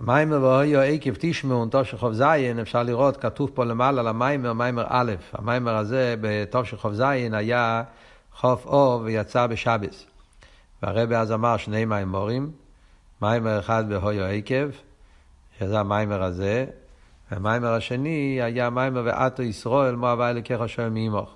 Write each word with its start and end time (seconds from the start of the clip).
המיימר 0.00 0.42
ואויו 0.42 0.80
עקב 0.80 1.10
תשמעו 1.18 1.66
תושכוב 1.66 2.12
זין, 2.12 2.58
אפשר 2.58 2.82
לראות, 2.82 3.16
כתוב 3.16 3.50
פה 3.54 3.64
למעלה 3.64 4.02
למיימר, 4.02 4.52
מיימר 4.52 4.84
א', 4.88 5.12
המיימר 5.32 5.76
הזה 5.76 6.14
בתושכוב 6.20 6.94
זין 6.94 7.34
היה 7.34 7.82
חוף 8.32 8.66
אור 8.66 9.00
ויצא 9.04 9.46
בשבס. 9.46 10.06
והרבי 10.82 11.16
אז 11.16 11.32
אמר 11.32 11.56
שני 11.56 11.84
מאמרים, 11.84 12.50
מאמר 13.22 13.58
אחד 13.58 13.84
והיה 13.88 14.24
עקב, 14.24 14.68
שזה 15.58 15.80
המאמר 15.80 16.22
הזה, 16.22 16.66
והמאמר 17.30 17.72
השני 17.72 18.42
היה 18.42 18.70
מאמר 18.70 19.02
ועתה 19.04 19.42
ישראל, 19.42 19.96
מה 19.96 20.10
הוי' 20.10 20.34
אלקיך 20.34 20.60
שואל 20.60 20.94
מעמך. 20.94 21.34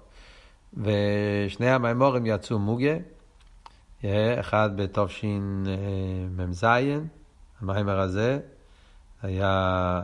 ושני 0.76 1.70
המאמרים 1.70 2.26
יצאו 2.26 2.58
מוגה, 2.58 2.96
אחד 4.40 4.70
בתשמ"ז, 4.76 6.66
המאמר 7.60 8.00
הזה, 8.00 8.38
היה 9.24 10.00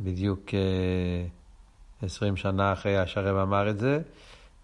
בדיוק 0.00 0.40
עשרים 2.02 2.36
שנה 2.36 2.72
אחרי 2.72 3.06
שהרבי 3.06 3.36
אמר 3.36 3.70
את 3.70 3.78
זה, 3.78 4.00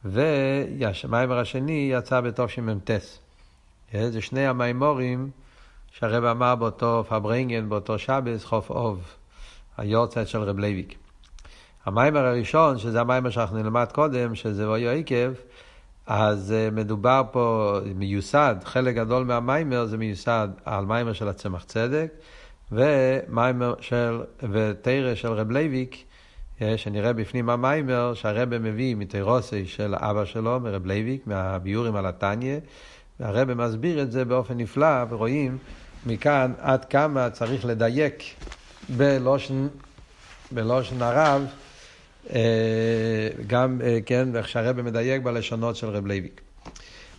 והמאמר 0.04 1.38
השני 1.38 1.90
יצא 1.92 2.20
בתשמ"ט. 2.20 2.90
זה 3.92 4.20
שני 4.20 4.46
המאמרים 4.46 5.30
שהרבי 5.92 6.24
אמר 6.24 6.54
באותו 6.54 7.04
פברנגן, 7.08 7.68
באותו 7.68 7.98
שבת, 7.98 8.44
כ"ף 8.44 8.70
אב, 8.70 9.02
היארצייט 9.76 10.28
של 10.28 10.42
רב 10.42 10.58
לוי'ק. 10.58 10.94
המאמר 11.84 12.24
הראשון, 12.26 12.78
שזה 12.78 13.00
המאמר 13.00 13.30
שאנחנו 13.30 13.62
נלמד 13.62 13.86
קודם, 13.92 14.34
שזה 14.34 14.70
והיה 14.70 14.90
עקב, 14.90 15.32
אז 16.06 16.54
מדובר 16.72 17.22
פה, 17.32 17.76
מיוסד, 17.94 18.56
חלק 18.64 18.94
גדול 18.94 19.24
מהמאמר 19.24 19.86
זה 19.86 19.96
מיוסד 19.96 20.48
על 20.64 20.84
מאמר 20.84 21.12
של 21.12 21.28
הצמח 21.28 21.64
צדק, 21.64 22.12
ומאמר 22.72 23.74
של, 23.80 24.20
ותורה 24.52 25.14
של 25.14 25.28
רב 25.28 25.50
לוי'ק, 25.50 26.04
שנראה 26.76 27.12
בפנים 27.12 27.50
המאמר, 27.50 28.14
שהרבי 28.14 28.58
מביא 28.58 28.96
מתורתו 28.96 29.66
של 29.66 29.94
אבא 29.94 30.24
שלו, 30.24 30.60
מרב 30.60 30.86
לוי'ק, 30.86 31.26
מהביאורים 31.26 31.96
על 31.96 32.06
התניא, 32.06 32.58
והרבי 33.20 33.54
מסביר 33.54 34.02
את 34.02 34.12
זה 34.12 34.24
באופן 34.24 34.56
נפלא, 34.56 35.04
ורואים 35.08 35.58
מכאן 36.06 36.52
עד 36.58 36.84
כמה 36.84 37.30
צריך 37.30 37.64
לדייק 37.64 38.22
בלשון, 38.96 39.68
בלשון 40.52 41.02
הרבי, 41.02 41.42
גם, 43.46 43.80
כן, 44.06 44.36
איך 44.36 44.48
שהרבי 44.48 44.82
מדייק 44.82 45.22
בלשונות 45.22 45.76
של 45.76 45.86
רב 45.86 46.06
לוי'ק. 46.06 46.47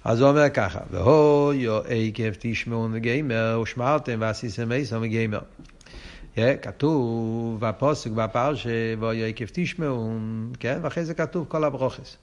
אז 0.03 0.21
הוא 0.21 0.29
אומר 0.29 0.49
ככה, 0.49 0.79
והיה 0.91 1.77
עקב 1.77 2.31
תשמעון 2.39 2.91
וגומר, 2.93 3.59
ושמרתם 3.63 4.17
ועשיתם 4.19 4.71
אותם 4.75 4.99
וגומר. 5.01 5.39
כתוב 6.61 7.59
בפסוק 7.59 8.11
בפרשה, 8.11 8.69
והיה 8.99 9.25
עקב 9.25 9.45
תשמעון, 9.53 10.51
כן, 10.59 10.79
ואחרי 10.81 11.05
זה 11.05 11.13
כתוב 11.13 11.45
כל 11.49 11.63
הברכות. 11.63 12.17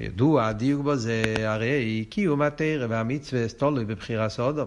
ידוע 0.00 0.46
הדיוק 0.46 0.84
בזה, 0.84 1.22
הרי 1.38 2.04
קיום 2.10 2.42
התורה 2.42 2.86
והמצווה 2.88 3.48
תלוי 3.48 3.84
בבחירת 3.84 4.28
האדם. 4.28 4.66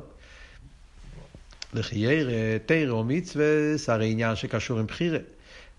לכאורה, 1.73 2.57
תורה 2.65 2.93
ומצווה, 2.93 3.45
הרי 3.87 4.11
עניין 4.11 4.35
שקשור 4.35 4.79
עם 4.79 4.85
בחירה. 4.85 5.19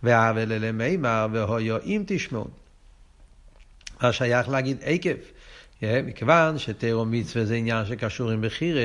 והאבל 0.03 0.53
אלה 0.53 0.73
מימר, 0.73 1.27
והויו 1.33 1.77
אם 1.84 2.03
תשמעון. 2.06 2.48
מה 4.03 4.12
שייך 4.12 4.48
להגיד 4.48 4.77
עקב. 4.83 5.36
מכיוון 5.82 6.58
שתירו 6.58 7.05
מצווה 7.05 7.44
זה 7.44 7.55
עניין 7.55 7.84
שקשור 7.84 8.30
עם 8.30 8.41
בחירה, 8.41 8.80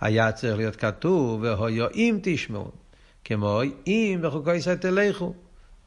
היה 0.00 0.32
צריך 0.32 0.56
להיות 0.56 0.76
כתוב, 0.76 1.42
והויו 1.42 1.86
אם 1.94 2.18
תשמעו, 2.22 2.70
כמו 3.24 3.60
אם 3.86 4.18
בחוקי 4.22 4.50
תלכו, 4.80 5.34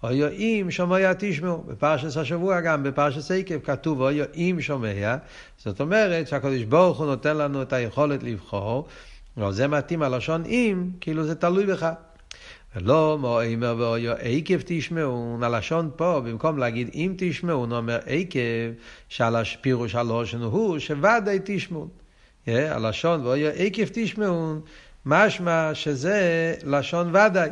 הויו 0.01 0.27
אם 0.29 0.67
שומע 0.69 1.13
תשמעו, 1.19 1.63
בפרשת 1.67 2.17
השבוע 2.17 2.61
גם, 2.61 2.83
בפרשת 2.83 3.31
עקב 3.31 3.59
כתוב 3.59 4.01
הויו 4.01 4.25
אם 4.35 4.57
שומע, 4.59 5.15
זאת 5.57 5.81
אומרת 5.81 6.27
שהקדוש 6.27 6.63
ברוך 6.63 6.97
הוא 6.97 7.05
נותן 7.05 7.37
לנו 7.37 7.61
את 7.61 7.73
היכולת 7.73 8.23
לבחור, 8.23 8.87
אבל 9.37 9.51
זה 9.51 9.67
מתאים 9.67 10.01
הלשון 10.01 10.45
אם, 10.45 10.89
כאילו 11.01 11.23
זה 11.23 11.35
תלוי 11.35 11.65
בך. 11.65 11.89
ולא 12.77 13.17
מואמר 13.19 13.75
ואויו 13.77 14.13
עקב 14.19 14.57
תשמעון, 14.65 15.43
הלשון 15.43 15.89
פה, 15.95 16.21
במקום 16.25 16.57
להגיד 16.57 16.89
אם 16.93 17.13
תשמעון, 17.17 17.71
אומר 17.71 17.99
עקב, 18.05 18.39
שעל 19.09 19.35
הפירוש 19.35 19.95
הלושן 19.95 20.41
הוא 20.41 20.79
שוודאי 20.79 21.39
תשמעון. 21.43 21.87
הלשון 22.47 23.25
ואויו 23.25 23.51
עקב 23.55 23.83
תשמעון, 23.91 24.61
משמע 25.05 25.71
שזה 25.73 26.55
לשון 26.63 27.15
ודאי. 27.15 27.49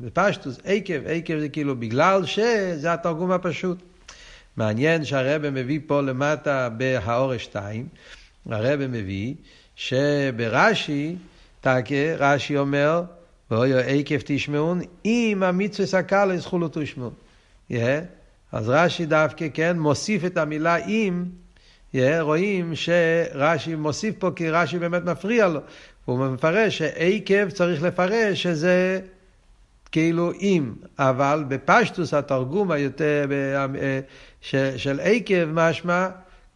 בפשטוס, 0.00 0.58
עקב, 0.64 1.06
עקב 1.06 1.38
זה 1.38 1.48
כאילו 1.48 1.76
בגלל 1.76 2.26
שזה 2.26 2.92
התרגום 2.92 3.30
הפשוט. 3.30 3.78
מעניין 4.56 5.04
שהרבא 5.04 5.50
מביא 5.50 5.80
פה 5.86 6.00
למטה 6.00 6.68
בהאורש 6.68 7.44
2, 7.44 7.88
הרבא 8.50 8.86
מביא 8.86 9.34
שברש"י, 9.76 11.16
רש"י 12.18 12.56
אומר, 12.56 13.02
ואויו 13.50 13.78
עקב 13.78 14.16
תשמעון, 14.24 14.80
אם 15.04 15.42
המצווה 15.42 15.86
סקל 15.86 16.30
יזכו 16.34 16.58
תשמעון. 16.72 17.12
אז 18.52 18.68
רש"י 18.68 19.06
דווקא, 19.06 19.46
כן, 19.54 19.78
מוסיף 19.78 20.24
את 20.24 20.36
המילה 20.36 20.76
אם, 20.76 21.24
רואים 22.20 22.72
שרש"י 22.74 23.74
מוסיף 23.74 24.14
פה 24.18 24.30
כי 24.36 24.50
רש"י 24.50 24.78
באמת 24.78 25.04
מפריע 25.04 25.48
לו. 25.48 25.60
הוא 26.04 26.26
מפרש 26.26 26.78
שעקב 26.78 27.50
צריך 27.50 27.82
לפרש 27.82 28.42
שזה 28.42 29.00
כאילו 29.92 30.32
אם, 30.32 30.72
אבל 30.98 31.44
בפשטוס 31.48 32.14
התרגום 32.14 32.70
היותר 32.70 33.24
של 34.76 35.00
עקב 35.02 35.44
משמע 35.44 36.08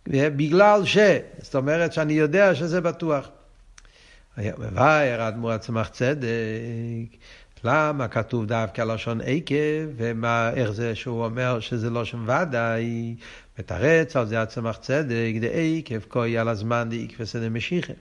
בגלל 0.07 0.85
ש, 0.85 0.99
זאת 1.39 1.55
אומרת 1.55 1.93
שאני 1.93 2.13
יודע 2.13 2.55
שזה 2.55 2.81
בטוח. 2.81 3.29
מבאר 4.39 5.29
אדמו"ר 5.29 5.53
הצמח 5.53 5.89
צדק, 5.89 7.17
למה 7.65 8.09
כתוב 8.09 8.47
דווקא 8.47 8.83
לשון 8.83 9.21
עקב, 9.25 9.87
ומה, 9.97 10.51
איך 10.55 10.71
זה 10.71 10.95
שהוא 10.95 11.25
אומר 11.25 11.61
שזה 11.61 11.91
לא 11.91 12.05
שם 12.05 12.29
ודאי, 12.29 13.15
מתרץ 13.59 14.17
על 14.17 14.27
זה 14.27 14.43
הצמח 14.43 14.77
צדק, 14.77 15.33
דעקב 15.41 16.05
כוי 16.09 16.39
על 16.39 16.49
הזמן 16.49 16.89
דעקב 16.91 17.25
סדר 17.25 17.49
משיחה. 17.49 17.93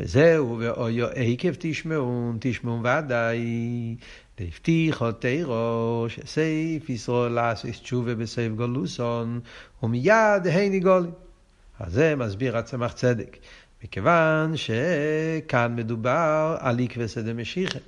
וזהו, 0.00 0.56
ואויו 0.60 1.06
עקב 1.06 1.52
תשמעון, 1.58 2.36
תשמעון 2.40 2.86
ודאי, 2.86 3.96
דהבטיחו 4.38 5.12
תירו, 5.12 6.06
שסייף 6.08 6.90
ישראל 6.90 7.32
לעשות 7.32 7.70
תשובה 7.70 8.14
בסייף 8.14 8.52
גולוסון, 8.52 9.40
ומיד 9.82 10.46
הני 10.52 10.80
גולים. 10.80 11.10
אז 11.80 11.92
זה 11.92 12.16
מסביר 12.16 12.56
הצמח 12.56 12.92
צדק. 12.92 13.36
מכיוון 13.84 14.54
שכאן 14.56 15.76
מדובר 15.76 16.56
על 16.60 16.80
עקבסא 16.80 17.20
דמשיחא. 17.20 17.78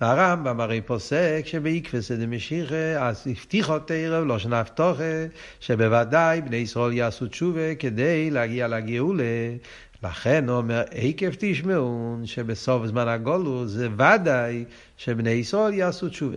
והרמב"ם 0.00 0.60
הרי 0.60 0.80
פוסק 0.80 1.42
שבעקבסא 1.44 2.16
דמשיחא, 2.16 2.94
אז 2.98 3.26
הבטיחו 3.26 3.78
תרב, 3.78 4.24
לא 4.24 4.38
שנפתוכה, 4.38 5.26
שבוודאי 5.60 6.40
בני 6.40 6.56
ישראל 6.56 6.92
יעשו 6.92 7.26
תשובה 7.26 7.74
כדי 7.74 8.30
להגיע 8.30 8.68
לגאולה. 8.68 9.54
לכן 10.02 10.48
הוא 10.48 10.56
אומר, 10.56 10.82
עקב 10.90 11.30
תשמעון, 11.38 12.26
שבסוף 12.26 12.86
זמן 12.86 13.08
הגולו 13.08 13.66
זה 13.66 13.88
ודאי 13.94 14.64
שבני 14.96 15.30
ישראל 15.30 15.74
יעשו 15.74 16.08
תשובה. 16.08 16.36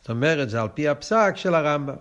זאת 0.00 0.10
אומרת, 0.10 0.50
זה 0.50 0.62
על 0.62 0.68
פי 0.74 0.88
הפסק 0.88 1.32
של 1.36 1.54
הרמב"ם. 1.54 1.96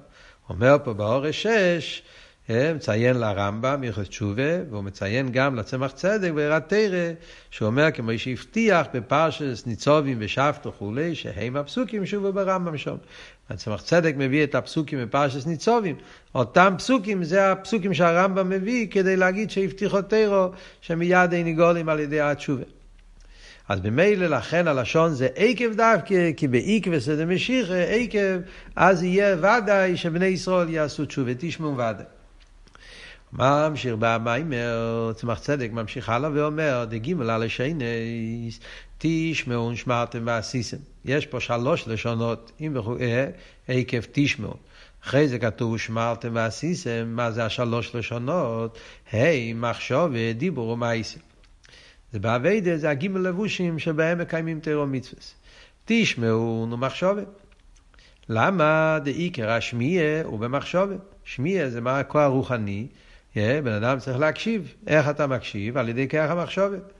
אומר 0.49 0.77
פה 0.83 0.93
באורש 0.93 1.43
6, 1.43 2.01
מציין 2.49 3.17
לרמב"ם 3.17 3.83
הלכות 3.83 4.05
תשובה, 4.05 4.63
והוא 4.69 4.83
מציין 4.83 5.29
גם 5.31 5.55
לצמח 5.55 5.91
צדק 5.91 6.31
בעירת 6.31 6.69
תרא, 6.69 7.11
שהוא 7.51 7.65
אומר 7.65 7.91
כמו 7.91 8.09
שהבטיח 8.17 8.87
בפרשס 8.93 9.63
ניצובים 9.65 10.17
ושבתו 10.19 10.69
וכולי, 10.69 11.15
שהם 11.15 11.55
הפסוקים 11.55 12.05
שובו 12.05 12.33
ברמב"ם 12.33 12.77
שם. 12.77 12.95
הצמח 13.49 13.81
צדק 13.81 14.13
מביא 14.17 14.43
את 14.43 14.55
הפסוקים 14.55 14.99
בפרשס 15.01 15.45
ניצובים. 15.45 15.95
אותם 16.35 16.75
פסוקים 16.77 17.23
זה 17.23 17.51
הפסוקים 17.51 17.93
שהרמב"ם 17.93 18.49
מביא 18.49 18.87
כדי 18.91 19.15
להגיד 19.15 19.51
שהבטיחו 19.51 20.01
תרא, 20.01 20.47
שמיד 20.81 21.33
אין 21.33 21.55
גולים 21.55 21.89
על 21.89 21.99
ידי 21.99 22.21
התשובה. 22.21 22.63
אז 23.69 23.79
ממילא 23.83 24.27
לכן 24.27 24.67
הלשון 24.67 25.13
זה 25.13 25.27
עקב 25.35 25.73
דווקא, 25.73 26.31
כי 26.37 26.47
בעקב 26.47 26.99
סדר 26.99 27.25
משיחה, 27.25 27.79
עקב, 27.79 28.41
אז 28.75 29.03
יהיה 29.03 29.35
ודאי 29.37 29.97
שבני 29.97 30.25
ישראל 30.25 30.69
יעשו 30.69 31.05
תשובה, 31.05 31.31
תשמעו 31.37 31.73
ודאי. 31.73 32.12
ממשיך 33.37 33.95
במיימר, 33.99 35.11
צמח 35.15 35.39
צדק 35.39 35.69
ממשיך 35.71 36.09
הלאה 36.09 36.29
ואומר, 36.33 36.85
דגימל 36.89 37.29
על 37.29 37.43
השיינס, 37.43 38.59
תשמעו 38.97 39.67
ונשמרתם 39.67 40.23
ועשיתם. 40.25 40.77
יש 41.05 41.25
פה 41.25 41.39
שלוש 41.39 41.87
לשונות, 41.87 42.51
אם 42.61 42.73
עקב 43.67 43.99
תשמעו. 44.11 44.53
אחרי 45.03 45.27
זה 45.27 45.39
כתוב 45.39 45.77
שמרתם 45.77 46.29
ועשיתם, 46.33 47.07
מה 47.07 47.31
זה 47.31 47.45
השלוש 47.45 47.95
לשונות? 47.95 48.77
היי, 49.11 49.53
מחשוב, 49.53 50.11
דיבור 50.37 50.67
ומעשים. 50.69 51.21
זה 52.11 52.19
באביידה, 52.19 52.77
זה 52.77 52.89
הגימל 52.89 53.19
לבושים 53.19 53.79
שבהם 53.79 54.17
מקיימים 54.17 54.59
תירו 54.59 54.87
מצווה. 54.87 55.21
תשמעו 55.85 56.65
נו 56.69 56.77
מחשובת. 56.77 57.27
למה 58.29 58.99
דעיקר 59.03 59.51
השמיע 59.51 60.03
הוא 60.23 60.39
במחשובת? 60.39 60.99
שמיע 61.23 61.69
זה 61.69 61.81
מה 61.81 61.99
הכוח 61.99 62.21
הרוחני, 62.21 62.87
בן 63.35 63.71
אדם 63.71 63.99
צריך 63.99 64.19
להקשיב. 64.19 64.73
איך 64.87 65.09
אתה 65.09 65.27
מקשיב? 65.27 65.77
על 65.77 65.89
ידי 65.89 66.09
כוח 66.09 66.29
המחשובת. 66.31 66.93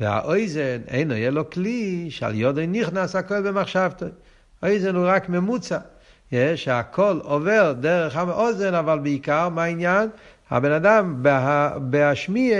והאויזן 0.00 0.80
אינו 0.88 1.14
יהיה 1.14 1.30
לו 1.30 1.50
כלי 1.50 2.06
שעל 2.10 2.34
יודו 2.34 2.60
נכנס 2.68 3.16
הכל 3.16 3.42
במחשבתו. 3.48 4.06
אויזן 4.62 4.94
הוא 4.94 5.04
רק 5.08 5.28
ממוצע. 5.28 5.78
שהכל 6.54 7.20
עובר 7.22 7.72
דרך 7.80 8.16
האוזן, 8.16 8.74
אבל 8.74 8.98
בעיקר, 8.98 9.48
מה 9.48 9.64
העניין? 9.64 10.08
הבן 10.50 10.72
אדם 10.72 11.22
בהשמיע 11.80 12.58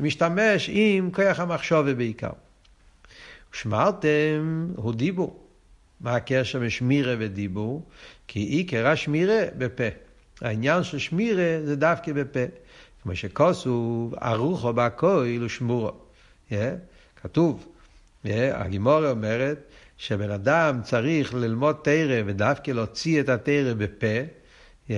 משתמש 0.00 0.70
עם 0.72 1.10
כוח 1.10 1.40
המחשובת 1.40 1.96
בעיקר. 1.96 2.30
שמרתם 3.52 4.68
הוא 4.76 4.94
דיבור. 4.94 5.46
מה 6.00 6.16
הקשר 6.16 6.58
בין 6.58 6.70
שמירה 6.70 7.14
ודיבור? 7.18 7.82
כי 8.28 8.40
עיקר 8.40 8.86
השמירה 8.86 9.40
בפה. 9.58 9.84
העניין 10.40 10.84
של 10.84 10.98
שמירה 10.98 11.58
זה 11.64 11.76
דווקא 11.76 12.12
בפה. 12.12 12.40
כמו 13.02 13.16
שכוסו, 13.16 14.10
ארוחו 14.22 14.72
בהכויל 14.72 15.44
ושמורו. 15.44 15.92
Yeah, 16.50 16.54
כתוב, 17.22 17.66
yeah, 18.24 18.28
הגימורה 18.54 19.10
אומרת 19.10 19.58
שבן 19.98 20.30
אדם 20.30 20.80
צריך 20.82 21.34
ללמוד 21.34 21.76
תרא 21.82 22.22
ודווקא 22.26 22.70
להוציא 22.70 23.20
את 23.20 23.28
התרא 23.28 23.74
בפה. 23.74 24.06
Yeah, 24.88 24.92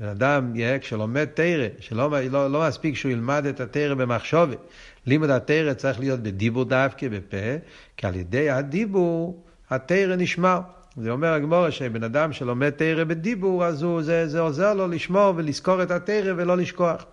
בן 0.00 0.06
אדם, 0.06 0.52
yeah, 0.54 0.80
כשלומד 0.80 1.24
תרא, 1.24 1.66
שלא 1.80 2.10
לא, 2.30 2.50
לא 2.50 2.68
מספיק 2.68 2.96
שהוא 2.96 3.12
ילמד 3.12 3.46
את 3.46 3.60
התרא 3.60 3.94
במחשובת, 3.94 4.58
לימוד 5.06 5.30
התרא 5.30 5.74
צריך 5.74 6.00
להיות 6.00 6.20
בדיבור 6.20 6.64
דווקא 6.64 7.08
בפה, 7.08 7.56
כי 7.96 8.06
על 8.06 8.16
ידי 8.16 8.50
הדיבור 8.50 9.42
התרא 9.70 10.16
נשמר. 10.16 10.60
זה 10.96 11.10
אומר 11.10 11.32
הגמורה 11.32 11.70
שבן 11.70 12.02
אדם 12.02 12.32
שלומד 12.32 12.70
תרא 12.70 13.04
בדיבור, 13.04 13.64
אז 13.64 13.82
הוא, 13.82 14.02
זה, 14.02 14.28
זה 14.28 14.40
עוזר 14.40 14.74
לו 14.74 14.88
לשמור 14.88 15.32
ולזכור 15.36 15.82
את 15.82 15.90
התרא 15.90 16.32
ולא 16.36 16.56
לשכוח. 16.56 17.04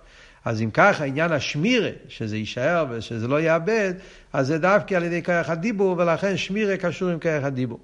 אז 0.46 0.62
אם 0.62 0.72
ככה 0.72 1.04
עניין 1.04 1.32
השמירה, 1.32 1.90
שזה 2.08 2.38
יישאר 2.38 2.86
ושזה 2.90 3.28
לא 3.28 3.42
יאבד, 3.42 3.94
אז 4.34 4.48
זה 4.48 4.58
דווקא 4.58 4.96
על 4.96 5.04
ידי 5.04 5.24
כרך 5.24 5.50
הדיבור, 5.50 5.98
ולכן 5.98 6.38
שמירה 6.38 6.78
קשור 6.78 7.10
עם 7.10 7.20
כרך 7.20 7.44
הדיבור. 7.44 7.80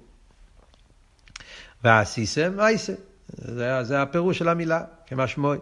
ועשיסם 1.84 2.60
אייסה, 2.60 2.92
זה, 3.28 3.82
זה 3.82 4.02
הפירוש 4.02 4.38
של 4.38 4.48
המילה, 4.48 4.80
כמשמעוי. 5.06 5.58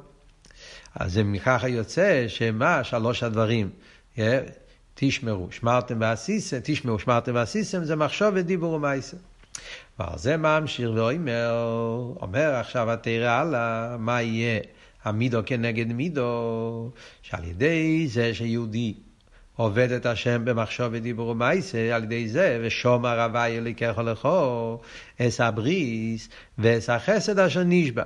אז 0.94 1.18
אם 1.18 1.38
ככה 1.44 1.68
יוצא 1.68 2.24
שמה 2.28 2.84
שלוש 2.84 3.22
הדברים, 3.22 3.70
תשמרו, 4.94 5.48
שמרתם 5.50 5.96
ועשיסם, 6.00 6.58
תשמרו, 6.62 6.98
שמרתם 6.98 7.34
ועשיסם, 7.34 7.84
זה 7.84 7.96
מחשוב 7.96 8.30
ודיבור 8.34 8.72
ומעשה. 8.72 9.16
ועל 9.98 10.18
זה 10.18 10.36
ממשיך 10.36 10.90
ואומר, 10.94 11.52
אומר 12.22 12.54
עכשיו 12.54 12.90
התרא 12.90 13.28
הלאה, 13.28 13.96
מה 13.98 14.22
יהיה? 14.22 14.60
המידו 15.04 15.40
כנגד 15.46 15.92
מידו, 15.92 16.90
שעל 17.22 17.44
ידי 17.44 18.08
זה 18.08 18.34
שיהודי 18.34 18.94
עובד 19.56 19.92
את 19.92 20.06
השם 20.06 20.44
במחשוב 20.44 20.88
ודיבור 20.90 21.28
ומייסה, 21.28 21.90
על 21.94 22.04
ידי 22.04 22.28
זה, 22.28 22.60
ושומר 22.62 23.20
הווי 23.20 23.58
אליקך 23.58 23.98
לכו, 24.04 24.80
אס 25.20 25.40
הבריס 25.40 26.28
ואס 26.58 26.90
החסד 26.90 27.38
אשר 27.38 27.62
נשבע. 27.64 28.02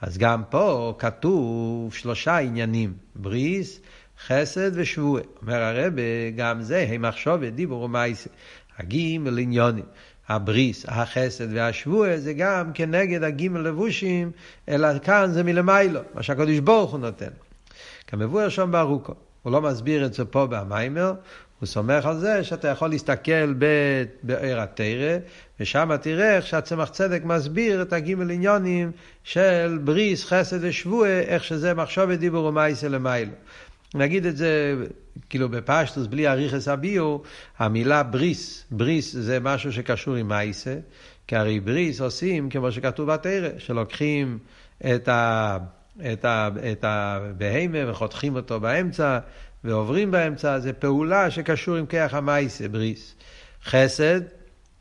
אז 0.00 0.18
גם 0.18 0.42
פה 0.50 0.94
כתוב 0.98 1.94
שלושה 1.94 2.38
עניינים, 2.38 2.94
בריס, 3.14 3.80
חסד 4.26 4.70
ושבועה. 4.74 5.22
אומר 5.42 5.62
הרבה, 5.62 6.02
גם 6.36 6.62
זה, 6.62 6.86
הם 6.88 7.02
מחשוב 7.02 7.36
ודיבור 7.40 7.82
ומייסה. 7.82 8.30
הגימל 8.78 9.38
עניונים. 9.38 9.84
הבריס, 10.28 10.84
החסד 10.88 11.46
והשבוע 11.52 12.16
זה 12.16 12.32
גם 12.32 12.70
כנגד 12.74 13.22
הגימל 13.22 13.60
לבושים, 13.60 14.30
אלא 14.68 14.88
כאן 14.98 15.30
זה 15.32 15.42
מלמיילו, 15.42 16.00
מה 16.14 16.22
שהקדוש 16.22 16.58
ברוך 16.58 16.92
הוא 16.92 17.00
נותן. 17.00 17.30
כמבואר 18.06 18.48
שם 18.48 18.70
בארוכו. 18.72 19.14
הוא 19.42 19.52
לא 19.52 19.62
מסביר 19.62 20.06
את 20.06 20.14
זה 20.14 20.24
פה 20.24 20.46
במיימר, 20.46 21.14
הוא 21.60 21.66
סומך 21.66 22.06
על 22.06 22.18
זה 22.18 22.44
שאתה 22.44 22.68
יכול 22.68 22.90
להסתכל 22.90 23.54
בעיר 24.22 24.60
התרא, 24.60 25.18
ושם 25.60 25.90
תראה 26.02 26.36
איך 26.36 26.46
שהצמח 26.46 26.88
צדק 26.88 27.20
מסביר 27.24 27.82
את 27.82 27.92
הגימל 27.92 28.30
עניונים 28.30 28.90
של 29.24 29.78
בריס, 29.84 30.24
חסד 30.24 30.58
ושבוע, 30.60 31.08
איך 31.08 31.44
שזה 31.44 31.74
מחשוב 31.74 32.04
ודיבור 32.08 32.44
ומייסה 32.44 32.88
למיילו. 32.88 33.32
נגיד 33.96 34.26
את 34.26 34.36
זה 34.36 34.74
כאילו 35.30 35.48
בפשטוס, 35.48 36.06
בלי 36.06 36.28
אריכס 36.28 36.68
הביו, 36.68 37.18
המילה 37.58 38.02
בריס, 38.02 38.64
בריס 38.70 39.12
זה 39.12 39.40
משהו 39.40 39.72
שקשור 39.72 40.14
עם 40.14 40.28
מייסה, 40.28 40.74
כי 41.26 41.36
הרי 41.36 41.60
בריס 41.60 42.00
עושים 42.00 42.50
כמו 42.50 42.72
שכתוב 42.72 43.12
בתרא, 43.12 43.48
שלוקחים 43.58 44.38
את, 44.94 45.08
ה, 45.08 45.58
את, 46.12 46.24
ה, 46.24 46.48
את 46.72 46.84
הבהמה 46.88 47.90
וחותכים 47.90 48.36
אותו 48.36 48.60
באמצע 48.60 49.18
ועוברים 49.64 50.10
באמצע, 50.10 50.58
זה 50.58 50.72
פעולה 50.72 51.30
שקשור 51.30 51.76
עם 51.76 51.86
כיח 51.86 52.14
המייסה, 52.14 52.68
בריס. 52.68 53.14
חסד 53.64 54.20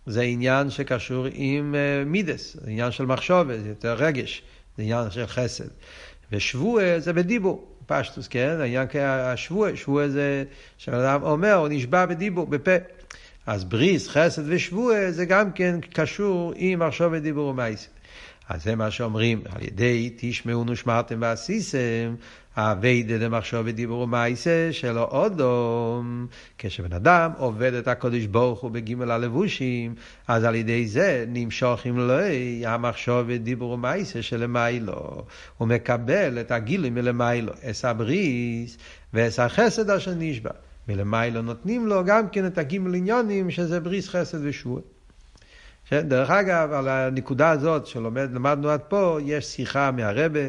זה 0.06 0.22
עניין 0.22 0.70
שקשור 0.70 1.26
עם 1.32 1.76
אה, 1.76 2.06
מידס, 2.06 2.58
זה 2.62 2.70
עניין 2.72 2.92
של 2.92 3.06
מחשובת, 3.06 3.60
זה 3.60 3.70
יותר 3.70 3.94
רגש, 3.94 4.42
זה 4.78 4.84
עניין 4.84 5.12
של 5.12 5.28
חסד. 5.28 5.68
ושבוע 6.32 7.00
זה 7.00 7.14
בדיבור. 7.14 7.75
פשטוס, 7.88 8.28
כן? 8.28 8.58
העניין 8.60 8.88
השבוע, 9.04 9.76
שבוע 9.76 10.08
זה 10.08 10.44
שבן 10.78 10.98
אדם 10.98 11.24
אומר, 11.24 11.54
הוא 11.54 11.68
נשבע 11.72 12.06
בדיבור, 12.06 12.48
בפה. 12.48 12.76
אז 13.48 13.64
בריס, 13.64 14.08
חסד 14.08 14.42
ושבוע 14.46 15.12
זה 15.12 15.26
גם 15.26 15.52
כן 15.52 15.80
קשור 15.94 16.54
עם 16.56 16.80
מחשוב 16.80 17.08
ודיבור 17.12 17.48
ומייס. 17.48 17.88
אז 18.50 18.64
זה 18.64 18.76
מה 18.76 18.92
שאומרים, 18.92 19.42
על 19.50 19.62
ידי 19.64 20.14
תשמעו 20.18 20.64
נשמרתם 20.64 21.18
ועשיסם, 21.22 22.16
אביידה 22.58 23.18
דמחשוב 23.18 23.62
ודיבור 23.66 24.02
ומעשה 24.02 24.74
שלו 24.74 25.04
אודום. 25.04 26.28
כשבן 26.58 26.94
אדם 26.94 27.32
עובד 27.38 27.74
את 27.74 27.88
הקודש 27.88 28.26
ברוך 28.26 28.60
הוא 28.60 28.72
בגימל 28.72 29.12
הלבושים, 29.12 29.96
אז 30.28 30.44
על 30.44 30.56
ידי 30.56 30.88
זה 30.88 31.26
נמשוך 31.28 31.86
עם 31.86 31.98
לוי 31.98 32.64
המחשוב 32.66 33.26
ודיבור 33.28 33.72
ומעשה 33.72 34.22
שלמיילו. 34.22 35.24
הוא 35.58 35.68
מקבל 35.68 36.40
את 36.40 36.52
הגילוי 36.52 36.90
מלמיילו, 36.90 37.54
אס 37.64 37.86
הבריס 37.86 38.78
ואס 39.14 39.40
החסד 39.40 39.90
אשר 39.90 40.14
נשבע. 40.18 40.52
מלמיילו 40.88 41.42
נותנים 41.42 41.88
לו 41.88 42.06
גם 42.06 42.30
כן 42.30 42.46
את 42.46 42.58
הגימל 42.58 42.96
עניונים 42.96 43.52
שזה 43.52 43.80
בריס 43.80 44.10
חסד 44.10 44.38
ושבוע. 44.42 44.82
דרך 45.94 46.30
אגב, 46.30 46.72
על 46.74 46.88
הנקודה 46.88 47.50
הזאת 47.50 47.88
שלמדנו 47.88 48.70
עד 48.70 48.80
פה, 48.80 49.20
יש 49.26 49.46
שיחה 49.46 49.92
מהרבה. 49.92 50.48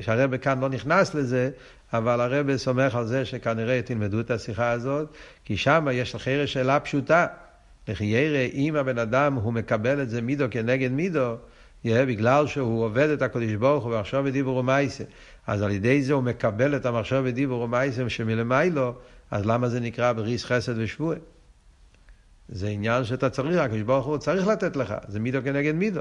שהרבא 0.00 0.36
כאן 0.36 0.60
לא 0.60 0.68
נכנס 0.68 1.14
לזה, 1.14 1.50
אבל 1.92 2.20
הרבא 2.20 2.56
סומך 2.56 2.94
על 2.94 3.06
זה 3.06 3.24
שכנראה 3.24 3.82
תלמדו 3.82 4.20
את 4.20 4.30
השיחה 4.30 4.70
הזאת, 4.70 5.08
כי 5.44 5.56
שם 5.56 5.88
יש 5.92 6.14
לכם 6.14 6.42
שאלה 6.46 6.80
פשוטה. 6.80 7.26
לכי 7.88 8.04
ירא, 8.04 8.48
אם 8.54 8.76
הבן 8.76 8.98
אדם 8.98 9.34
הוא 9.34 9.52
מקבל 9.52 10.02
את 10.02 10.10
זה 10.10 10.22
מידו 10.22 10.44
כנגד 10.50 10.90
מידו, 10.90 11.36
יהיה 11.84 12.06
בגלל 12.06 12.46
שהוא 12.46 12.84
עובד 12.84 13.08
את 13.08 13.22
הקדוש 13.22 13.52
ברוך 13.52 13.84
הוא 13.84 13.92
ועכשיו 13.92 14.24
בדיבור 14.24 14.56
ומייסה, 14.56 15.04
אז 15.46 15.62
על 15.62 15.70
ידי 15.70 16.02
זה 16.02 16.12
הוא 16.12 16.22
מקבל 16.22 16.76
את 16.76 16.86
המחשב 16.86 17.22
בדיבור 17.26 17.60
ומייסה 17.60 18.08
שמלמיילו, 18.08 18.94
אז 19.30 19.46
למה 19.46 19.68
זה 19.68 19.80
נקרא 19.80 20.12
בריס 20.12 20.44
חסד 20.44 20.74
ושבוע? 20.78 21.14
זה 22.48 22.68
עניין 22.68 23.04
שאתה 23.04 23.30
צריך, 23.30 23.56
הקדוש 23.60 23.82
ברוך 23.82 24.06
הוא 24.06 24.18
צריך 24.18 24.46
לתת 24.46 24.76
לך, 24.76 24.94
זה 25.08 25.20
מידו 25.20 25.38
כנגד 25.44 25.74
מידו. 25.74 26.00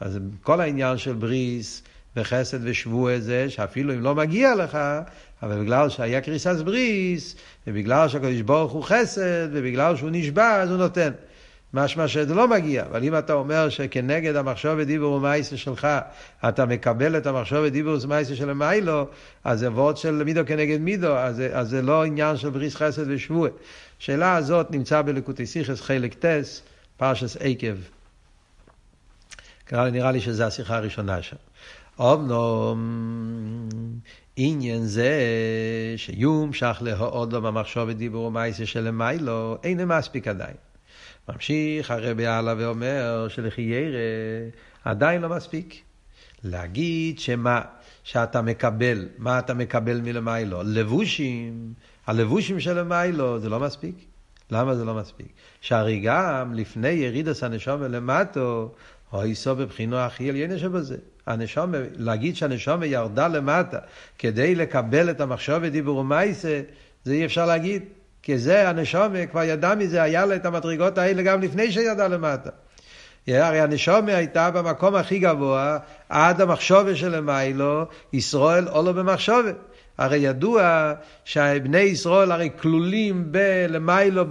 אז 0.00 0.18
כל 0.42 0.60
העניין 0.60 0.98
של 0.98 1.12
בריס, 1.12 1.82
וחסד 2.16 2.58
ושבוע 2.62 3.18
זה, 3.18 3.50
שאפילו 3.50 3.94
אם 3.94 4.02
לא 4.02 4.14
מגיע 4.14 4.54
לך, 4.54 4.78
אבל 5.42 5.62
בגלל 5.62 5.88
שהיה 5.88 6.20
קריסס 6.20 6.60
בריס, 6.64 7.36
ובגלל 7.66 8.08
שהקדוש 8.08 8.40
ברוך 8.40 8.72
הוא 8.72 8.82
חסד, 8.82 9.48
ובגלל 9.52 9.96
שהוא 9.96 10.10
נשבע, 10.12 10.62
אז 10.62 10.70
הוא 10.70 10.78
נותן. 10.78 11.10
משמע 11.74 12.08
שזה 12.08 12.34
לא 12.34 12.48
מגיע, 12.48 12.84
אבל 12.86 13.04
אם 13.04 13.18
אתה 13.18 13.32
אומר 13.32 13.68
שכנגד 13.68 14.36
המחשוב 14.36 14.72
ודיבור 14.78 15.12
ומייסה 15.12 15.56
שלך, 15.56 15.88
אתה 16.48 16.66
מקבל 16.66 17.16
את 17.16 17.26
המחשוב 17.26 17.58
ודיבור 17.62 17.96
ומייסה 18.02 18.36
של 18.36 18.50
המיילו, 18.50 19.06
אז 19.44 19.60
זה 19.60 19.70
וורד 19.70 19.96
של 19.96 20.22
מידו 20.24 20.40
כנגד 20.46 20.80
מידו, 20.80 21.16
אז, 21.16 21.42
אז 21.52 21.68
זה 21.68 21.82
לא 21.82 22.04
עניין 22.04 22.36
של 22.36 22.50
בריס 22.50 22.76
חסד 22.76 23.04
ושבוע. 23.06 23.48
השאלה 24.00 24.36
הזאת 24.36 24.70
נמצא 24.70 25.02
בלקוטי 25.02 25.46
סיכס 25.46 25.80
חלק 25.80 26.14
טס, 26.14 26.62
פרשס 26.96 27.36
עקב. 27.40 27.76
נראה 29.72 30.12
לי 30.12 30.20
שזו 30.20 30.44
השיחה 30.44 30.76
הראשונה 30.76 31.22
שם. 31.22 31.36
אמנום 32.00 32.80
עניין 34.36 34.86
זה 34.86 35.12
שיום 35.96 36.52
שח 36.52 36.78
להאודו 36.82 37.42
במחשוב 37.42 37.88
ודיבור 37.88 38.24
ומייסה 38.24 38.66
שלמיילו, 38.66 39.58
אין 39.62 39.84
מספיק 39.84 40.28
עדיין. 40.28 40.69
ממשיך 41.28 41.90
הרבי 41.90 42.26
הלאה 42.26 42.54
ואומר 42.58 43.26
שלכי 43.28 43.62
ירא 43.62 43.98
עדיין 44.84 45.22
לא 45.22 45.28
מספיק. 45.28 45.82
להגיד 46.44 47.18
שמה 47.18 47.60
שאתה 48.04 48.42
מקבל, 48.42 49.08
מה 49.18 49.38
אתה 49.38 49.54
מקבל 49.54 50.00
מלמיילו? 50.00 50.62
לבושים, 50.62 51.72
הלבושים 52.06 52.60
של 52.60 52.78
המיילו 52.78 53.40
זה 53.40 53.48
לא 53.48 53.60
מספיק. 53.60 53.94
למה 54.50 54.74
זה 54.74 54.84
לא 54.84 54.94
מספיק? 54.94 55.26
שהרי 55.60 56.00
גם 56.00 56.54
לפני 56.54 56.88
ירידס 56.88 57.44
הנשום 57.44 57.82
למטו, 57.82 58.72
או 59.12 59.22
איסו 59.22 59.56
בבחינו 59.56 59.96
הכי 59.96 60.28
עליונה 60.30 60.58
שבזה. 60.58 60.96
הנשום, 61.26 61.72
להגיד 61.96 62.36
שהנשום 62.36 62.82
ירדה 62.82 63.28
למטה 63.28 63.78
כדי 64.18 64.54
לקבל 64.54 65.10
את 65.10 65.20
המחשב 65.20 65.60
ודיבור 65.62 65.98
ומייסה, 65.98 66.62
זה 67.04 67.12
אי 67.12 67.24
אפשר 67.24 67.46
להגיד. 67.46 67.82
כי 68.22 68.38
זה 68.38 68.68
הנשום 68.68 69.26
כבר 69.30 69.42
ידע 69.42 69.74
מזה, 69.74 70.02
היה 70.02 70.26
לה 70.26 70.36
את 70.36 70.46
המדרגות 70.46 70.98
האלה 70.98 71.22
גם 71.22 71.40
לפני 71.40 71.72
שירדה 71.72 72.08
למטה. 72.08 72.50
הרי 73.28 73.60
הנשומה 73.60 74.14
הייתה 74.16 74.50
במקום 74.50 74.94
הכי 74.94 75.18
גבוה, 75.18 75.78
עד 76.08 76.40
המחשובה 76.40 76.96
של 76.96 77.14
המיילו, 77.14 77.84
ישראל 78.12 78.68
עולו 78.68 78.94
במחשובה. 78.94 79.50
הרי 80.00 80.16
ידוע 80.16 80.92
שבני 81.24 81.78
ישראל 81.78 82.32
הרי 82.32 82.50
כלולים 82.60 83.24
בלמיילו 83.30 84.24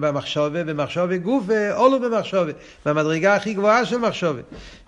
במחשובה, 0.00 0.64
במחשובה 0.64 1.16
גופה, 1.16 1.72
עולו 1.72 2.00
במחשובה, 2.00 2.52
במדרגה 2.86 3.34
הכי 3.34 3.54
גבוהה 3.54 3.84
של 3.84 3.98
מחשובה. 3.98 4.40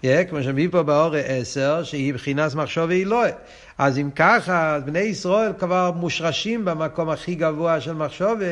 כמו 0.03 0.43
שמביא 0.43 0.69
פה 0.71 0.83
באורי 0.83 1.23
עשר, 1.27 1.83
שהיא 1.83 2.15
בחינת 2.15 2.55
מחשובה 2.55 2.95
אלוהי. 2.95 3.33
אז 3.79 3.99
אם 3.99 4.11
ככה, 4.17 4.79
בני 4.85 4.99
ישראל 4.99 5.53
כבר 5.59 5.91
מושרשים 5.97 6.65
במקום 6.65 7.09
הכי 7.09 7.35
גבוה 7.35 7.81
של 7.81 7.93
מחשובה. 7.93 8.45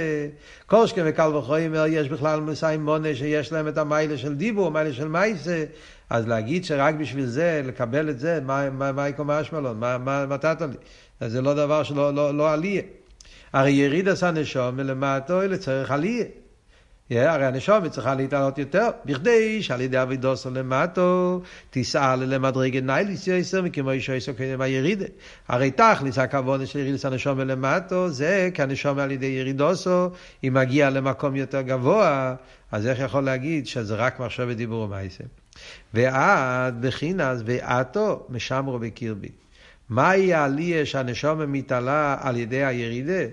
קורשקה 0.67 1.03
וקל 1.05 1.37
וחומר, 1.37 1.85
יש 1.89 2.09
בכלל 2.09 2.41
מסיים 2.41 2.85
מונה 2.85 3.15
שיש 3.15 3.53
להם 3.53 3.69
את 3.69 3.79
המיילה 3.79 4.19
של 4.19 4.35
דיבור, 4.35 4.71
מיילה 4.71 4.93
של 4.93 5.09
מייסה. 5.09 5.65
אז 6.11 6.29
להגיד 6.29 6.65
שרק 6.65 6.95
בשביל 6.95 7.27
זה, 7.27 7.63
לקבל 7.65 8.11
את 8.11 8.19
זה, 8.19 8.41
מה, 8.45 8.71
מה, 8.71 8.93
מה 8.93 9.09
יקום 9.09 9.31
אשמלון? 9.31 9.81
מה, 9.81 9.99
מה, 9.99 10.27
מה 10.27 10.37
לי? 10.61 10.77
זה 11.21 11.43
לא 11.43 11.55
דבר 11.55 11.83
שלא 11.83 12.15
לא, 12.15 12.35
לא 12.35 12.53
עליה. 12.53 12.83
הרי 13.53 13.71
יריד 13.71 14.09
עשה 14.09 14.31
נשום 14.31 14.77
מלמטו 14.77 15.41
לצורך 15.41 15.91
עליה. 15.91 16.25
Yeah, 17.11 17.15
הרי 17.15 17.47
הנשום 17.47 17.89
צריכה 17.89 18.15
להתעלות 18.15 18.59
יותר, 18.59 18.89
בכדי 19.05 19.63
שעל 19.63 19.81
ידי 19.81 20.03
אבידוסו 20.03 20.51
למטו 20.51 21.41
תסעל 21.71 22.25
למדרגת 22.25 22.83
נייליס 22.83 23.27
יסר 23.27 23.63
מכמו 23.63 23.91
אישו 23.91 24.13
יסר 24.13 24.33
קודם 24.33 24.61
הירידה. 24.61 25.05
הרי 25.49 25.71
תכליס 25.71 26.19
הכוונה 26.19 26.67
של 26.67 26.79
ירידס 26.79 27.05
הנשום 27.05 27.41
למטו 27.41 28.09
זה 28.09 28.51
כי 28.55 28.63
הנשום 28.63 28.99
על 28.99 29.11
ידי 29.11 29.27
ירידוסו, 29.27 30.11
היא 30.43 30.53
מגיעה 30.53 30.91
למקום 30.91 31.37
יותר 31.37 31.61
גבוה, 31.61 32.35
אז 32.73 32.87
איך 32.87 32.99
יכול 33.01 33.25
להגיד 33.25 33.67
שזה 33.67 33.95
רק 33.95 34.21
מחשב 34.21 34.47
ודיבור 34.49 34.83
ומעשה? 34.83 35.25
ועד 35.95 36.87
בחינס 36.87 37.43
ועתו 37.45 38.27
משמרו 38.29 38.79
בקרבי. 38.79 39.29
מהי 39.89 40.35
העלייה 40.35 40.87
שהנשום 40.87 41.53
מתעלה 41.53 42.17
על 42.21 42.37
ידי 42.37 42.65
הירידה? 42.65 43.25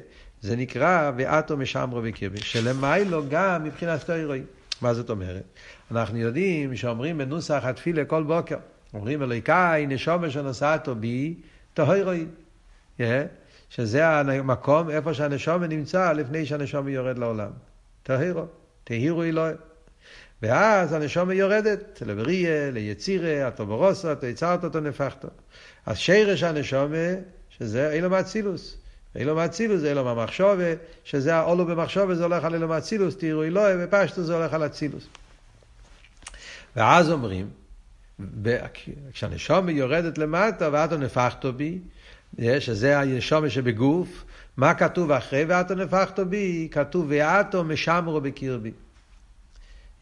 זה 0.42 0.56
נקרא 0.56 1.12
ואתו 1.18 1.58
משמרו 1.58 2.02
בקרבי, 2.02 2.38
שלמיילו 2.42 3.24
גם 3.30 3.64
מבחינת 3.64 4.02
סטוירוי. 4.02 4.42
מה 4.82 4.94
זאת 4.94 5.10
אומרת? 5.10 5.44
אנחנו 5.92 6.18
יודעים 6.18 6.76
שאומרים 6.76 7.18
בנוסח 7.18 7.62
התפילה 7.64 8.06
כל 8.06 8.24
בוקר, 8.24 8.58
אומרים 8.94 9.24
אלוהיקאי 9.24 9.86
נשום 9.88 10.30
שנוסעתו 10.30 10.96
בי, 10.96 11.36
תהירוי. 11.74 12.26
Yeah, 13.00 13.04
שזה 13.70 14.08
המקום 14.08 14.90
איפה 14.90 15.14
שהנשום 15.14 15.64
נמצא 15.64 16.12
לפני 16.12 16.46
שהנשום 16.46 16.88
יורד 16.88 17.18
לעולם. 17.18 17.52
תהירו, 18.04 18.46
תהירו 18.84 19.24
אלוהי. 19.24 19.54
ואז 20.42 20.94
הנשום 20.94 21.32
יורדת 21.32 22.02
לבריה, 22.06 22.72
ליצירה, 22.72 23.48
הטובורוסו, 23.48 24.12
אתה 24.12 24.28
יצרת 24.28 24.64
אותו, 24.64 24.80
נפחתו. 24.80 25.28
אז 25.86 25.98
שרש 25.98 26.44
הנשומה, 26.44 27.08
שזה 27.50 27.92
אילום 27.94 28.14
אצילוס. 28.14 28.78
אילום 29.16 29.40
אצילוס 29.40 29.82
זה 29.82 29.90
אילום 29.90 30.08
המחשובה, 30.08 30.74
שזה 31.04 31.36
האולו 31.36 31.66
במחשובה, 31.66 32.16
זה 32.16 32.24
הולך 32.24 32.44
על 32.44 32.54
אילום 32.54 32.72
אצילוס, 32.72 33.16
תראו 33.18 33.44
אלוהי, 33.44 33.74
ופשטו 33.80 34.24
זה 34.24 34.36
הולך 34.36 34.54
על 34.54 34.66
אצילוס. 34.66 35.08
ואז 36.76 37.12
אומרים, 37.12 37.50
כשהנשומה 39.14 39.72
יורדת 39.72 40.18
למטה, 40.18 40.70
ואתו 40.72 40.98
נפחתו 40.98 41.54
בי, 41.54 41.80
שזה 42.60 43.00
הנשומה 43.00 43.50
שבגוף, 43.50 44.24
מה 44.58 44.74
כתוב 44.74 45.12
אחרי 45.12 45.46
ואתו 45.48 45.76
נפחתו 45.76 46.26
בי? 46.26 46.68
כתוב 46.72 47.06
ואתו 47.10 47.64
משמרו 47.64 48.22
בקרבי. 48.22 48.72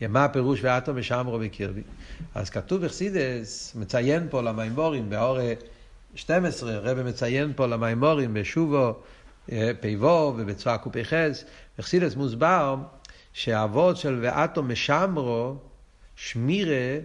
מה 0.09 0.25
הפירוש 0.25 0.59
ואתו 0.63 0.93
משמרו 0.93 1.39
בקרבי? 1.39 1.81
אז 2.35 2.49
כתוב 2.49 2.85
בחסידס, 2.85 3.75
מציין 3.75 4.27
פה 4.29 4.41
למימורים 4.41 5.09
באורי 5.09 5.55
12, 6.15 6.73
הרב 6.73 7.01
מציין 7.01 7.53
פה 7.55 7.65
למימורים 7.65 8.33
בשובו 8.33 8.93
אה, 9.51 9.71
פ"ו 9.81 10.33
ובצועה 10.37 10.77
קפ"ח, 10.77 11.13
בחסידס 11.77 12.15
מוסבר 12.15 12.75
שהאבות 13.33 13.97
של 13.97 14.19
ואתו 14.21 14.63
משמרו, 14.63 15.55
שמירה, 16.15 16.99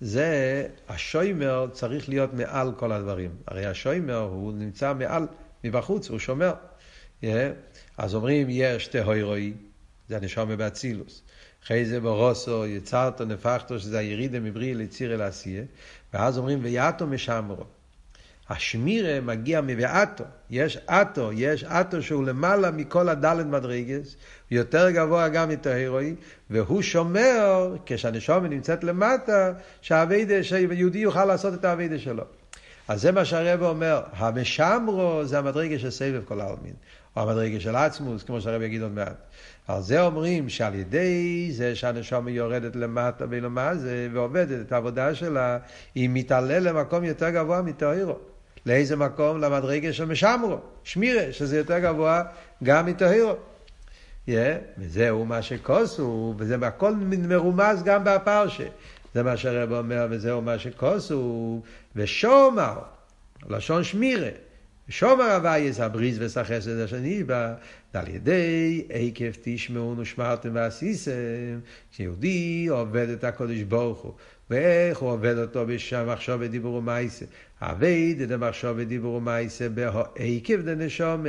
זה, 0.00 0.66
השוימר 0.88 1.66
צריך 1.72 2.08
להיות 2.08 2.34
מעל 2.34 2.72
כל 2.76 2.92
הדברים. 2.92 3.30
הרי 3.46 3.66
השוימר 3.66 4.18
הוא 4.18 4.52
נמצא 4.52 4.94
מעל, 4.94 5.26
מבחוץ, 5.64 6.10
הוא 6.10 6.18
שומר. 6.18 6.52
Yeah. 6.52 7.24
אה, 7.24 7.50
אז 7.98 8.14
אומרים 8.14 8.46
יש 8.50 8.86
תהוירוי, 8.86 9.54
זה 10.08 10.16
הנשום 10.16 10.56
באצילוס. 10.56 11.22
אחרי 11.64 11.84
זה 11.84 12.00
ברוסו, 12.00 12.66
יצרת, 12.66 13.20
נפחתו, 13.20 13.80
שזה 13.80 13.98
הירידה 13.98 14.40
מברי 14.40 14.74
לציר 14.74 15.14
אל 15.14 15.22
עשייה, 15.22 15.64
ואז 16.14 16.38
אומרים 16.38 16.58
ויאטו 16.62 17.06
משמרו. 17.06 17.64
השמירה 18.50 19.20
מגיע 19.20 19.60
מביאטו, 19.60 20.24
יש 20.50 20.76
אטו, 20.76 21.32
יש 21.32 21.64
אטו 21.64 22.02
שהוא 22.02 22.24
למעלה 22.24 22.70
מכל 22.70 23.08
הדלת 23.08 23.46
מדרגס, 23.46 24.16
יותר 24.50 24.90
גבוה 24.90 25.28
גם 25.28 25.48
מטהרוי, 25.48 26.14
והוא 26.50 26.82
שומר, 26.82 27.76
כשהנשומה 27.86 28.48
נמצאת 28.48 28.84
למטה, 28.84 29.52
שהאביידה, 29.80 30.42
שיהודי 30.42 30.98
יוכל 30.98 31.24
לעשות 31.24 31.54
את 31.54 31.64
האביידה 31.64 31.98
שלו. 31.98 32.24
אז 32.88 33.00
זה 33.00 33.12
מה 33.12 33.24
שהרב 33.24 33.62
אומר, 33.62 34.02
המשמרו 34.12 35.20
זה 35.24 35.38
המדרגה 35.38 35.78
של 35.78 35.90
סבב 35.90 36.22
כל 36.24 36.40
העלמין, 36.40 36.74
או 37.16 37.22
המדרגה 37.22 37.60
של 37.60 37.76
עצמוס, 37.76 38.22
כמו 38.22 38.40
שהרב 38.40 38.62
יגיד 38.62 38.82
עוד 38.82 38.92
מעט. 38.92 39.16
על 39.68 39.82
זה 39.82 40.02
אומרים 40.02 40.48
שעל 40.48 40.74
ידי 40.74 41.48
זה 41.52 41.74
שהנשמה 41.74 42.30
יורדת 42.30 42.76
למטה 42.76 43.24
ולמה 43.30 43.72
ועובדת 44.12 44.66
את 44.66 44.72
העבודה 44.72 45.14
שלה, 45.14 45.58
היא 45.94 46.10
מתעלה 46.12 46.58
למקום 46.58 47.04
יותר 47.04 47.30
גבוה 47.30 47.62
מטהירו. 47.62 48.18
לאיזה 48.66 48.96
מקום? 48.96 49.40
למדרגה 49.40 49.92
של 49.92 50.04
משמרו, 50.04 50.58
שמירה, 50.84 51.32
שזה 51.32 51.58
יותר 51.58 51.78
גבוה 51.78 52.22
גם 52.62 52.86
מטהירו. 52.86 53.34
Yeah, 54.28 54.30
וזהו 54.78 55.24
מה 55.24 55.42
שכוסו, 55.42 56.34
וזה 56.38 56.56
הכל 56.66 56.94
מרומז 56.96 57.82
גם 57.82 58.04
בפרשה. 58.04 58.66
זה 59.14 59.22
מה 59.22 59.36
שהרב 59.36 59.72
אומר, 59.72 60.06
וזהו 60.10 60.42
מה 60.42 60.58
שכוסו, 60.58 61.62
ושומר, 61.96 62.78
לשון 63.48 63.84
שמירה. 63.84 64.28
שומר 64.88 65.24
הווייס 65.24 65.80
הבריז 65.80 66.22
וסחסד 66.22 66.78
השני 66.78 67.24
בה, 67.24 67.54
על 67.92 68.08
ידי 68.08 68.86
עקב 68.90 69.30
תשמעו 69.42 69.94
ושמרתם 69.98 70.50
ועשיסם, 70.52 71.12
כשיהודי 71.92 72.66
עובד 72.70 73.08
את 73.08 73.24
הקודש 73.24 73.62
ברוך 73.62 73.98
הוא, 73.98 74.12
ואיך 74.50 74.98
הוא 74.98 75.10
עובד 75.10 75.38
אותו 75.38 75.66
במחשוב 75.92 76.36
ודיבור 76.40 76.74
ומייסה. 76.74 77.24
עבד 77.60 78.14
את 78.24 78.30
המחשוב 78.30 78.76
ודיבור 78.76 79.14
ומייסה 79.14 79.68
בעקב 79.68 80.60
דנשומה, 80.60 81.28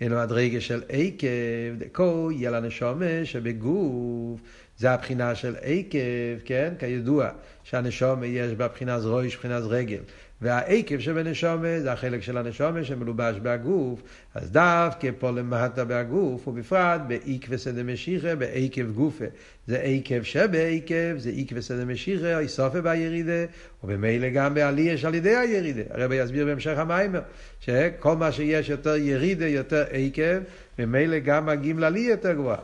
אין 0.00 0.12
מדרגה 0.12 0.60
של 0.60 0.82
עקב, 0.88 1.78
דקו 1.78 2.30
יהיה 2.32 2.50
לנשומה 2.50 3.24
שבגוף. 3.24 4.40
זה 4.78 4.90
הבחינה 4.90 5.34
של 5.34 5.56
עקב, 5.62 6.44
כן? 6.44 6.74
כידוע 6.78 7.28
שהנשומה 7.64 8.26
יש 8.26 8.52
בה 8.52 8.68
בחינת 8.68 9.00
ראש, 9.04 9.36
בחינת 9.36 9.62
רגל. 9.66 10.00
והעקב 10.42 10.98
שבנשומה 10.98 11.80
זה 11.80 11.92
החלק 11.92 12.22
של 12.22 12.38
הנשומה 12.38 12.84
שמלובש 12.84 13.36
בהגוף, 13.36 14.02
אז 14.34 14.50
דווקא 14.52 15.10
פה 15.18 15.30
למטה 15.30 15.84
בהגוף, 15.84 16.48
ובפרט 16.48 17.00
בעקב 17.08 17.54
דמשיחה, 17.74 18.34
בעקב 18.34 18.90
גופה. 18.90 19.24
זה 19.66 19.78
עקב 19.78 20.22
שבעקב, 20.22 21.18
זה 21.18 21.30
עקב 21.36 21.56
דמשיחה, 21.80 22.38
איסופה 22.38 22.80
בירידה, 22.80 23.44
ובמילא 23.84 24.28
גם 24.28 24.54
בעלי 24.54 24.82
יש 24.82 25.04
על 25.04 25.14
ידי 25.14 25.36
הירידה. 25.36 25.82
הרב 25.90 26.12
יסביר 26.12 26.46
בהמשך 26.46 26.78
המיימר, 26.78 27.20
שכל 27.60 28.16
מה 28.16 28.32
שיש 28.32 28.68
יותר 28.68 28.96
ירידה, 28.96 29.48
יותר 29.48 29.84
עקב, 29.90 30.38
ממילא 30.78 31.18
גם 31.18 31.46
מגיעים 31.46 31.78
לעלי 31.78 32.00
יותר 32.00 32.32
גבוהה. 32.32 32.58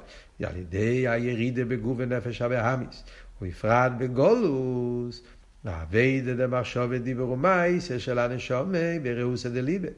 על 0.45 0.57
ידי 0.57 1.09
הירידה 1.09 1.65
בגוף 1.65 1.97
ונפש 1.99 2.43
הבהמיס, 2.43 3.05
ובפרט 3.43 3.93
בגולוס. 3.99 5.23
והאביידה 5.67 6.35
דמחשוב 6.35 6.95
דיבור 6.95 7.31
ומייס 7.31 7.91
של 7.99 8.19
הנשומה 8.19 8.99
בראוסא 9.03 9.49
דליבה. 9.49 9.89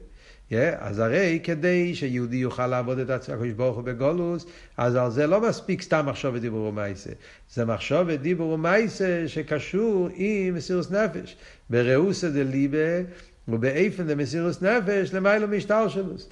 אז 0.77 0.99
הרי 0.99 1.39
כדי 1.43 1.95
שיהודי 1.95 2.35
יוכל 2.35 2.67
לעבוד 2.67 2.99
את 2.99 3.09
הקדוש 3.09 3.51
ברוך 3.51 3.75
הוא 3.75 3.83
בגולוס, 3.83 4.45
אז 4.77 4.95
על 4.95 5.11
זה 5.11 5.27
לא 5.27 5.41
מספיק 5.41 5.81
סתם 5.81 6.05
מחשוב 6.05 6.35
ודיבור 6.35 6.67
ומייסה. 6.67 7.09
זה 7.53 7.65
מחשוב 7.65 8.07
ודיבור 8.07 8.51
ומייסה 8.51 9.23
שקשור 9.27 10.09
עם 10.15 10.55
מסירוס 10.55 10.91
נפש. 10.91 11.35
בראוסא 11.69 12.29
דליבה 12.29 13.01
ובאיפן 13.47 14.07
דמסירוס 14.07 14.61
נפש 14.61 15.13
למיילו 15.13 15.47
משטר 15.47 15.87
שלוס. 15.87 16.29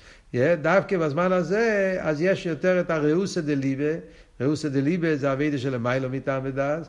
דווקא 0.62 0.98
בזמן 0.98 1.32
הזה, 1.32 1.98
אז 2.00 2.22
יש 2.22 2.46
יותר 2.46 2.80
את 2.80 2.90
הראוסא 2.90 3.42
דליבה, 3.42 3.94
ראוסא 4.42 4.70
דליבה 4.70 5.16
זה 5.16 5.34
אביידה 5.34 5.58
של 5.58 5.78
מיילו 5.78 6.10
מטעם 6.10 6.42
ודס, 6.46 6.88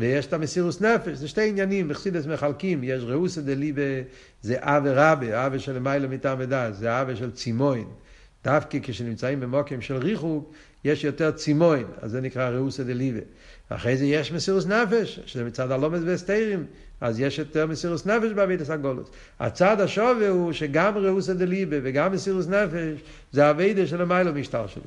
ויש 0.00 0.26
את 0.26 0.32
המסירוס 0.32 0.80
נפש, 0.80 1.18
זה 1.18 1.28
שתי 1.28 1.48
עניינים, 1.48 1.88
בחסידס 1.88 2.26
מחלקים, 2.26 2.80
יש 2.84 3.02
ראוסא 3.02 3.40
דליבה, 3.40 3.82
זה 4.42 4.56
אבה 4.60 5.12
רבה, 5.12 5.46
אבה 5.46 5.58
של 5.58 5.78
מיילו 5.78 6.08
מטעם 6.08 6.38
ודס, 6.40 6.76
זה 6.76 7.00
אבה 7.02 7.16
של 7.16 7.30
צימוין. 7.30 7.88
דווקא 8.44 8.78
כשנמצאים 8.82 9.40
במוקים 9.40 9.80
של 9.80 9.96
ריחוק, 9.96 10.52
יש 10.84 11.04
יותר 11.04 11.30
צימוין, 11.30 11.86
אז 12.00 12.10
זה 12.10 12.20
נקרא 12.20 12.48
ראוסא 12.48 12.82
דליבה. 12.82 13.20
ואחרי 13.70 13.96
זה 13.96 14.04
יש 14.04 14.32
מסירוס 14.32 14.66
נפש, 14.66 15.20
שזה 15.26 15.44
מצד 15.44 15.70
הלומד 15.70 16.00
והסתירים, 16.04 16.66
אז 17.00 17.20
יש 17.20 17.38
יותר 17.38 17.66
מסירוס 17.66 18.06
נפש 18.06 18.32
באבידס 18.32 18.70
הגולוס. 18.70 19.10
הצד 19.40 19.80
השווה 19.80 20.28
הוא 20.28 20.52
שגם 20.52 20.98
ראוסא 20.98 21.32
דליבה 21.32 21.76
וגם 21.82 22.12
מסירוס 22.12 22.46
נפש, 22.46 23.00
זה 23.32 23.50
אבידה 23.50 23.86
של 23.86 24.02
המיילו 24.02 24.32
משטר 24.32 24.66
שלו. 24.66 24.82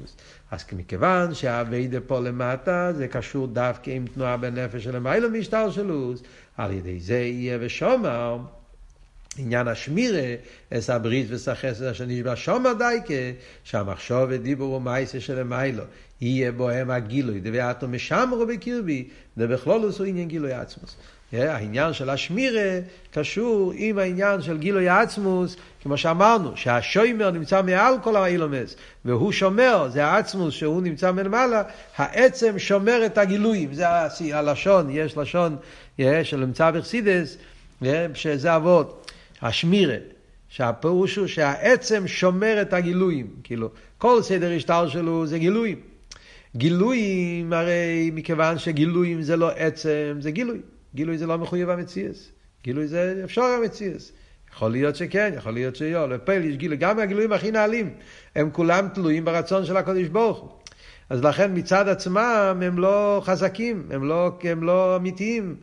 אז 0.52 0.66
מכיוון 0.74 1.34
שהאבידה 1.34 2.00
פה 2.00 2.20
למטה, 2.20 2.92
זה 2.96 3.08
קשור 3.08 3.48
דווקא 3.48 3.92
עם 3.92 4.06
תנועה 4.14 4.38
בנפש 4.38 4.84
של 4.84 4.96
המיילו 4.96 5.30
משטר 5.30 5.72
שלו, 5.72 6.14
על 6.58 6.72
ידי 6.72 7.00
זה 7.00 7.18
יהיה 7.18 7.58
ושומר. 7.62 8.38
עניין 9.38 9.68
השמירה, 9.68 10.36
אס 10.74 10.90
הברית 10.90 11.28
וסחסד 11.30 11.84
אשר 11.84 12.06
נשבע 12.06 12.34
שומר 12.36 12.74
דייקה, 12.74 13.38
שהמחשוב 13.64 14.24
ודיבור 14.30 14.74
ומייסה 14.74 15.20
של 15.20 15.40
המיילו, 15.40 15.84
יהיה 16.22 16.52
בוהם 16.52 16.92
הגילוי, 16.92 17.40
דבעתו 17.40 17.88
משמרו 17.88 18.46
בקרבי, 18.46 19.08
דבכלולוס 19.38 20.00
הוא 20.00 20.08
עניין 20.08 20.28
גילוי 20.28 20.54
עצמוס. 20.54 20.96
העניין 21.34 21.94
של 21.94 22.10
השמירה 22.10 22.80
קשור 23.12 23.74
עם 23.76 23.98
העניין 23.98 24.42
של 24.42 24.58
גילוי 24.58 24.90
העצמוס, 24.90 25.56
כמו 25.84 25.98
שאמרנו, 25.98 26.58
שהשוימר 26.58 27.32
נמצא 27.32 27.62
מעל 27.62 27.96
כל 28.04 28.16
האילומס, 28.16 28.76
והוא 29.06 29.32
שומר, 29.32 29.90
זה 29.90 30.06
העצמוס 30.06 30.54
שהוא 30.54 30.82
נמצא 30.82 31.12
מלמעלה, 31.12 31.64
העצם 31.98 32.60
שומר 32.60 33.06
את 33.06 33.18
הגילויים, 33.18 33.74
זה 33.74 33.86
הלשון, 34.34 34.90
יש 34.90 35.18
לשון 35.18 35.56
שנמצא 36.24 36.72
בחסידס, 36.72 37.38
שזה 38.14 38.56
אבות. 38.56 39.03
השמירה, 39.44 39.96
שהפירוש 40.50 41.16
הוא 41.16 41.28
שהעצם 41.28 42.08
שומר 42.08 42.62
את 42.62 42.74
הגילויים, 42.74 43.28
כאילו, 43.44 43.70
כל 43.98 44.22
סדר 44.22 44.52
השטר 44.56 44.88
שלו 44.88 45.28
זה 45.28 45.38
גילויים. 45.38 45.80
גילויים, 46.56 47.54
הרי 47.54 48.12
מכיוון 48.14 48.58
שגילויים 48.58 49.22
זה 49.22 49.38
לא 49.38 49.50
עצם, 49.50 50.18
זה 50.20 50.32
גילוי. 50.32 50.60
גילוי 50.96 51.18
זה 51.18 51.28
לא 51.28 51.38
מחויב 51.38 51.70
המציאס. 51.70 52.32
גילוי 52.64 52.88
זה 52.88 53.22
אפשר 53.24 53.42
המציאס. 53.42 54.12
יכול 54.54 54.72
להיות 54.72 54.96
שכן, 54.96 55.34
יכול 55.38 55.54
להיות 55.54 55.76
שלא. 55.76 56.10
לפעיל 56.10 56.46
יש 56.46 56.58
גילוי. 56.58 56.78
גם 56.78 57.00
הגילויים 57.00 57.32
הכי 57.32 57.52
נעלים, 57.52 57.94
הם 58.36 58.50
כולם 58.52 58.88
תלויים 58.94 59.26
ברצון 59.26 59.66
של 59.66 59.78
הקדוש 59.78 60.08
ברוך 60.08 60.40
הוא. 60.40 60.50
אז 61.10 61.24
לכן 61.24 61.52
מצד 61.58 61.88
עצמם 61.88 62.62
הם 62.66 62.80
לא 62.80 63.22
חזקים, 63.26 63.88
הם 63.92 64.08
לא, 64.08 64.32
הם 64.44 64.64
לא 64.64 64.96
אמיתיים. 64.96 65.56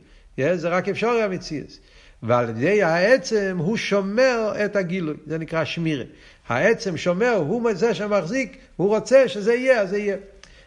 זה 0.54 0.68
רק 0.68 0.88
אפשר 0.88 1.10
המציאס. 1.10 1.80
ועל 2.23 2.49
ידי 2.49 2.83
העצם 2.83 3.57
הוא 3.59 3.77
שומר 3.77 4.53
את 4.65 4.77
הגילוי, 4.77 5.15
זה 5.27 5.39
נקרא 5.39 5.65
שמירה. 5.65 6.05
העצם 6.49 6.97
שומר, 6.97 7.35
הוא 7.35 7.73
זה 7.73 7.95
שמחזיק, 7.95 8.59
הוא 8.77 8.89
רוצה 8.89 9.29
שזה 9.29 9.55
יהיה, 9.55 9.81
אז 9.81 9.91
זה 9.91 9.99
יהיה. 9.99 10.17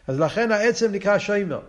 אז 0.07 0.19
לכן 0.19 0.51
העצם 0.51 0.91
נקרא 0.91 1.17
שוימר. 1.17 1.59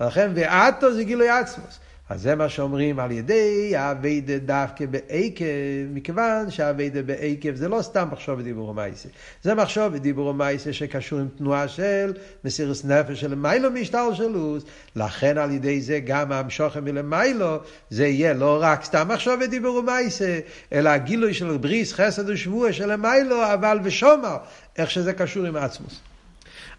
לכן 0.00 0.30
ועתו 0.34 0.94
זה 0.94 1.04
גילוי 1.04 1.28
עצמוס. 1.28 1.78
אז 2.08 2.22
זה 2.22 2.34
מה 2.34 2.48
שאומרים 2.48 2.98
על 2.98 3.10
ידי 3.10 3.76
האביידה 3.76 4.38
דווקא 4.38 4.86
בעקב, 4.86 5.44
מכיוון 5.94 6.50
שהאביידה 6.50 7.02
בעקב 7.02 7.54
זה 7.54 7.68
לא 7.68 7.82
סתם 7.82 8.08
מחשוב 8.12 8.38
ודיבור 8.38 8.68
ומייסה. 8.68 9.08
זה 9.42 9.54
מחשוב 9.54 9.94
ודיבור 9.94 10.26
ומייסה 10.26 10.72
שקשור 10.72 11.18
עם 11.18 11.28
תנועה 11.38 11.68
של 11.68 12.12
מסירוס 12.44 12.84
נפש 12.84 13.20
של 13.20 13.34
מיילו 13.34 13.70
משטר 13.70 14.14
שלוס, 14.14 14.64
לכן 14.96 15.38
על 15.38 15.50
ידי 15.50 15.80
זה 15.80 16.00
גם 16.00 16.32
המשוכם 16.32 16.84
מלמיילו, 16.84 17.56
זה 17.90 18.06
יהיה 18.06 18.34
לא 18.34 18.58
רק 18.60 18.84
סתם 18.84 19.08
מחשוב 19.08 19.40
ודיבור 19.44 19.76
ומייסה, 19.76 20.38
אלא 20.72 20.88
הגילוי 20.88 21.34
של 21.34 21.56
בריס, 21.56 21.92
חסד 21.92 22.30
ושבוע 22.30 22.72
של 22.72 22.96
מיילו, 22.96 23.54
אבל 23.54 23.78
ושומר, 23.82 24.36
איך 24.78 24.90
שזה 24.90 25.12
קשור 25.12 25.46
עם 25.46 25.56
עצמוס. 25.56 26.00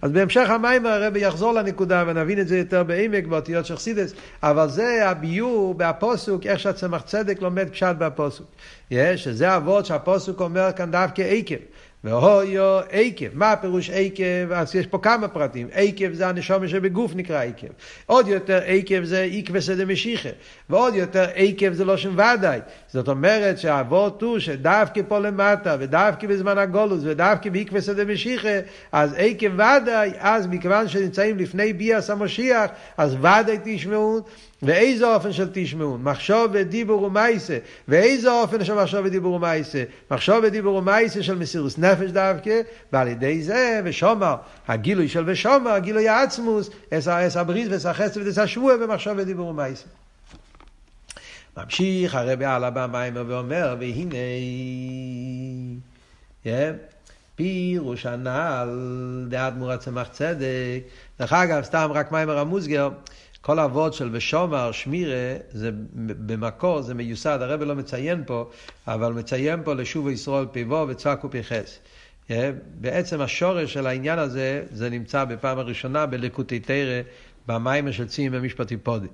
אז 0.01 0.11
בהמשך 0.11 0.49
המים 0.49 0.85
הרבי 0.85 1.19
יחזור 1.19 1.53
לנקודה 1.53 2.03
ונבין 2.07 2.39
את 2.39 2.47
זה 2.47 2.57
יותר 2.57 2.83
בעמק 2.83 3.25
באותיות 3.25 3.65
של 3.65 3.75
חסידס, 3.75 4.13
אבל 4.43 4.69
זה 4.69 5.09
הביור 5.09 5.73
בהפוסוק, 5.73 6.45
איך 6.45 6.59
שהצמח 6.59 7.01
צדק 7.01 7.41
לומד 7.41 7.69
פשט 7.69 7.95
בהפוסוק. 7.97 8.47
יש, 8.91 9.23
שזה 9.23 9.55
אבות 9.55 9.85
שהפוסוק 9.85 10.41
אומר 10.41 10.69
כאן 10.75 10.91
דווקא 10.91 11.21
עקב. 11.21 11.55
והויו 12.03 12.79
עקב. 12.89 13.25
מה 13.33 13.51
הפירוש 13.51 13.89
עקב? 13.89 14.51
אז 14.51 14.75
יש 14.75 14.87
פה 14.87 14.97
כמה 14.97 15.27
פרטים. 15.27 15.67
עקב 15.71 16.13
זה 16.13 16.27
הנשומה 16.27 16.67
שבגוף 16.67 17.11
נקרא 17.15 17.43
עקב. 17.43 17.67
עוד 18.05 18.27
יותר 18.27 18.59
עקב 18.65 19.03
זה 19.03 19.27
עקבסא 19.31 19.75
דמשיחא. 19.75 20.29
ועוד 20.69 20.95
יותר 20.95 21.25
עקב 21.35 21.73
זה 21.73 21.85
לא 21.85 21.97
שם 21.97 22.13
ודאי. 22.13 22.59
זאת 22.87 23.07
אומרת 23.07 23.57
שהאבות 23.59 24.21
הוא 24.21 24.39
שדווקא 24.39 25.01
פה 25.07 25.19
למטה, 25.19 25.75
ודווקא 25.79 26.27
בזמן 26.27 26.57
הגולוס, 26.57 27.01
ודווקא 27.03 27.49
בעקבסא 27.49 27.93
דמשיחא, 27.93 28.59
אז 28.91 29.15
עקב 29.17 29.53
ודאי, 29.53 30.11
אז 30.19 30.47
מכיוון 30.47 30.87
שנמצאים 30.87 31.37
לפני 31.37 31.73
ביאס 31.73 32.09
המשיח, 32.09 32.71
אז 32.97 33.15
ודאי 33.15 33.57
תשמעו. 33.63 34.21
ואיזה 34.63 35.13
אופן 35.13 35.31
של 35.33 35.49
תשמעו? 35.53 35.97
מחשוב 35.97 36.51
ודיבור 36.53 37.03
ומייסה. 37.03 37.57
ואיזה 37.87 38.31
אופן 38.31 38.65
של 38.65 38.73
מחשוב 38.73 38.99
ודיבור 39.05 39.33
ומייסה? 39.33 39.83
מחשוב 40.11 40.37
ודיבור 40.43 40.75
ומייסה 40.75 41.23
של 41.23 41.35
מסירוס 41.35 41.77
נפש 41.77 42.11
דווקא, 42.11 42.61
ועל 42.93 43.07
ידי 43.07 43.41
זה, 43.41 43.81
ושומר, 43.83 44.35
הגילוי 44.67 45.07
של 45.07 45.23
ושומר, 45.27 45.71
הגילוי 45.71 46.09
העצמוס, 46.09 46.69
אס 46.93 47.37
הבריס 47.37 47.67
ואס 47.71 47.85
החסד 47.85 48.27
ואס 48.27 48.37
השבוע 48.37 48.77
במחשוב 48.77 49.13
ודיבור 49.17 49.47
ומייסה. 49.47 49.85
ממשיך 51.57 52.15
הרבי 52.15 52.45
הלאה 52.45 52.69
במיימר 52.69 53.23
ואומר, 53.27 53.75
והנה, 53.79 54.15
yeah, 56.45 56.49
פירוש 57.35 58.05
הנ"ל, 58.05 58.69
דעת 59.29 59.53
מורת 59.53 59.79
צמח 59.79 60.07
צדק. 60.07 60.81
דרך 61.19 61.33
אגב, 61.33 61.63
סתם 61.63 61.89
רק 61.93 62.11
מיימר 62.11 62.37
המוסגר, 62.37 62.89
כל 63.49 63.59
האבות 63.59 63.93
של 63.93 64.09
ושומר, 64.11 64.71
שמירה, 64.71 65.35
זה 65.51 65.69
במקור, 65.93 66.81
זה 66.81 66.93
מיוסד, 66.93 67.39
הרב 67.41 67.63
לא 67.63 67.75
מציין 67.75 68.23
פה, 68.25 68.49
אבל 68.87 69.13
מציין 69.13 69.63
פה 69.63 69.73
לשוב 69.73 70.09
ישראל 70.09 70.45
פיבו 70.45 70.85
וצעקו 70.89 71.29
פיחס. 71.29 71.79
בעצם 72.81 73.21
השורש 73.21 73.73
של 73.73 73.87
העניין 73.87 74.19
הזה, 74.19 74.63
זה 74.71 74.89
נמצא 74.89 75.25
בפעם 75.25 75.59
הראשונה 75.59 76.05
בלקוטי 76.05 76.59
תרא, 76.59 77.01
במיימר 77.47 77.91
של 77.91 78.07
צים 78.07 78.31
במשפטי 78.31 78.77
פודי. 78.77 79.07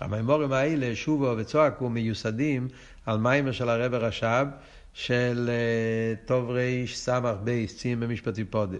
המימורים 0.00 0.52
האלה, 0.52 0.96
שובו 0.96 1.34
וצועקו, 1.36 1.88
מיוסדים 1.88 2.68
על 3.06 3.18
מיימר 3.18 3.52
של 3.52 3.68
הרב 3.68 3.94
הרש"ב, 3.94 4.46
של 4.94 5.50
אה, 5.52 6.14
טוב 6.26 6.50
ריש 6.50 6.98
סמך 6.98 7.36
בייס, 7.44 7.76
צים 7.76 8.00
במשפטי 8.00 8.44
פודי. 8.44 8.78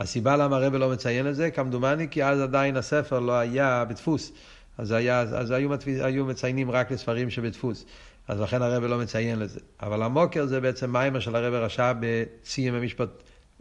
הסיבה 0.00 0.36
למה 0.36 0.56
הרב 0.56 0.74
לא 0.74 0.90
מציין 0.90 1.28
את 1.28 1.34
זה, 1.34 1.50
כמדומני, 1.50 2.08
כי 2.10 2.24
אז 2.24 2.40
עדיין 2.40 2.76
הספר 2.76 3.20
לא 3.20 3.32
היה 3.32 3.84
בדפוס. 3.88 4.32
אז, 4.78 4.90
היה, 4.92 5.20
אז 5.20 5.50
היו, 5.50 5.70
היו 6.02 6.24
מציינים 6.24 6.70
רק 6.70 6.90
לספרים 6.90 7.30
שבדפוס. 7.30 7.84
אז 8.28 8.40
לכן 8.40 8.62
הרב 8.62 8.84
לא 8.84 8.98
מציין 8.98 9.38
לזה. 9.38 9.60
אבל 9.82 10.02
המוקר 10.02 10.46
זה 10.46 10.60
בעצם 10.60 10.92
מיימר 10.92 11.20
של 11.20 11.36
הרב 11.36 11.54
הרשע 11.54 11.92
בסיים 12.00 12.74
המשפט 12.74 13.08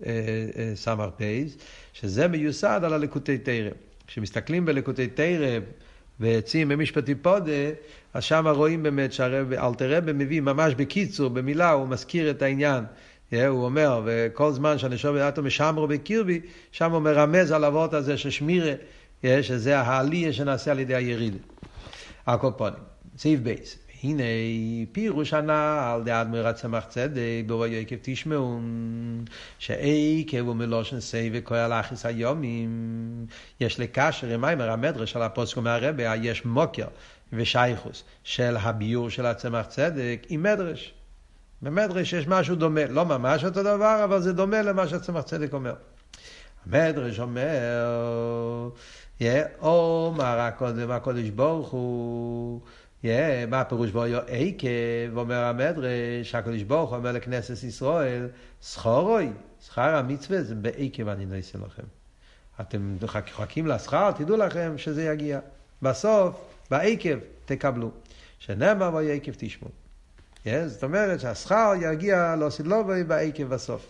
אה, 0.05 0.11
אה, 0.87 1.11
פייז, 1.17 1.57
שזה 1.93 2.27
מיוסד 2.27 2.81
על 2.83 2.93
הלקוטי 2.93 3.37
תרא. 3.37 3.69
כשמסתכלים 4.07 4.65
בלקוטי 4.65 5.07
תרא 5.07 5.59
וציים 6.19 6.69
במשפטי 6.69 7.15
פודה, 7.15 7.51
אז 8.13 8.23
שם 8.23 8.47
רואים 8.47 8.83
באמת 8.83 9.13
שהרב, 9.13 9.53
אלתר 9.53 9.97
רבי 9.97 10.13
מביא 10.13 10.41
ממש 10.41 10.73
בקיצור, 10.73 11.29
במילה, 11.29 11.71
הוא 11.71 11.87
מזכיר 11.87 12.29
את 12.29 12.41
העניין. 12.41 12.83
הוא 13.47 13.65
אומר, 13.65 14.01
וכל 14.05 14.51
זמן 14.51 14.77
שהנשום 14.77 15.17
אטו 15.17 15.43
משמרו 15.43 15.87
בקרבי, 15.87 16.41
שם 16.71 16.91
הוא 16.91 16.99
מרמז 16.99 17.51
על 17.51 17.65
אבות 17.65 17.93
הזה 17.93 18.17
של 18.17 18.29
שמירה, 18.29 18.73
שזה 19.23 19.79
העלייה 19.79 20.33
שנעשה 20.33 20.71
על 20.71 20.79
ידי 20.79 20.95
היריד. 20.95 21.37
הקופונים. 22.27 22.79
סעיף 23.17 23.39
בייס. 23.39 23.77
הנה 24.03 24.23
פירוש 24.91 25.33
הנ"ל 25.33 26.01
דעת 26.05 26.27
מרץ 26.27 26.61
צמח 26.61 26.85
צדק 26.85 27.43
בבואי 27.45 27.81
עקב 27.81 27.95
תשמעו 28.01 28.59
שעקב 29.59 30.39
הוא 30.39 30.55
מלושן 30.55 30.99
סי 30.99 31.29
וכהל 31.33 31.73
אחיס 31.73 32.05
היומים 32.05 33.25
יש 33.59 33.79
לקשר 33.79 34.27
עם 34.27 34.41
מיימר 34.41 34.69
המדרש 34.71 35.15
על 35.15 35.21
הפוסקו 35.21 35.61
מהרבה 35.61 36.15
יש 36.15 36.45
מוקר 36.45 36.87
ושייכוס 37.33 38.03
של 38.23 38.57
הביור 38.57 39.09
של 39.09 39.25
הצמח 39.25 39.65
צדק 39.65 40.25
עם 40.29 40.43
מדרש 40.43 40.93
במדרש 41.63 42.13
יש 42.13 42.27
משהו 42.27 42.55
דומה, 42.55 42.85
לא 42.85 43.05
ממש 43.05 43.45
אותו 43.45 43.63
דבר, 43.63 44.01
אבל 44.03 44.21
זה 44.21 44.33
דומה 44.33 44.61
למה 44.61 44.87
שהצמח 44.87 45.21
צדק 45.21 45.53
אומר. 45.53 45.73
המדרש 46.65 47.19
אומר, 47.19 48.69
אומר 49.61 50.39
הקודם, 50.39 50.91
הקודש 50.91 51.29
ברוך 51.29 51.69
הוא, 51.69 52.61
Yeah, 53.03 53.05
מה 53.49 53.61
הפירוש 53.61 53.91
בו 53.91 54.03
עקב, 54.27 55.17
אומר 55.17 55.43
המדרש, 55.43 56.35
הקדוש 56.35 56.63
ברוך 56.63 56.89
הוא 56.89 56.97
אומר 56.97 57.11
לכנסת 57.11 57.63
ישראל, 57.63 58.27
שכורוי, 58.61 59.29
שכר 59.65 59.95
המצווה 59.95 60.43
זה 60.43 60.55
בעקב 60.55 61.07
אני 61.07 61.25
נעשה 61.25 61.57
לכם. 61.65 61.83
אתם 62.61 62.97
מחכים 63.01 63.67
לשכר, 63.67 64.11
תדעו 64.11 64.37
לכם 64.37 64.77
שזה 64.77 65.03
יגיע. 65.03 65.39
בסוף, 65.81 66.35
בעקב 66.71 67.17
תקבלו. 67.45 67.91
שנאמר 68.39 68.91
ויהיה 68.93 69.13
עקב 69.13 69.31
תשמעו. 69.37 69.82
Yeah, 70.45 70.49
זאת 70.67 70.83
אומרת 70.83 71.19
שהשכר 71.19 71.73
יגיע 71.81 72.35
לא 72.35 72.49
סילובי 72.49 73.03
בעקב 73.03 73.43
בסוף. 73.43 73.85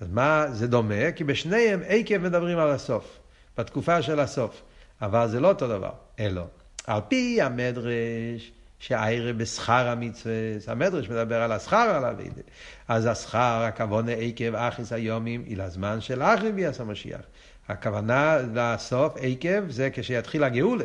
אז 0.00 0.06
מה 0.12 0.46
זה 0.52 0.66
דומה? 0.66 1.12
כי 1.16 1.24
בשניהם 1.24 1.82
עקב 1.86 2.18
מדברים 2.18 2.58
על 2.58 2.70
הסוף, 2.70 3.18
בתקופה 3.58 4.02
של 4.02 4.20
הסוף. 4.20 4.62
אבל 5.02 5.28
זה 5.28 5.40
לא 5.40 5.48
אותו 5.48 5.68
דבר, 5.68 5.90
אלא 6.20 6.42
על 6.86 7.00
פי 7.08 7.42
המדרש 7.42 8.52
שהעירה 8.78 9.32
בשכר 9.32 9.88
המצווה, 9.88 10.34
המדרש 10.66 11.08
מדבר 11.08 11.42
על 11.42 11.52
השכר 11.52 11.76
על 11.76 12.04
אבידה. 12.04 12.42
אז 12.88 13.06
השכר, 13.06 13.62
הכוונה 13.68 14.12
עקב 14.12 14.54
אחיס 14.54 14.92
היומים, 14.92 15.44
היא 15.46 15.56
לזמן 15.56 16.00
של 16.00 16.22
אחרי 16.22 16.52
ביאס 16.52 16.80
המשיח. 16.80 17.20
הכוונה 17.68 18.38
לסוף 18.54 19.14
עקב 19.20 19.70
זה 19.70 19.88
כשיתחיל 19.92 20.44
הגאולה. 20.44 20.84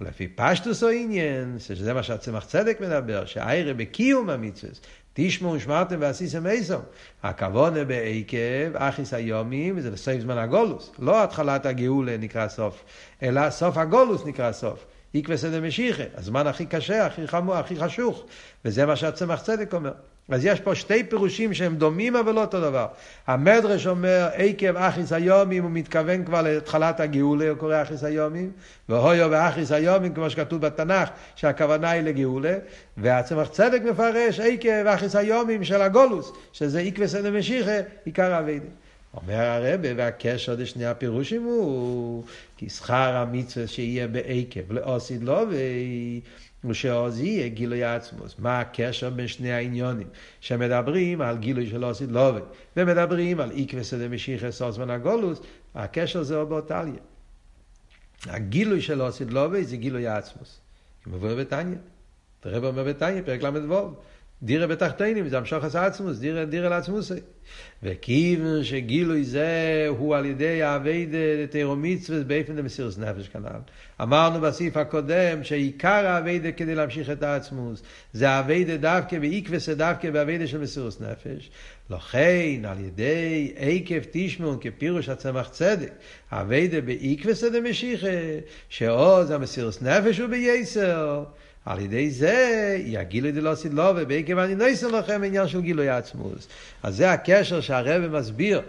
ולפי 0.00 0.28
פשטוס 0.28 0.82
או 0.82 0.88
עניין, 0.88 1.56
שזה 1.58 1.94
מה 1.94 2.02
שהצמח 2.02 2.44
צדק 2.44 2.80
מדבר, 2.80 3.24
שהעירה 3.24 3.74
בקיום 3.74 4.30
המצווה, 4.30 4.72
תשמעו 5.14 5.52
ושמרתם 5.52 5.96
ועשיתם 6.00 6.46
איסו. 6.46 6.78
הכוונה 7.22 7.84
בעקב, 7.84 8.76
אחיס 8.76 9.14
היומים, 9.14 9.80
זה 9.80 9.90
לסוף 9.90 10.20
זמן 10.20 10.38
הגולוס. 10.38 10.90
לא 10.98 11.22
התחלת 11.24 11.66
הגאולה 11.66 12.16
נקרא 12.16 12.48
סוף, 12.48 12.84
אלא 13.22 13.50
סוף 13.50 13.76
הגולוס 13.76 14.26
נקרא 14.26 14.52
סוף. 14.52 14.86
עקבי 15.14 15.38
סדר 15.38 15.60
משיחה, 15.60 16.02
הזמן 16.14 16.46
הכי 16.46 16.66
קשה, 16.66 17.06
הכי 17.06 17.28
חמור, 17.28 17.54
הכי 17.54 17.76
חשוך. 17.76 18.24
וזה 18.64 18.86
מה 18.86 18.96
שהצמח 18.96 19.42
צדק 19.42 19.74
אומר. 19.74 19.92
אז 20.34 20.44
יש 20.44 20.60
פה 20.60 20.74
שתי 20.74 21.04
פירושים 21.04 21.54
שהם 21.54 21.76
דומים 21.76 22.16
אבל 22.16 22.34
לא 22.34 22.40
אותו 22.40 22.60
דבר. 22.60 22.86
המדרש 23.26 23.86
אומר 23.86 24.28
עקב 24.34 24.76
אחיס 24.76 25.12
היומים, 25.12 25.62
הוא 25.62 25.70
מתכוון 25.70 26.24
כבר 26.24 26.42
להתחלת 26.42 27.00
הגאולה, 27.00 27.48
הוא 27.48 27.58
קורא 27.58 27.82
אחיס 27.82 28.04
היומים, 28.04 28.50
והויו 28.88 29.28
ואחיס 29.30 29.72
היומים, 29.72 30.14
כמו 30.14 30.30
שכתוב 30.30 30.60
בתנ"ך, 30.60 31.08
שהכוונה 31.36 31.90
היא 31.90 32.02
לגאולה, 32.02 32.54
והצמח 32.96 33.48
צדק 33.48 33.80
מפרש 33.90 34.40
עקב 34.40 34.86
אחיס 34.86 35.16
היומים 35.16 35.64
של 35.64 35.82
הגולוס, 35.82 36.32
שזה 36.52 36.80
עקבי 36.80 37.08
סדר 37.08 37.30
משיחה, 37.30 37.78
עיקר 38.04 38.38
אביידה. 38.38 38.66
אומר 39.14 39.34
הרבה, 39.34 39.88
והקשר 39.96 40.54
לשני 40.58 40.86
הפירושים 40.86 41.42
הוא 41.42 42.24
כי 42.56 42.68
שכר 42.68 43.16
המצווה 43.16 43.66
שיהיה 43.66 44.06
בעקב 44.06 44.72
לאוסיד 44.72 45.22
לא 45.22 45.46
ושעוז 46.64 47.20
יהיה 47.20 47.48
גילוי 47.48 47.84
עצמוס. 47.84 48.34
מה 48.38 48.60
הקשר 48.60 49.10
בין 49.10 49.28
שני 49.28 49.52
העניונים? 49.52 50.08
שמדברים 50.40 51.20
על 51.20 51.38
גילוי 51.38 51.70
של 51.70 51.84
אוסיד 51.84 52.10
לובי 52.10 52.40
ומדברים 52.76 53.40
על 53.40 53.50
איקווה 53.50 53.82
דמשיחא 53.98 54.50
סוסמן 54.50 54.90
הגולוס, 54.90 55.40
הקשר 55.74 56.22
זה 56.22 56.44
באותליה. 56.44 56.94
הגילוי 58.26 58.80
של 58.80 59.02
אוסיד 59.02 59.30
לובי 59.30 59.64
זה 59.64 59.76
גילוי 59.76 60.06
עצמוס. 60.06 60.60
מבואר 61.06 61.36
בתניא. 61.36 61.76
תראה 62.40 62.68
אומר 62.68 62.84
בתניא, 62.84 63.22
פרק 63.22 63.42
ל"ו. 63.42 63.94
דירה 64.42 64.66
בתחתינים, 64.66 65.28
זה 65.28 65.38
המשוך 65.38 65.64
עשה 65.64 65.86
עצמוס, 65.86 66.18
דירה, 66.18 66.44
דירה 66.44 66.68
לעצמוסי. 66.68 67.14
וכיוון 67.82 68.64
שגילוי 68.64 69.24
זה 69.24 69.86
הוא 69.88 70.16
על 70.16 70.24
ידי 70.26 70.62
האביידה 70.62 71.46
תירו 71.50 71.76
מצווה 71.76 72.24
באופן 72.24 72.56
למסירות 72.56 72.98
נפש 72.98 73.28
כנ"ל. 73.28 73.60
אמרנו 74.02 74.40
בסעיף 74.40 74.76
הקודם 74.76 75.44
שעיקר 75.44 76.06
האביידה 76.06 76.52
כדי 76.52 76.74
להמשיך 76.74 77.10
את 77.10 77.22
העצמוס 77.22 77.82
זה 78.12 78.30
האביידה 78.30 78.76
דווקא 78.76 79.18
בעקבס 79.18 79.68
דווקא 79.68 80.10
באביידה 80.10 80.46
של 80.46 80.58
מסירות 80.58 81.00
נפש. 81.00 81.50
לכן 81.90 82.62
על 82.64 82.80
ידי 82.80 83.52
עקב 83.56 84.00
תשמעון 84.10 84.58
כפירוש 84.60 85.08
הצמח 85.08 85.48
צדק, 85.48 85.92
האביידה 86.30 86.80
בעקבס 86.80 87.44
דמשיכה, 87.44 88.06
שעוז 88.68 89.30
המסירות 89.30 89.82
נפש 89.82 90.18
הוא 90.18 90.28
בייסר. 90.28 91.24
על 91.66 91.80
ידי 91.80 92.10
זה 92.10 92.76
יגילו 92.84 93.30
דלא 93.30 93.54
סדלו 93.54 93.92
ובעקב 93.96 94.38
אני 94.38 94.54
נויסר 94.54 94.88
לכם 94.88 95.22
עניין 95.24 95.48
של 95.48 95.60
גילוי 95.60 95.88
עצמוס. 95.88 96.48
אז 96.82 96.96
זה 96.96 97.12
הקשר 97.12 97.60
שהרבא 97.60 98.18
מסביר 98.18 98.62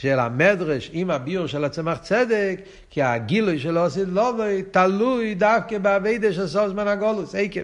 של 0.00 0.18
המדרש 0.18 0.90
עם 0.92 1.10
הביור 1.10 1.46
של 1.46 1.64
הצמח 1.64 1.98
צדק, 1.98 2.60
כי 2.90 3.02
הגילוי 3.02 3.58
של 3.58 3.76
עושי 3.76 4.04
לובי 4.04 4.62
תלוי 4.70 5.34
דווקא 5.34 5.78
באביידה 5.78 6.32
של 6.32 6.46
סוף 6.46 6.68
זמן 6.68 6.88
הגולוס, 6.88 7.34
עקב. 7.34 7.60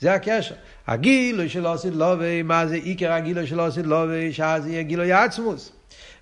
זה 0.00 0.14
הקשר. 0.14 0.54
הגילוי 0.86 1.48
של 1.48 1.66
עושי 1.66 1.90
לובי, 1.90 2.42
מה 2.42 2.66
זה 2.66 2.74
עיקר 2.74 3.12
הגילוי 3.12 3.46
של 3.46 3.60
עושי 3.60 3.82
לובי, 3.82 4.32
שאז 4.32 4.66
יהיה 4.66 4.82
גילוי 4.82 5.12
עצמוס. 5.12 5.72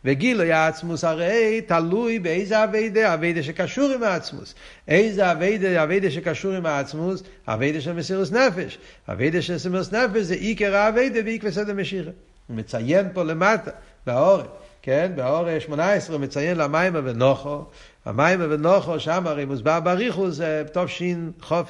וגילוי 0.04 0.52
העצמוס 0.52 1.04
הרי 1.04 1.60
תלוי 1.66 2.18
באיזה 2.18 2.64
אביידה, 2.64 3.14
אביידה 3.14 3.42
שקשור 3.42 3.90
עם 3.94 4.02
העצמוס. 4.02 4.54
איזה 4.88 5.32
אביידה, 5.32 5.82
אביידה 5.82 6.10
שקשור 6.10 6.52
עם 6.52 6.66
העצמוס, 6.66 7.22
אביידה 7.48 7.80
של 7.80 7.92
מסירוס 7.92 8.32
נפש. 8.32 8.78
אביידה 9.08 9.42
של 9.42 9.54
מסירוס 9.54 9.92
נפש 9.92 10.22
זה 10.22 10.34
עיקר 10.34 10.76
האביידה 10.76 11.22
בעקבי 11.22 11.52
סדר 11.52 11.74
משיחה. 11.74 12.10
הוא 12.46 12.56
מציין 12.56 13.08
פה 13.12 13.22
למטה, 13.22 13.70
באורן, 14.06 14.44
כן? 14.82 15.12
באורן 15.16 15.60
18 15.60 16.16
הוא 16.16 16.22
מציין 16.22 16.58
למים 16.58 16.92
ונוחו. 16.94 17.64
המים 18.06 18.40
ונוחו 18.42 19.00
שם 19.00 19.26
הרי 19.26 19.44
מוסבר 19.44 19.80
בריחוס 19.80 20.34
זה 20.34 20.62
תשכ"ה. 20.72 21.62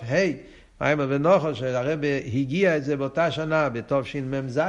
מים 0.80 0.98
ונוחו 1.08 1.54
שהרבי 1.54 2.22
הגיע 2.34 2.76
את 2.76 2.84
זה 2.84 2.96
באותה 2.96 3.30
שנה, 3.30 3.68
בתשמ"ז. 3.68 4.60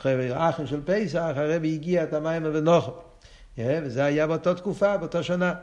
אחרי 0.00 0.32
האחים 0.32 0.66
של 0.66 0.80
פסח, 0.84 1.32
הרבי 1.36 1.74
הגיע 1.74 2.02
את 2.02 2.12
המים 2.12 2.42
ונוחו. 2.44 2.92
וזה 3.58 4.04
היה 4.04 4.26
באותה 4.26 4.54
תקופה, 4.54 4.96
באותה 4.96 5.22
שנה. 5.22 5.54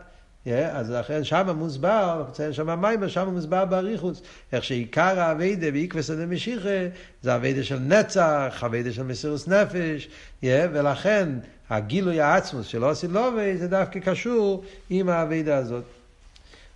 אז 0.54 0.92
לכן 0.92 1.24
שם 1.24 1.50
מוסבר, 1.58 2.26
מציין 2.30 2.54
שם 2.54 2.70
המים, 2.70 3.10
שם 3.10 3.30
מוסבר 3.30 3.66
באריכוס, 3.66 4.22
איך 4.54 4.64
שעיקר 4.64 5.20
האביידה 5.20 5.68
ואיקווס 5.74 6.10
דמשיחה 6.10 6.88
זה 7.22 7.36
אביידה 7.36 7.64
של 7.64 7.80
נצח, 7.80 8.64
אביידה 8.66 8.92
של 8.92 9.04
מסירוס 9.04 9.48
נפש, 9.48 10.10
ולכן 10.44 11.30
הגילוי 11.70 12.22
העצמוס 12.22 12.68
של 12.68 12.86
אוסי 12.86 13.08
לובי 13.08 13.58
זה 13.58 13.68
דווקא 13.68 14.00
קשור 14.00 14.64
עם 14.90 15.10
האביידה 15.10 15.58
הזאת. 15.58 15.84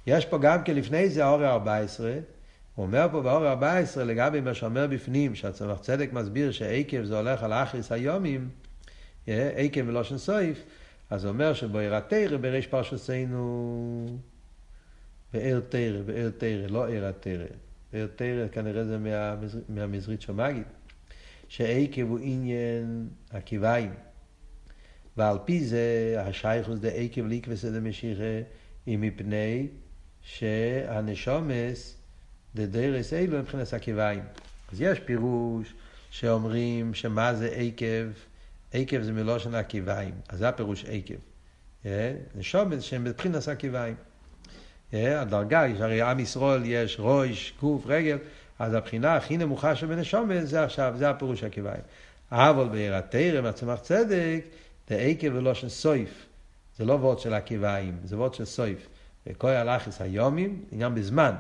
יש 0.08 0.26
פה 0.26 0.38
גם 0.38 0.64
כן 0.64 0.76
לפני 0.76 1.10
זה 1.10 1.26
האור 1.26 1.46
14, 1.46 2.12
הוא 2.80 2.86
אומר 2.86 3.08
פה 3.12 3.22
באור 3.22 3.48
14 3.48 4.04
לגבי 4.04 4.42
מה 4.42 4.54
שאומר 4.54 4.88
בפנים, 4.88 5.36
שהצמח 5.36 5.80
צדק 5.80 6.14
מסביר 6.14 6.52
שעקב 6.52 7.04
זה 7.04 7.18
הולך 7.18 7.44
על 7.44 7.54
אחריס 7.54 7.92
היומים, 7.92 8.50
עקב 9.28 9.82
ולושן 9.88 10.18
סויף, 10.18 10.64
אז 11.10 11.26
הוא 11.26 11.34
אומר 11.34 11.54
שבעיר 11.54 12.00
תרא 12.00 12.38
בריש 12.38 12.68
פרשתנו, 12.68 14.20
באר 15.34 15.60
תרא, 15.70 16.02
באר 16.06 16.30
תרא, 16.38 16.68
לא 16.68 16.88
עיר 16.88 17.06
התרא. 17.06 17.46
באר 17.94 18.08
תרא 18.16 18.48
כנראה 18.52 18.84
זה 18.84 18.98
מהמזר... 18.98 19.60
מהמזרית 19.70 20.22
שמגיד, 20.22 20.64
שעקב 21.48 22.02
הוא 22.02 22.20
עניין 22.22 23.08
הקיביים. 23.32 23.94
ועל 25.18 25.38
פי 25.46 25.66
זה 25.66 26.16
השייכוס 26.18 26.80
דעקב 26.80 27.26
ליקווס 27.26 27.66
דמשיחה 27.66 28.42
היא 28.86 28.98
מפני 28.98 29.68
שהנשומס 30.22 31.99
דדרס 32.56 33.14
אלו 33.14 33.40
מבחינת 33.40 33.74
עקביים. 33.74 34.22
אז 34.74 34.82
יש 34.82 35.00
פירוש 35.00 35.74
שאומרים 36.12 36.94
שמה 36.94 37.34
זה 37.34 37.50
עקב, 37.56 38.12
עקב 38.74 39.02
זה 39.02 39.12
מלושן 39.12 39.56
עקביים, 39.56 40.14
אז 40.30 40.40
זה 40.40 40.50
הפירוש 40.50 40.86
עקב. 40.86 41.14
נשומת 42.36 42.82
שהם 42.82 43.04
מבחינת 43.04 43.48
עקביים. 43.48 43.96
הדרגה, 44.94 45.66
הרי 45.80 46.02
עם 46.02 46.20
ישראל 46.20 46.62
יש 46.66 46.98
ראש, 47.00 47.54
גוף, 47.60 47.84
רגל, 47.86 48.18
אז 48.60 48.74
הבחינה 48.74 49.16
הכי 49.16 49.38
נמוכה 49.38 49.76
שבנשומת 49.76 50.48
זה 50.48 50.64
עכשיו, 50.64 50.94
זה 50.98 51.10
הפירוש 51.10 51.44
עקביים. 51.44 51.82
אבל 52.32 52.68
בעיר 52.68 52.96
התרם, 52.96 53.46
הצמח 53.46 53.80
צדק, 53.80 54.42
זה 54.90 54.96
עקב 54.96 55.28
ולושן 55.34 55.70
סויף. 55.70 56.26
זה 56.78 56.86
לא 56.86 56.94
וורד 56.94 57.20
של 57.20 57.34
עקביים, 57.34 57.98
זה 58.04 58.18
וורד 58.18 58.34
של 58.34 58.46
סויף. 58.46 58.88
וכל 59.28 59.50
הלכס 59.50 60.02
היומים, 60.02 60.64
עניין 60.72 60.96
בזמן. 60.96 61.36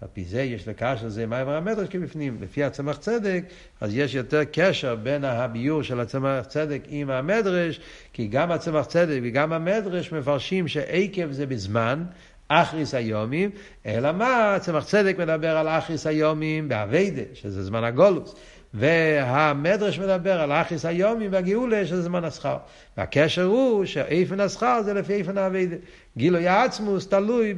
על 0.00 0.08
פי 0.12 0.24
זה 0.24 0.42
יש 0.42 0.68
לקשר 0.68 1.08
זה 1.08 1.26
מים 1.26 1.48
המדרש 1.48 1.88
כבפנים. 1.88 2.36
לפי 2.40 2.64
הצמח 2.64 2.96
צדק, 2.96 3.44
אז 3.80 3.96
יש 3.96 4.14
יותר 4.14 4.44
קשר 4.52 4.94
בין 4.94 5.24
הביור 5.24 5.82
של 5.82 6.00
הצמח 6.00 6.44
צדק 6.44 6.82
עם 6.88 7.10
המדרש, 7.10 7.80
כי 8.12 8.26
גם 8.26 8.50
הצמח 8.50 8.86
צדק 8.86 9.18
וגם 9.22 9.52
המדרש 9.52 10.12
מפרשים 10.12 10.68
שעקב 10.68 11.32
זה 11.32 11.46
בזמן, 11.46 12.04
אחריס 12.48 12.94
היומים, 12.94 13.50
אלא 13.86 14.12
מה, 14.12 14.54
הצמח 14.54 14.84
צדק 14.84 15.18
מדבר 15.18 15.56
על 15.56 15.68
אחריס 15.68 16.06
היומים 16.06 16.68
באביידה, 16.68 17.22
שזה 17.34 17.62
זמן 17.62 17.84
הגולוס. 17.84 18.34
והמדרש 18.74 19.98
מדבר 19.98 20.40
על 20.40 20.52
אחריס 20.52 20.86
היומים 20.86 21.32
והגאולה, 21.32 21.86
שזה 21.86 22.02
זמן 22.02 22.24
השכר. 22.24 22.56
והקשר 22.96 23.44
הוא 23.44 23.84
שאיפן 23.84 24.40
השכר 24.40 24.82
זה 24.84 24.94
לפי 24.94 25.12
איפן 25.14 25.38
האביידה. 25.38 25.76
גילוי 26.16 26.48
העצמוס 26.48 27.08
תלוי 27.08 27.54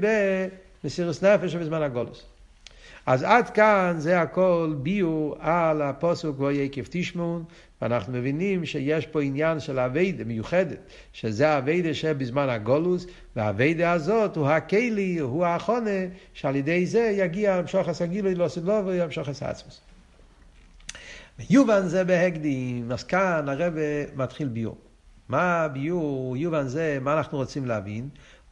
במסירוס 0.86 1.24
נפש 1.24 1.54
ובזמן 1.54 1.82
הגולוס. 1.82 2.22
אז 3.06 3.22
עד 3.22 3.50
כאן 3.50 3.94
זה 3.98 4.20
הכל 4.20 4.74
ביור 4.82 5.36
על 5.40 5.82
הפוסק 5.82 6.28
ואוי 6.38 6.54
יקב 6.54 6.82
תשמעון, 6.90 7.44
ואנחנו 7.82 8.12
מבינים 8.12 8.66
שיש 8.66 9.06
פה 9.06 9.22
עניין 9.22 9.60
של 9.60 9.78
אביידה 9.78 10.24
מיוחדת, 10.24 10.78
שזה 11.12 11.48
האביידה 11.48 11.94
שבזמן 11.94 12.48
הגולוס, 12.48 13.06
והאביידה 13.36 13.92
הזאת 13.92 14.36
הוא 14.36 14.48
הכלי, 14.48 15.18
הוא 15.18 15.44
האחונה, 15.44 16.00
שעל 16.32 16.56
ידי 16.56 16.86
זה 16.86 17.14
יגיע 17.18 17.54
המשוך 17.54 17.88
הסגילו, 17.88 18.30
לא 18.34 18.48
סדלו 18.48 18.86
וימשוך 18.86 19.28
הסעצמוס. 19.28 19.80
יובן 21.50 21.86
זה 21.86 22.04
בהקדים, 22.04 22.92
אז 22.92 23.04
כאן 23.04 23.48
הרב 23.48 23.74
מתחיל 24.16 24.48
ביור. 24.48 24.76
מה 25.28 25.62
הביור, 25.62 26.36
יובן 26.36 26.68
זה, 26.68 26.98
מה 27.00 27.18
אנחנו 27.18 27.38
רוצים 27.38 27.66
להבין? 27.66 28.08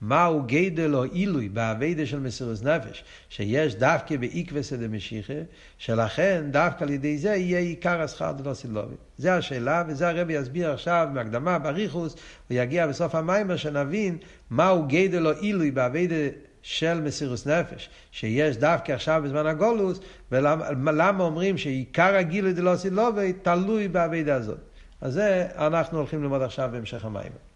מהו 0.08 0.42
גדל 0.46 0.94
או 0.94 1.02
עילוי 1.02 1.48
באביידה 1.48 2.06
של 2.06 2.20
מסירות 2.20 2.62
נפש, 2.62 3.04
שיש 3.28 3.74
דווקא 3.74 4.16
בעקבסא 4.16 4.76
דמשיחא, 4.76 5.40
שלכן 5.78 6.44
דווקא 6.50 6.84
על 6.84 6.90
ידי 6.90 7.18
זה 7.18 7.28
יהיה 7.28 7.58
עיקר 7.58 8.00
השכר 8.00 8.32
דלא 8.32 8.54
סילובי. 8.54 8.94
זה 9.18 9.34
השאלה, 9.34 9.84
וזה 9.88 10.08
הרבי 10.08 10.32
יסביר 10.32 10.70
עכשיו 10.70 11.08
מהקדמה 11.14 11.58
בריחוס, 11.58 12.14
הוא 12.48 12.56
יגיע 12.58 12.86
בסוף 12.86 13.14
המיימר 13.14 13.56
שנבין 13.56 14.16
מהו 14.50 14.84
גדל 14.88 15.26
או 15.26 15.32
עילוי 15.32 15.70
באביידה 15.70 16.16
של 16.62 17.00
מסירות 17.00 17.46
נפש, 17.46 17.90
שיש 18.12 18.56
דווקא 18.56 18.92
עכשיו 18.92 19.22
בזמן 19.24 19.46
הגולוס, 19.46 20.00
ולמה 20.32 21.24
אומרים 21.24 21.58
שעיקר 21.58 22.14
הגילוי 22.14 22.52
דלא 22.52 22.76
סילובי 22.76 23.32
תלוי 23.32 23.88
באביידה 23.88 24.34
הזאת. 24.34 24.58
אז 25.00 25.12
זה 25.12 25.46
אנחנו 25.58 25.98
הולכים 25.98 26.22
ללמוד 26.22 26.42
עכשיו 26.42 26.68
בהמשך 26.72 27.04
המיימר. 27.04 27.53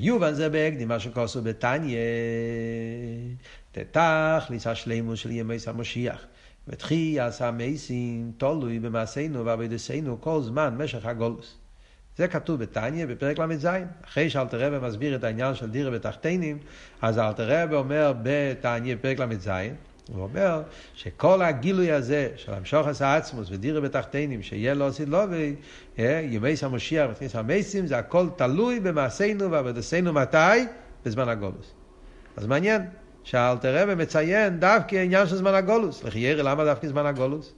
ויובן 0.00 0.34
זה 0.34 0.48
בהקדים 0.48 0.88
מה 0.88 1.00
שכוסו 1.00 1.42
בתניא, 1.42 1.98
תתכליס 3.72 4.66
השלימוס 4.66 5.18
של 5.18 5.30
ימי 5.30 5.56
המשיח. 5.66 6.26
ותחי 6.68 7.20
עשה 7.20 7.50
מייסין 7.50 8.32
תולוי 8.36 8.78
במעשינו 8.78 9.44
ועבודתנו 9.44 10.20
כל 10.20 10.40
זמן 10.42 10.74
משך 10.78 11.06
הגולוס. 11.06 11.58
זה 12.16 12.28
כתוב 12.28 12.60
בתניא 12.60 13.06
בפרק 13.06 13.38
ל"ז. 13.38 13.68
אחרי 14.04 14.30
שאלתר 14.30 14.60
רבי 14.60 14.86
מסביר 14.86 15.16
את 15.16 15.24
העניין 15.24 15.54
של 15.54 15.70
דירה 15.70 15.90
בתחתינים, 15.90 16.58
אז 17.02 17.18
אלתר 17.18 17.62
רבי 17.62 17.74
אומר 17.74 18.12
בתניא 18.22 18.96
בפרק 18.96 19.20
ל"ז, 19.20 19.50
הוא 20.12 20.22
אומר 20.22 20.62
שכל 20.94 21.42
הגילוי 21.42 21.92
הזה 21.92 22.30
של 22.36 22.54
המשוך 22.54 22.86
עשה 22.86 23.16
עצמוס 23.16 23.48
ודירה 23.50 23.80
בתחתינים, 23.80 24.42
שיהיה 24.42 24.74
לו 24.74 24.92
סילובי, 24.92 25.54
אה, 25.98 26.20
ימי 26.30 26.54
המשיח 26.62 27.10
ותכניס 27.10 27.36
המייסים, 27.36 27.86
זה 27.86 27.98
הכל 27.98 28.28
תלוי 28.36 28.80
במעשינו 28.80 29.50
ועבודתנו 29.50 30.12
מתי? 30.12 30.66
בזמן 31.04 31.28
הגולוס. 31.28 31.72
אז 32.36 32.46
מעניין 32.46 32.82
שאלתר 33.24 33.82
רבי 33.82 33.94
מציין 33.94 34.60
דווקא 34.60 34.96
עניין 34.96 35.26
של 35.26 35.36
זמן 35.36 35.54
הגולוס. 35.54 36.04
לכי 36.04 36.18
ירא, 36.18 36.42
למה 36.42 36.64
דווקא 36.64 36.88
זמן 36.88 37.06
הגולוס? 37.06 37.52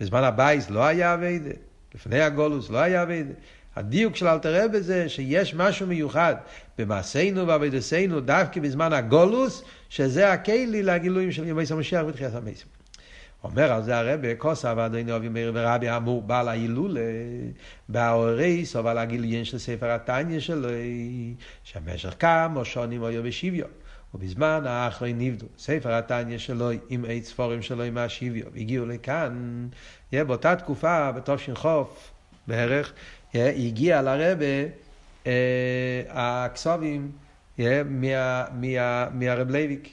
בזמן 0.00 0.24
הבייס 0.24 0.70
לא 0.70 0.84
היה 0.84 1.14
אביידה, 1.14 1.50
לפני 1.94 2.20
הגולוס 2.20 2.70
לא 2.70 2.78
היה 2.78 3.02
אביידה. 3.02 3.32
הדיוק 3.78 4.16
של 4.16 4.26
אלתר 4.26 4.64
רבי 4.64 4.80
זה 4.80 5.08
שיש 5.08 5.54
משהו 5.54 5.86
מיוחד 5.86 6.34
במעשינו 6.78 7.46
ועבודתנו 7.46 8.20
דווקא 8.20 8.60
בזמן 8.60 8.92
הגולוס, 8.92 9.64
שזה 9.88 10.32
הכלי 10.32 10.82
לגילויים 10.82 11.32
של 11.32 11.48
ימי 11.48 11.62
המשיח 11.70 12.04
ותחיית 12.06 12.34
המסים. 12.34 12.68
אומר 13.44 13.72
על 13.72 13.82
זה 13.82 13.98
הרבה, 13.98 14.34
כוסה 14.34 14.74
ועדיין 14.76 15.10
אוהבים 15.10 15.32
מאיר 15.32 15.52
ורבי 15.54 15.96
אמור 15.96 16.22
בעל 16.22 16.48
ההילולה, 16.48 17.00
בהאורייס, 17.88 18.76
אבל 18.76 18.98
הגילויים 18.98 19.44
של 19.44 19.58
ספר 19.58 19.90
התניא 19.90 20.40
שלו, 20.40 20.68
שהמשך 21.64 22.14
כמה 22.18 22.64
שונים 22.64 23.04
היו 23.04 23.22
בשוויון. 23.22 23.70
ובזמן 24.14 24.62
האחרי 24.66 25.12
נבדו, 25.12 25.46
ספר 25.58 25.92
התניא 25.92 26.38
שלו 26.38 26.70
עם 26.88 27.04
עץ 27.08 27.28
ספורים 27.28 27.62
שלו 27.62 27.82
עם 27.82 27.98
השוויון, 27.98 28.50
הגיעו 28.56 28.86
לכאן, 28.86 29.68
באותה 30.12 30.56
תקופה, 30.56 31.12
בתש"ח 31.12 31.66
בערך, 32.46 32.92
הגיע 33.34 34.02
לרבה 34.02 34.44
הכסובים 36.08 37.12
מהרב 39.12 39.50
לייביק, 39.50 39.88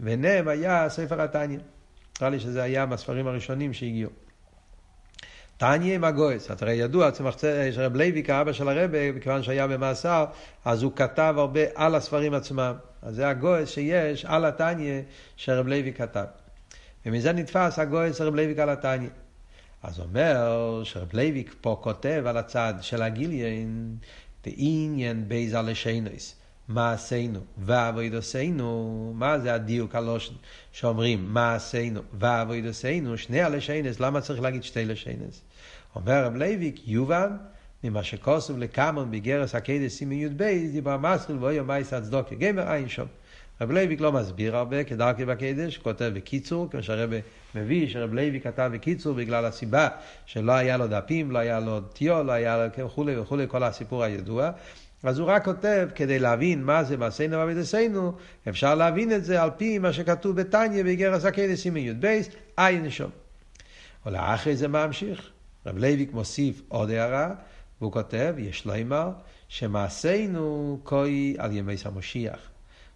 ונם 0.00 0.48
היה 0.48 0.88
ספר 0.88 1.22
התניא. 1.22 1.58
נראה 2.20 2.30
לי 2.30 2.40
שזה 2.40 2.62
היה 2.62 2.86
מהספרים 2.86 3.26
הראשונים 3.26 3.72
שהגיעו. 3.72 4.10
תניא 5.56 5.94
עם 5.94 6.04
הגויס, 6.04 6.50
אתה 6.50 6.64
הרי 6.64 6.74
ידוע, 6.74 7.10
שרב 7.72 7.96
לייביק, 7.96 8.30
האבא 8.30 8.52
של 8.52 8.68
הרבה, 8.68 9.12
מכיוון 9.12 9.42
שהיה 9.42 9.66
במאסר, 9.66 10.24
אז 10.64 10.82
הוא 10.82 10.92
כתב 10.96 11.34
הרבה 11.36 11.60
על 11.74 11.94
הספרים 11.94 12.34
עצמם. 12.34 12.74
אז 13.02 13.14
זה 13.14 13.28
הגויס 13.28 13.68
שיש 13.68 14.24
על 14.24 14.44
התניא 14.44 15.00
שרב 15.36 15.66
לייביק 15.66 15.98
כתב. 15.98 16.24
ומזה 17.06 17.32
נתפס 17.32 17.78
הגויס 17.78 18.20
רב 18.20 18.34
לייביק 18.34 18.58
על 18.58 18.70
התניא. 18.70 19.08
אז 19.82 20.00
אומר 20.00 20.80
שרב 20.84 21.08
לייביק 21.12 21.54
פה 21.60 21.78
כותב 21.80 22.22
על 22.26 22.36
הצד 22.36 22.74
של 22.80 23.02
הגיליין, 23.02 23.96
דעניין 24.44 25.28
בייזה 25.28 25.62
לשיינויס. 25.62 26.34
מעשינו 26.68 27.40
ועבודתנו, 27.58 29.12
מה 29.16 29.38
זה 29.38 29.54
הדיוק 29.54 29.94
הלושן 29.94 30.34
שאומרים 30.72 31.34
מעשינו 31.34 32.00
ועבודתנו, 32.18 33.18
שני 33.18 33.42
הלשיינס, 33.42 34.00
למה 34.00 34.20
צריך 34.20 34.40
להגיד 34.40 34.62
שתי 34.62 34.84
לשיינס? 34.84 35.42
אומר 35.96 36.24
רב 36.24 36.36
לייביק, 36.36 36.88
יובן, 36.88 37.36
ממה 37.84 38.02
שכוסף 38.02 38.54
לקמון 38.58 39.10
באגרס 39.10 39.54
הקדש 39.54 39.96
סימן 39.96 40.24
י"ב, 40.24 40.42
דיבור 40.72 40.96
המסחיל 40.96 41.36
והיה 41.36 41.64
מעשה 41.64 41.92
הצדוקה, 41.92 42.34
גמר 42.34 42.74
עיין 42.74 42.88
שם. 42.88 43.06
רב 43.60 43.70
לייביק 43.70 44.00
לא 44.00 44.12
מסביר 44.12 44.56
הרבה, 44.56 44.84
כדרכי 44.84 45.24
בקודש, 45.24 45.78
כותב 45.78 46.10
בקיצור, 46.14 46.70
כמו 46.70 46.82
שהרבי 46.82 47.10
מביא, 47.54 47.88
שרב 47.88 48.14
לייביק 48.14 48.44
כתב 48.44 48.70
בקיצור 48.74 49.14
בגלל 49.14 49.44
הסיבה 49.44 49.88
שלא 50.26 50.52
היה 50.52 50.76
לו 50.76 50.86
דפים, 50.86 51.30
לא 51.30 51.38
היה 51.38 51.60
לו 51.60 51.80
דיו, 51.80 52.22
לא 52.22 52.32
היה 52.32 52.56
לו 52.56 52.86
וכולי 52.86 53.18
וכולי, 53.18 53.44
כל 53.48 53.62
הסיפור 53.62 54.04
הידוע. 54.04 54.50
אז 55.02 55.18
הוא 55.18 55.28
רק 55.28 55.44
כותב, 55.44 55.88
כדי 55.94 56.18
להבין 56.18 56.64
מה 56.64 56.84
זה 56.84 56.96
מעשינו 56.96 57.36
ועבודתנו, 57.36 58.12
אפשר 58.48 58.74
להבין 58.74 59.12
את 59.12 59.24
זה 59.24 59.42
על 59.42 59.50
פי 59.56 59.78
מה 59.78 59.92
שכתוב 59.92 60.36
בתניא 60.36 60.82
באגרס 60.82 61.24
הקדש 61.24 61.58
סימן 61.58 61.80
י"ב, 61.80 62.20
עיין 62.56 62.90
שום. 62.90 63.10
ולאחרי 64.06 64.56
זה 64.56 64.68
ממשיך. 64.68 65.30
רב 65.66 65.78
לייביק 65.78 66.12
מוסיף 66.12 66.62
עוד 66.68 66.90
הערה, 66.90 67.30
והוא 67.80 67.92
כותב, 67.92 68.34
יש 68.38 68.66
לומר, 68.66 69.10
שמעשינו 69.48 70.78
קאי 70.84 71.34
על 71.38 71.52
ימי 71.52 71.74
המשיח. 71.84 72.38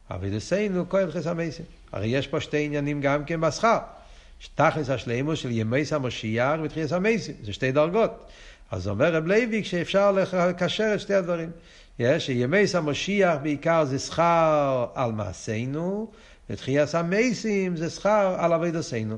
עבודתנו 0.09 0.89
קאי 0.89 1.03
על 1.03 1.13
תחיית 1.13 1.27
המייסים. 1.27 1.65
הרי 1.93 2.07
יש 2.07 2.27
פה 2.27 2.41
שתי 2.41 2.65
עניינים 2.65 3.01
גם 3.01 3.25
כן 3.25 3.41
בשכר. 3.41 3.79
תכלס 4.55 4.91
השלימות 4.91 5.37
של 5.37 5.51
ימי 5.51 5.83
המשיח 5.91 6.61
ותחיית 6.63 6.87
המייסים. 6.91 7.35
זה 7.43 7.53
שתי 7.53 7.73
דרגות. 7.73 8.31
אז 8.71 8.89
אומר 8.89 9.15
רב 9.15 9.27
לייביק 9.27 9.65
שאפשר 9.65 10.13
לקשר 10.13 10.91
את 10.95 11.01
שתי 11.01 11.15
הדברים. 11.15 11.51
יש 11.99 12.27
שימי 12.27 12.65
המשיח 12.75 13.37
בעיקר 13.43 13.85
זה 13.85 13.99
שכר 13.99 14.87
על 14.95 15.13
מעשינו, 15.13 16.11
ותחיית 16.51 16.95
המסים 16.95 17.77
זה 17.77 17.91
שכר 17.91 18.37
על 18.39 18.53
עבודתנו. 18.53 19.17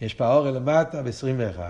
יש 0.00 0.14
פה 0.14 0.34
אור 0.34 0.50
למטה 0.50 1.02
ב-21, 1.02 1.60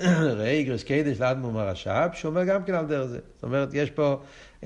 ראי 0.38 0.64
גרס 0.64 0.84
קדש 0.84 1.20
לאדמו 1.20 1.50
מרש"פ, 1.50 2.10
שאומר 2.14 2.44
גם 2.44 2.64
כן 2.64 2.74
על 2.74 2.86
דרך 2.86 3.06
זה. 3.06 3.18
זאת 3.34 3.42
אומרת, 3.42 3.68
יש 3.72 3.90
פה 3.90 4.20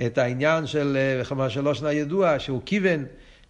את 0.07 0.19
העניין 0.19 0.67
של 0.67 1.21
חמה 1.23 1.51
שלוש 1.51 1.79
שנה 1.79 1.93
ידוע, 1.93 2.39
שהוא 2.39 2.63
כיוון, 2.67 3.05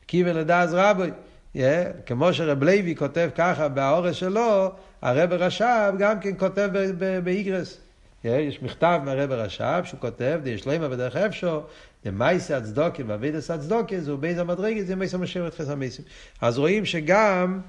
כיוון 0.07 0.37
לדעז 0.37 0.75
רבוי. 0.75 1.11
Yeah, 1.57 1.61
כמו 2.07 2.33
שרב 2.33 2.63
לוי 2.63 2.97
כותב 2.97 3.31
ככה 3.35 3.69
באורס 3.69 4.17
שלו, 4.17 4.73
הרב 5.03 5.33
רש"ב 5.33 5.93
גם 5.99 6.21
כן 6.21 6.31
כותב 6.39 6.71
באיגרס. 7.25 7.79
Yeah, 8.25 8.29
יש 8.29 8.63
מכתב 8.63 9.01
מהרב 9.05 9.33
רש"ב 9.33 9.83
שהוא 9.85 10.01
כותב, 10.01 10.41
די 10.43 10.59
שלמה 10.59 10.89
בדרך 10.89 11.17
אפשו, 11.17 11.61
דמייסי 12.05 12.55
הצדוקה 12.55 13.03
ואבידס 13.07 13.51
הצדוקה, 13.51 14.01
זהו 14.01 14.19
בין 14.19 14.39
המדרגת, 14.39 14.87
זה 14.87 14.97
מייסה 14.97 15.19
משאיר 15.19 15.47
את 15.47 15.55
חסר 15.55 15.75
מייסים. 15.75 16.05
אז 16.41 16.59
רואים 16.59 16.85
שגם 16.85 17.61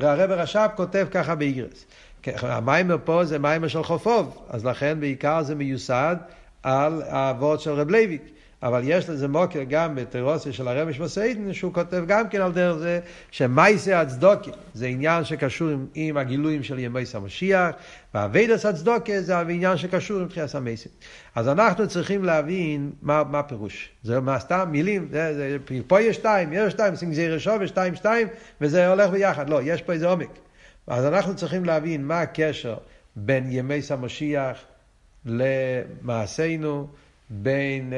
הרב 0.00 0.30
רש"ב 0.30 0.68
כותב 0.76 1.06
ככה 1.10 1.34
באיגרס. 1.34 1.84
המיימר 2.26 2.96
פה 3.04 3.24
זה 3.24 3.38
מיימר 3.38 3.68
של 3.68 3.82
חופוב, 3.82 4.46
אז 4.48 4.64
לכן 4.66 5.00
בעיקר 5.00 5.42
זה 5.42 5.54
מיוסד 5.54 6.16
על 6.62 7.02
האבות 7.02 7.60
של 7.60 7.70
רב 7.70 7.90
לייביק. 7.90 8.22
אבל 8.64 8.80
יש 8.84 9.08
לזה 9.08 9.28
מוקר 9.28 9.62
גם 9.68 9.94
בתירוסיה 9.94 10.52
של 10.52 10.68
הרב 10.68 10.88
משמעסיידן, 10.88 11.52
שהוא 11.52 11.72
כותב 11.72 12.04
גם 12.06 12.28
כן 12.28 12.40
על 12.40 12.52
דרך 12.52 12.76
זה, 12.76 13.00
שמייסה 13.30 14.00
הצדוקה 14.00 14.50
זה 14.74 14.86
עניין 14.86 15.24
שקשור 15.24 15.68
עם, 15.68 15.86
עם 15.94 16.16
הגילויים 16.16 16.62
של 16.62 16.78
ימי 16.78 17.02
המשיח, 17.14 17.74
והאביידס 18.14 18.66
הצדוקה 18.66 19.20
זה 19.20 19.36
העניין 19.36 19.76
שקשור 19.76 20.20
עם 20.20 20.28
תחיית 20.28 20.54
המייסים. 20.54 20.92
אז 21.34 21.48
אנחנו 21.48 21.88
צריכים 21.88 22.24
להבין 22.24 22.90
מה, 23.02 23.24
מה 23.24 23.42
פירוש. 23.42 23.88
זה 24.02 24.20
מה 24.20 24.38
סתם 24.38 24.68
מילים, 24.72 25.08
זה, 25.10 25.34
זה, 25.34 25.56
פה 25.86 26.00
יש 26.00 26.16
שתיים, 26.16 26.52
יש 26.52 26.72
שתיים, 26.72 26.96
סינגזיר 26.96 27.38
שוב, 27.38 27.54
ושתיים 27.60 27.94
שתיים, 27.94 28.28
וזה 28.60 28.88
הולך 28.88 29.10
ביחד. 29.10 29.50
לא, 29.50 29.60
יש 29.62 29.82
פה 29.82 29.92
איזה 29.92 30.08
עומק. 30.08 30.30
אז 30.86 31.04
אנחנו 31.04 31.36
צריכים 31.36 31.64
להבין 31.64 32.04
מה 32.04 32.20
הקשר 32.20 32.76
בין 33.16 33.46
ימי 33.50 33.80
המשיח 33.90 34.58
למעשינו, 35.24 36.88
בין, 37.30 37.92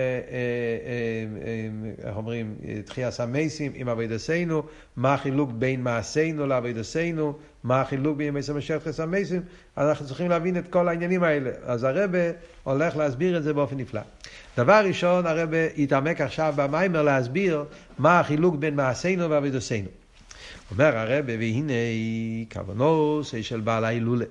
איך 2.05 2.17
אומרים, 2.17 2.55
תחייה 2.85 3.11
המייסים 3.19 3.73
עם 3.75 3.89
אבידסנו, 3.89 4.63
מה 4.97 5.15
החילוק 5.15 5.51
בין 5.53 5.83
מעשינו 5.83 6.47
לאבידסנו, 6.47 7.39
מה 7.65 7.81
החילוק 7.81 8.17
בין 8.17 8.35
מייסים 8.35 8.57
ושטחס 8.57 9.01
המייסים, 9.01 9.43
אנחנו 9.79 10.07
צריכים 10.07 10.29
להבין 10.29 10.57
את 10.57 10.69
כל 10.69 10.89
העניינים 10.89 11.23
האלה. 11.23 11.51
אז 11.65 11.85
הרבה 11.85 12.19
הולך 12.63 12.97
להסביר 12.97 13.37
את 13.37 13.43
זה 13.43 13.53
באופן 13.53 13.77
נפלא. 13.77 14.01
דבר 14.57 14.83
ראשון, 14.85 15.27
הרבה 15.27 15.67
יתעמק 15.77 16.21
עכשיו 16.21 16.55
במיימר 16.57 17.03
להסביר 17.03 17.65
מה 17.99 18.21
החילוק 18.21 18.57
בין 18.57 18.75
מעשינו 18.75 19.31
ואבידסנו. 19.31 19.89
אומר 20.71 20.97
הרבה, 20.97 21.33
והנה 21.39 21.73
כוונו 22.53 23.21
של 23.43 23.61
בעל 23.61 23.85
ההילולה. 23.85 24.25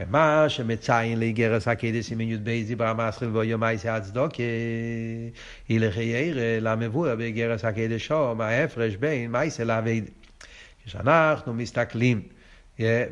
ומה 0.00 0.44
שמציין 0.48 1.20
לאיגרס 1.20 1.68
הקדש 1.68 2.12
עם 2.12 2.20
י"ב 2.20 2.50
דיבר 2.66 2.86
המסחיל 2.86 3.28
ויומי 3.28 3.76
זה 3.76 3.94
הצדוקה, 3.94 4.42
הילכי 5.68 6.02
ירא 6.02 6.58
למבואר 6.60 7.16
באיגרס 7.16 7.64
הקדש 7.64 8.06
שום, 8.06 8.40
ההפרש 8.40 8.96
בין 8.96 9.32
מייסה 9.32 9.64
לאביידה. 9.64 10.10
כשאנחנו 10.84 11.54
מסתכלים 11.54 12.22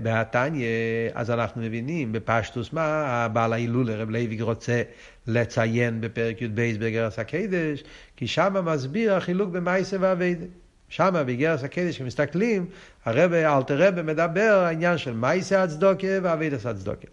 בהתניא, 0.03 0.67
אז 1.15 1.31
אנחנו 1.31 1.63
מבינים 1.63 2.13
בפשטוס 2.13 2.73
מה 2.73 3.07
הבעל 3.07 3.53
ההילול 3.53 3.91
רב 3.91 4.11
לוי 4.11 4.43
רוצה 4.43 4.83
לציין 5.27 6.01
בפרק 6.01 6.43
י"ב 6.43 6.79
באיגרס 6.79 7.19
הקדש, 7.19 7.85
כי 8.17 8.27
שם 8.27 8.65
מסביר 8.65 9.15
החילוק 9.15 9.51
במייסה 9.51 9.97
ואביידה. 10.01 10.47
שם 10.95 11.23
באיגרס 11.27 11.65
הקדש, 11.65 11.95
כשמסתכלים, 11.95 12.67
הרבי, 13.05 13.47
אלתר 13.47 13.89
רבי 13.89 14.03
מדבר 14.03 14.63
העניין 14.67 14.99
של 14.99 15.15
מייסה 15.15 15.63
הצדוקה 15.63 16.07
ואבידס 16.23 16.67
הצדוקה. 16.67 17.09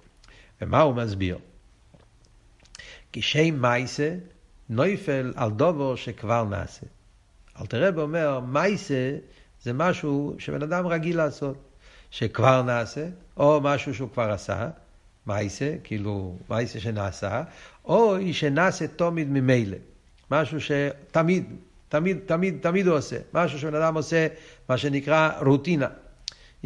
ומה 0.61 0.81
הוא 0.81 0.95
מסביר? 0.95 1.37
כי 3.11 3.21
שם 3.21 3.61
מייסה 3.61 4.15
נויפל 4.69 5.33
על 5.35 5.51
דובו 5.51 5.97
שכבר 5.97 6.43
נעשה. 6.43 6.85
אלתר 7.61 7.87
רבי 7.87 8.01
אומר, 8.01 8.39
מייסה 8.39 9.17
זה 9.61 9.73
משהו 9.73 10.35
שבן 10.39 10.63
אדם 10.63 10.87
רגיל 10.87 11.17
לעשות, 11.17 11.57
שכבר 12.11 12.61
נעשה, 12.61 13.07
או 13.37 13.61
משהו 13.63 13.93
שהוא 13.93 14.09
כבר 14.09 14.31
עשה, 14.31 14.69
מייסה, 15.27 15.75
כאילו 15.83 16.37
מייסה 16.49 16.79
שנעשה, 16.79 17.43
או 17.85 18.15
שנעשה 18.31 18.87
תמיד 18.87 19.27
ממילא, 19.29 19.77
משהו 20.31 20.57
שתמיד 20.61 21.45
תמיד, 21.91 22.17
תמיד, 22.25 22.57
תמיד 22.61 22.87
הוא 22.87 22.97
עושה. 22.97 23.17
משהו 23.33 23.59
שבן 23.59 23.75
אדם 23.75 23.95
עושה, 23.95 24.27
מה 24.69 24.77
שנקרא 24.77 25.29
רוטינה. 25.45 25.87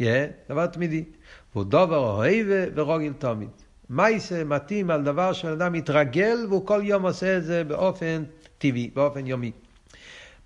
Yeah, 0.00 0.04
דבר 0.48 0.66
תמידי. 0.66 1.04
והוא 1.52 1.64
דובר 1.64 1.98
אוהב 1.98 2.46
ורוגיל 2.74 3.12
תמיד. 3.18 3.48
מייסה 3.90 4.44
מתאים 4.44 4.90
על 4.90 5.02
דבר 5.02 5.32
שבן 5.32 5.52
אדם 5.52 5.72
מתרגל 5.72 6.46
והוא 6.48 6.66
כל 6.66 6.80
יום 6.84 7.02
עושה 7.02 7.36
את 7.36 7.44
זה 7.44 7.64
באופן 7.64 8.24
טבעי, 8.58 8.90
באופן 8.94 9.26
יומי. 9.26 9.52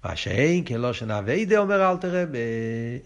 מה 0.05 0.17
שאין 0.17 0.65
כלא 0.65 0.93
שנאביידה 0.93 1.59
אומר 1.59 1.91
אל 1.91 1.97
תראה, 1.97 2.25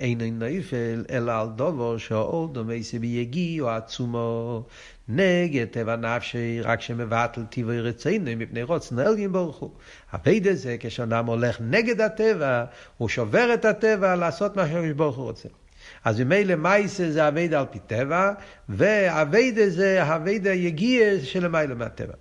אין 0.00 0.20
אין 0.20 0.42
נפל, 0.42 1.04
אלא 1.11 1.40
על 1.40 1.48
דובר 1.57 1.98
שאור 1.98 2.48
דומה 2.48 2.83
סבי 2.83 3.61
או 3.61 3.68
עצומו 3.70 4.62
נגד 5.09 5.64
טבע 5.64 5.96
נפשי, 5.96 6.61
רק 6.61 6.80
שמבטל 6.80 7.42
טבעי 7.50 7.80
רצינו 7.80 8.30
מפני 8.37 8.62
רוצנו 8.62 9.02
אלגים 9.02 9.33
ברוך 9.33 9.57
הוא. 9.57 9.70
הווידה 10.12 10.54
זה 10.54 10.76
כשאדם 10.80 11.26
הולך 11.26 11.57
נגד 11.61 12.00
הטבע, 12.00 12.64
הוא 12.98 13.09
שובר 13.09 13.54
את 13.54 13.64
הטבע 13.64 14.16
לעשות 14.16 14.57
מה 14.57 14.68
שהקדוש 14.68 14.92
ברוך 14.92 15.16
הוא 15.16 15.24
רוצה. 15.24 15.48
אז 16.04 16.20
ממילא 16.20 16.54
מייסה 16.54 17.11
זה 17.11 17.28
אביידה 17.28 17.61
על 17.61 17.66
פי 17.70 17.78
טבע, 17.78 18.33
ואביידה 18.68 19.70
זה 19.70 20.14
אביידה 20.14 20.52
יגיע 20.52 21.04
שלמעלה 21.22 21.74
מהטבע. 21.74 22.14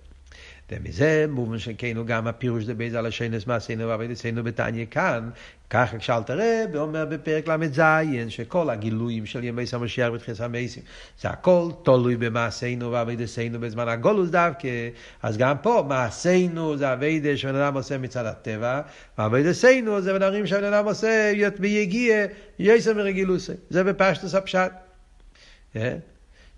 ומזה 0.72 1.26
מובן 1.28 1.58
שכנו 1.58 2.06
גם 2.06 2.26
הפירוש 2.26 2.64
זה 2.64 2.74
באיזה 2.74 2.98
הלשונס 2.98 3.46
מעשינו 3.46 3.88
ועבודתנו 3.88 4.44
בתניא 4.44 4.86
כאן, 4.90 5.30
ככה 5.70 5.98
כשאלת 5.98 6.30
רב 6.30 6.76
אומר 6.76 7.04
בפרק 7.04 7.48
ל"ז 7.48 7.80
שכל 8.28 8.70
הגילויים 8.70 9.26
של 9.26 9.44
ימי 9.44 9.66
סמשיח 9.66 10.12
ותחיס 10.12 10.40
המייסים 10.40 10.82
זה 11.20 11.28
הכל 11.28 11.68
תלוי 11.84 12.16
במעשינו 12.16 12.92
ועבודתנו 12.92 13.60
בזמן 13.60 13.88
הגולוס 13.88 14.30
דווקא, 14.30 14.88
אז 15.22 15.36
גם 15.36 15.56
פה 15.62 15.84
מעשינו 15.88 16.76
זה 16.76 16.92
אביידה 16.92 17.36
שבן 17.36 17.54
אדם 17.54 17.74
עושה 17.74 17.98
מצד 17.98 18.26
הטבע, 18.26 18.80
ועבודתנו 19.18 20.00
זה 20.00 20.14
בדברים 20.14 20.46
שבן 20.46 20.64
אדם 20.64 20.84
עושה 20.84 21.32
ביגיע 21.58 22.26
יסר 22.58 22.94
מרגילוסי, 22.94 23.52
זה 23.70 23.84
בפשטוס 23.84 24.34
הפשט. 24.34 24.72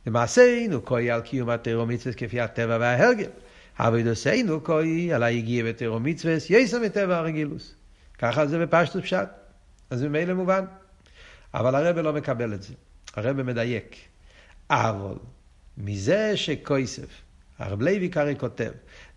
למעשינו 0.07 0.85
כוי 0.85 1.11
על 1.11 1.21
קיום 1.21 1.51
התירו 1.51 1.87
מצווה 1.87 2.15
כפי 2.15 2.41
הטבע 2.41 2.77
וההרגל. 2.81 3.29
אבידוסיינו 3.79 4.65
כוי 4.65 5.13
על 5.13 5.23
היגיע 5.23 5.65
בתירו 5.65 6.01
מצווה, 6.01 6.35
יסר 6.51 6.81
מטבע 6.81 7.17
הרגילוס. 7.17 7.75
ככה 8.19 8.47
זה 8.47 8.67
בפשטוס 8.67 9.03
פשט. 9.03 9.29
אז 9.91 10.03
ממילא 10.03 10.35
מובן. 10.35 10.65
אבל 11.55 11.75
הרב 11.75 11.99
לא 11.99 12.13
מקבל 12.13 12.55
את 12.55 12.63
זה. 12.63 12.75
הרב 13.15 13.43
מדייק. 13.43 13.97
אבל 14.71 15.15
מזה 15.79 16.37
שכויסף, 16.37 17.09
הרב 17.59 17.83
לוי 17.83 18.09
קרי 18.09 18.35
כותב, 18.39 18.71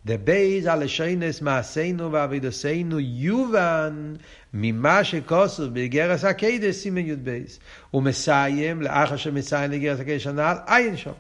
דבייז 0.06 0.66
על 0.66 0.84
השיינס 0.84 1.42
מעשינו 1.42 2.12
ואבידוסיינו 2.12 3.00
יובן 3.00 4.14
ממה 4.54 5.04
שכוסף 5.04 5.64
באגרס 5.64 6.24
הקדש 6.24 6.76
סימן 6.76 7.06
י"ב. 7.06 7.44
הוא 7.92 8.04
מסיים, 8.04 8.82
לאחר 8.82 9.16
שמסיים 9.16 9.72
לאגרס 9.72 10.00
הקדש 10.00 10.28
הנ"ל, 10.28 10.58
עיין 10.68 10.98
שם. 10.98 11.12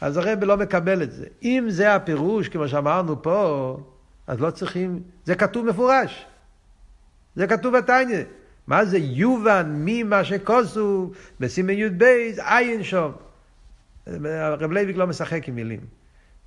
אז 0.00 0.16
הרבי 0.16 0.44
לא 0.44 0.56
מקבל 0.56 1.02
את 1.02 1.12
זה. 1.12 1.26
אם 1.42 1.66
זה 1.68 1.94
הפירוש, 1.94 2.48
כמו 2.48 2.68
שאמרנו 2.68 3.22
פה, 3.22 3.78
אז 4.26 4.40
לא 4.40 4.50
צריכים, 4.50 5.02
זה 5.24 5.34
כתוב 5.34 5.66
מפורש. 5.66 6.26
זה 7.36 7.46
כתוב 7.46 7.76
בתניא. 7.76 8.22
מה 8.66 8.84
זה 8.84 8.98
יובן 8.98 9.72
ממה 9.84 10.24
שכוסוב 10.24 11.10
בסימן 11.40 11.74
י"ב 11.74 12.02
עיין 12.38 12.82
שום. 12.82 13.12
הרב 14.24 14.72
לייביק 14.72 14.96
לא 14.96 15.06
משחק 15.06 15.48
עם 15.48 15.54
מילים. 15.54 15.80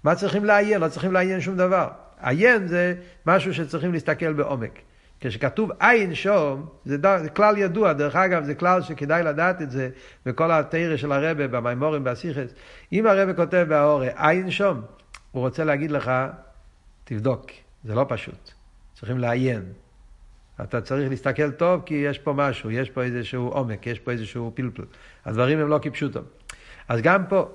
מה 0.03 0.15
צריכים 0.15 0.45
לעיין? 0.45 0.81
לא 0.81 0.87
צריכים 0.87 1.13
לעיין 1.13 1.41
שום 1.41 1.57
דבר. 1.57 1.87
עיון 2.21 2.67
זה 2.67 2.95
משהו 3.25 3.53
שצריכים 3.53 3.93
להסתכל 3.93 4.33
בעומק. 4.33 4.79
כשכתוב 5.21 5.71
עין 5.79 6.15
שום, 6.15 6.65
זה, 6.85 6.97
ד... 6.97 7.17
זה 7.17 7.29
כלל 7.29 7.57
ידוע, 7.57 7.93
דרך 7.93 8.15
אגב, 8.15 8.43
זה 8.43 8.55
כלל 8.55 8.81
שכדאי 8.81 9.23
לדעת 9.23 9.61
את 9.61 9.71
זה 9.71 9.89
בכל 10.25 10.51
התרא 10.51 10.97
של 10.97 11.11
הרבה, 11.11 11.47
במימורים, 11.47 12.03
בסיכס. 12.03 12.53
אם 12.93 13.07
הרבה 13.07 13.33
כותב 13.33 13.65
בהאורה 13.69 14.07
עין 14.15 14.51
שום, 14.51 14.81
הוא 15.31 15.41
רוצה 15.41 15.63
להגיד 15.63 15.91
לך, 15.91 16.11
תבדוק, 17.03 17.45
זה 17.83 17.95
לא 17.95 18.05
פשוט. 18.09 18.51
צריכים 18.93 19.17
לעיין. 19.17 19.63
אתה 20.63 20.81
צריך 20.81 21.09
להסתכל 21.09 21.51
טוב 21.51 21.81
כי 21.85 21.93
יש 21.93 22.19
פה 22.19 22.33
משהו, 22.33 22.71
יש 22.71 22.89
פה 22.89 23.03
איזשהו 23.03 23.47
עומק, 23.47 23.87
יש 23.87 23.99
פה 23.99 24.11
איזשהו 24.11 24.51
פלפל. 24.55 24.83
הדברים 25.25 25.59
הם 25.59 25.67
לא 25.67 25.79
כפשוטם. 25.81 26.23
אז 26.87 27.01
גם 27.01 27.25
פה, 27.25 27.49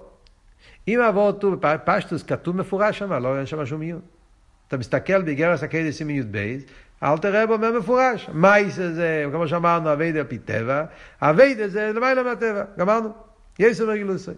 אם 0.89 1.01
אבות 1.01 1.45
פשטוס 1.85 2.23
כתוב 2.23 2.57
מפורש 2.57 2.99
שם, 2.99 3.13
לא 3.13 3.39
אין 3.39 3.47
שם 3.47 3.67
שום 3.67 3.81
עיון. 3.81 4.01
אתה 4.69 4.77
מסתכל 4.77 5.23
באיגרס 5.23 5.63
הקדש 5.63 5.95
סימן 5.95 6.11
י"ב, 6.11 6.59
אתה 7.05 7.19
רואה 7.19 7.47
בו 7.47 7.59
מפורש. 7.59 8.31
מייס 8.33 8.75
זה, 8.75 9.25
כמו 9.33 9.49
שאמרנו, 9.49 9.93
אביידה 9.93 10.19
על 10.19 10.27
פי 10.27 10.39
טבע, 10.39 10.85
אביידה 11.23 11.69
זה 11.69 11.93
למעלה 11.95 12.23
מהטבע, 12.23 12.63
גמרנו. 12.79 13.13
יסו 13.59 13.89
וגילוסי. 13.89 14.31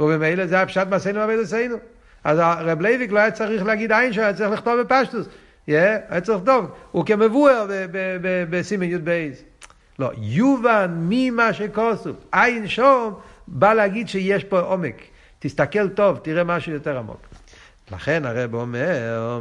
ובמילא 0.00 0.46
זה 0.46 0.60
הפשט 0.60 0.86
מעשינו 0.90 1.20
ואביידוסיינו. 1.20 1.76
אז 2.24 2.38
הרב 2.42 2.80
לייביק 2.80 3.12
לא 3.12 3.18
היה 3.18 3.30
צריך 3.30 3.62
להגיד 3.64 3.92
עיין 3.92 4.12
שהוא 4.12 4.24
היה 4.24 4.34
צריך 4.34 4.50
לכתוב 4.50 4.80
בפשטוס. 4.80 5.26
היה 5.66 6.20
צריך 6.20 6.38
לכתוב, 6.38 6.70
כמבואר 6.92 7.66
בסימן 8.50 8.86
י"ב. 8.86 9.30
לא, 9.98 10.10
יובן 10.16 10.96
ממה 10.98 11.52
שכוסוב. 11.52 12.10
עיין 12.32 12.68
שום 12.68 13.14
בא 13.48 13.74
להגיד 13.74 14.08
שיש 14.08 14.44
פה 14.44 14.60
עומק. 14.60 14.96
תסתכל 15.38 15.88
טוב, 15.88 16.18
תראה 16.22 16.44
משהו 16.44 16.72
יותר 16.72 16.98
עמוק. 16.98 17.20
לכן 17.92 18.24
הרב 18.24 18.54
אומר, 18.54 19.40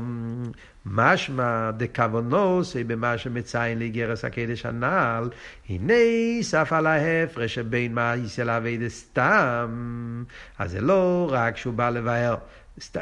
משמע 0.92 1.72
דקוונוס 1.72 2.76
במה 2.88 3.18
שמציין 3.18 3.80
לאיגרס 3.80 4.26
הקדש 4.26 4.66
הנ"ל, 4.66 5.30
הנה 5.70 5.94
סף 6.42 6.74
על 6.74 6.88
ההפרש 6.88 7.56
שבין 7.56 7.94
מה 7.94 8.14
יסל 8.16 8.50
אבי 8.50 8.90
סתם, 8.90 10.24
אז 10.60 10.72
זה 10.72 10.82
לא 10.82 11.30
רק 11.32 11.58
שהוא 11.58 11.74
בא 11.74 11.90
לבאר 11.90 12.36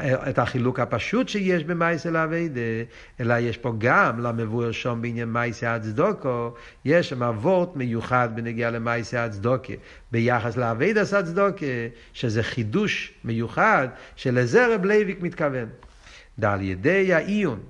את 0.04 0.38
החילוק 0.38 0.80
הפשוט 0.80 1.28
שיש 1.28 1.64
במייסה 1.64 2.10
לאביידה, 2.10 2.60
אלא 3.20 3.34
יש 3.34 3.56
פה 3.56 3.72
גם 3.78 4.20
למבואר 4.20 4.72
שום 4.72 5.02
בעניין 5.02 5.32
מייסה 5.32 5.74
הצדוקו, 5.74 6.54
יש 6.84 7.08
שם 7.08 7.22
אבות 7.22 7.76
מיוחד 7.76 8.28
בנגיעה 8.34 8.70
למייסה 8.70 9.24
הצדוקה, 9.24 9.72
ביחס 10.12 10.56
לאביידה 10.56 11.00
הצדוקה, 11.00 11.66
שזה 12.12 12.42
חידוש 12.42 13.12
מיוחד 13.24 13.88
שלזה 14.16 14.74
רב 14.74 14.84
לייביק 14.84 15.22
מתכוון. 15.22 15.68
דעל 16.38 16.58
ידי 16.60 17.14
העיון 17.14 17.60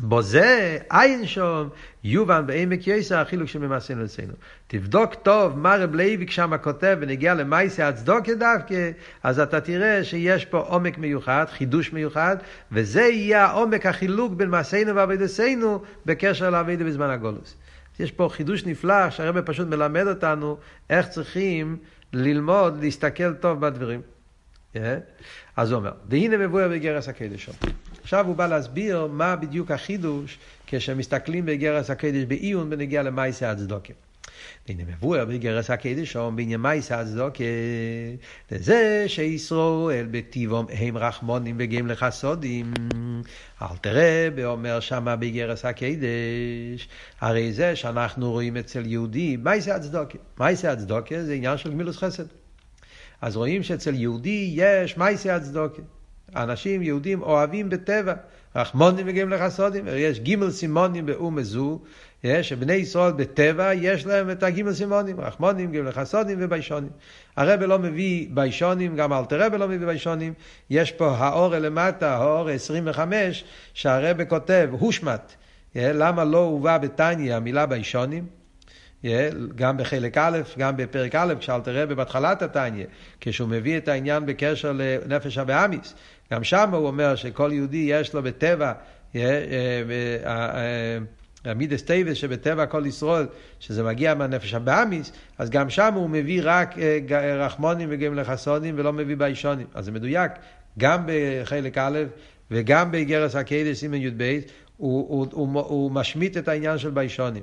בזה 0.00 0.78
עיין 0.90 1.26
שום 1.26 1.68
יובן 2.04 2.46
בעומק 2.46 2.86
יויסר 2.86 3.18
החילוק 3.18 3.48
שמעשינו 3.48 4.04
ועבודתנו. 4.04 4.32
תבדוק 4.66 5.14
טוב 5.14 5.58
מה 5.58 5.76
רב 5.76 5.94
לייביק 5.94 6.30
שם 6.30 6.52
כותב 6.62 6.96
ונגיע 7.00 7.34
למייסי 7.34 7.82
הצדוקה 7.82 8.34
דווקא, 8.34 8.90
אז 9.22 9.40
אתה 9.40 9.60
תראה 9.60 10.04
שיש 10.04 10.44
פה 10.44 10.58
עומק 10.58 10.98
מיוחד, 10.98 11.44
חידוש 11.50 11.92
מיוחד, 11.92 12.36
וזה 12.72 13.02
יהיה 13.02 13.44
העומק 13.44 13.86
החילוק 13.86 14.32
בין 14.32 14.50
מעשינו 14.50 14.94
ועבודתנו 14.94 15.82
בקשר 16.06 16.50
לעבודה 16.50 16.84
בזמן 16.84 17.10
הגולוס. 17.10 17.54
יש 18.00 18.12
פה 18.12 18.28
חידוש 18.32 18.66
נפלא 18.66 19.10
שהרבא 19.10 19.40
פשוט 19.44 19.68
מלמד 19.68 20.06
אותנו 20.06 20.56
איך 20.90 21.08
צריכים 21.08 21.76
ללמוד, 22.12 22.78
להסתכל 22.80 23.34
טוב 23.34 23.60
בדברים. 23.60 24.00
Yeah. 24.74 24.78
אז 25.56 25.70
הוא 25.70 25.78
אומר, 25.78 25.92
והנה 26.08 26.36
מבואר 26.36 26.68
בגרס 26.68 27.08
הקדש. 27.08 27.50
עכשיו 28.08 28.26
הוא 28.26 28.36
בא 28.36 28.46
להסביר 28.46 29.06
מה 29.06 29.36
בדיוק 29.36 29.70
החידוש 29.70 30.38
כשמסתכלים 30.66 31.46
בגרס 31.46 31.90
הקדש 31.90 32.24
בעיון 32.24 32.70
בנגיע 32.70 33.02
למייסה 33.02 33.50
הצדוקה. 33.50 33.92
והנה 34.68 34.82
מבואר 34.86 35.24
בגרס 35.24 35.70
הקדש 35.70 36.12
שם 36.12 36.32
בעניין 36.36 36.60
מייסה 36.60 37.00
הצדוקה, 37.00 37.44
לזה 38.52 39.04
שישראל 39.06 40.06
בטיבום 40.10 40.66
הם 40.70 40.96
רחמונים 40.96 41.56
וגאים 41.58 41.86
לחסודים. 41.86 42.72
אל 43.62 43.76
תראה, 43.80 44.28
ואומר 44.36 44.80
שמה 44.80 45.16
בגרס 45.16 45.64
הקדש, 45.64 46.88
הרי 47.20 47.52
זה 47.52 47.76
שאנחנו 47.76 48.30
רואים 48.30 48.56
אצל 48.56 48.86
יהודי, 48.86 49.36
מייסה 49.36 49.74
הצדוקה. 49.74 50.18
מייסה 50.40 50.72
הצדוקה 50.72 51.24
זה 51.24 51.34
עניין 51.34 51.58
של 51.58 51.70
גמילוס 51.70 51.96
חסד. 51.96 52.26
אז 53.20 53.36
רואים 53.36 53.62
שאצל 53.62 53.94
יהודי 53.94 54.52
יש 54.54 54.96
מייסי 54.96 55.30
הצדוקה. 55.30 55.82
אנשים 56.36 56.82
יהודים 56.82 57.22
אוהבים 57.22 57.68
בטבע, 57.68 58.14
רחמונים 58.56 59.06
מגיעים 59.06 59.30
לחסודים, 59.30 59.84
יש 59.96 60.20
גימל 60.20 60.50
סימונים 60.50 61.06
באום 61.06 61.38
הזו, 61.38 61.80
שבני 62.42 62.72
ישראל 62.72 63.12
בטבע 63.12 63.74
יש 63.74 64.06
להם 64.06 64.30
את 64.30 64.42
הגימל 64.42 64.72
סימונים, 64.72 65.20
רחמונים, 65.20 65.72
גימל 65.72 65.88
לחסודים 65.88 66.38
וביישונים. 66.40 66.90
הרב 67.36 67.62
לא 67.62 67.78
מביא 67.78 68.28
ביישונים, 68.30 68.96
גם 68.96 69.12
אלתר 69.12 69.42
רב 69.42 69.54
לא 69.54 69.68
מביא 69.68 69.86
ביישונים, 69.86 70.32
יש 70.70 70.92
פה 70.92 71.16
הערה 71.18 71.56
למטה, 71.56 72.16
הערה 72.16 72.48
25, 72.48 73.44
שהרב 73.74 74.24
כותב, 74.24 74.68
הושמט, 74.70 75.32
למה 75.74 76.24
לא 76.24 76.38
הובא 76.38 76.78
בתניא 76.78 77.34
המילה 77.34 77.66
ביישנים? 77.66 78.26
גם 79.54 79.76
בחלק 79.76 80.18
א', 80.18 80.38
גם 80.58 80.76
בפרק 80.76 81.14
א', 81.14 81.34
כשאלטער 81.40 81.82
רבי 81.82 81.94
בהתחלת 81.94 82.42
התניא, 82.42 82.84
כשהוא 83.20 83.48
מביא 83.48 83.78
את 83.78 83.88
העניין 83.88 84.26
בקשר 84.26 84.72
לנפש 84.74 85.38
הבהמיס, 85.38 85.94
גם 86.32 86.44
שם 86.44 86.74
הוא 86.74 86.86
אומר 86.86 87.16
שכל 87.16 87.50
יהודי 87.52 87.86
יש 87.90 88.14
לו 88.14 88.22
בטבע, 88.22 88.72
המידוס 91.44 91.82
טויבוס 91.82 92.16
שבטבע 92.16 92.66
כל 92.66 92.86
ישראל, 92.86 93.26
שזה 93.60 93.82
מגיע 93.82 94.14
מהנפש 94.14 94.54
הבהמיס, 94.54 95.12
אז 95.38 95.50
גם 95.50 95.70
שם 95.70 95.94
הוא 95.94 96.10
מביא 96.10 96.40
רק 96.44 96.74
רחמונים 97.38 97.88
וגמל 97.92 98.24
חסונים 98.24 98.74
ולא 98.78 98.92
מביא 98.92 99.16
ביישונים. 99.16 99.66
אז 99.74 99.84
זה 99.84 99.92
מדויק, 99.92 100.32
גם 100.78 101.02
בחלק 101.06 101.78
א' 101.78 101.98
וגם 102.50 102.90
באיגרס 102.90 103.34
הקדש 103.34 103.76
סימן 103.76 103.94
י"ב, 103.94 104.40
הוא, 104.76 105.06
הוא, 105.08 105.26
הוא, 105.32 105.60
הוא 105.60 105.90
משמיט 105.90 106.36
את 106.36 106.48
העניין 106.48 106.78
של 106.78 106.90
ביישונים. 106.90 107.42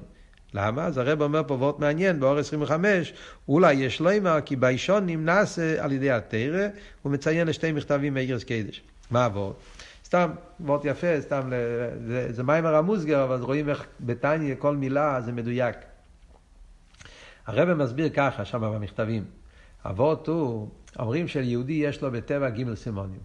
למה? 0.56 0.86
אז 0.86 0.97
הרב 0.97 1.22
אומר 1.22 1.41
פה 1.47 1.53
וורט 1.53 1.80
מעניין, 1.80 2.20
באור 2.20 2.38
25, 2.38 3.14
אולי 3.47 3.74
יש 3.74 4.01
אמר, 4.01 4.41
כי 4.45 4.56
בישון 4.56 5.06
נמנס 5.06 5.60
על 5.60 5.91
ידי 5.91 6.12
התרא, 6.12 6.68
הוא 7.01 7.12
מציין 7.12 7.47
לשתי 7.47 7.72
מכתבים 7.72 8.14
מאיגרס 8.14 8.43
קדש. 8.43 8.82
מה 9.12 9.26
הוורט? 9.26 9.56
סתם, 10.06 10.32
וורט 10.60 10.86
יפה, 10.86 11.22
סתם, 11.22 11.51
זה, 12.08 12.28
זה 12.34 12.43
מיימר 12.43 12.76
המוסגר, 12.76 13.24
אבל 13.24 13.41
רואים 13.41 13.70
איך 13.70 13.86
בתניא 13.99 14.56
כל 14.60 14.76
מילה 14.76 15.22
זה 15.22 15.32
מדויק. 15.32 15.76
הרב 17.45 17.74
מסביר 17.74 18.10
ככה, 18.10 18.45
שם 18.45 18.62
במכתבים. 18.62 19.24
הוורט 19.84 20.28
הוא, 20.28 20.70
אומרים 20.99 21.28
שליהודי 21.28 21.74
יש 21.74 22.01
לו 22.01 22.12
בטבע 22.12 22.49
ג' 22.49 22.74
סימונים. 22.74 23.20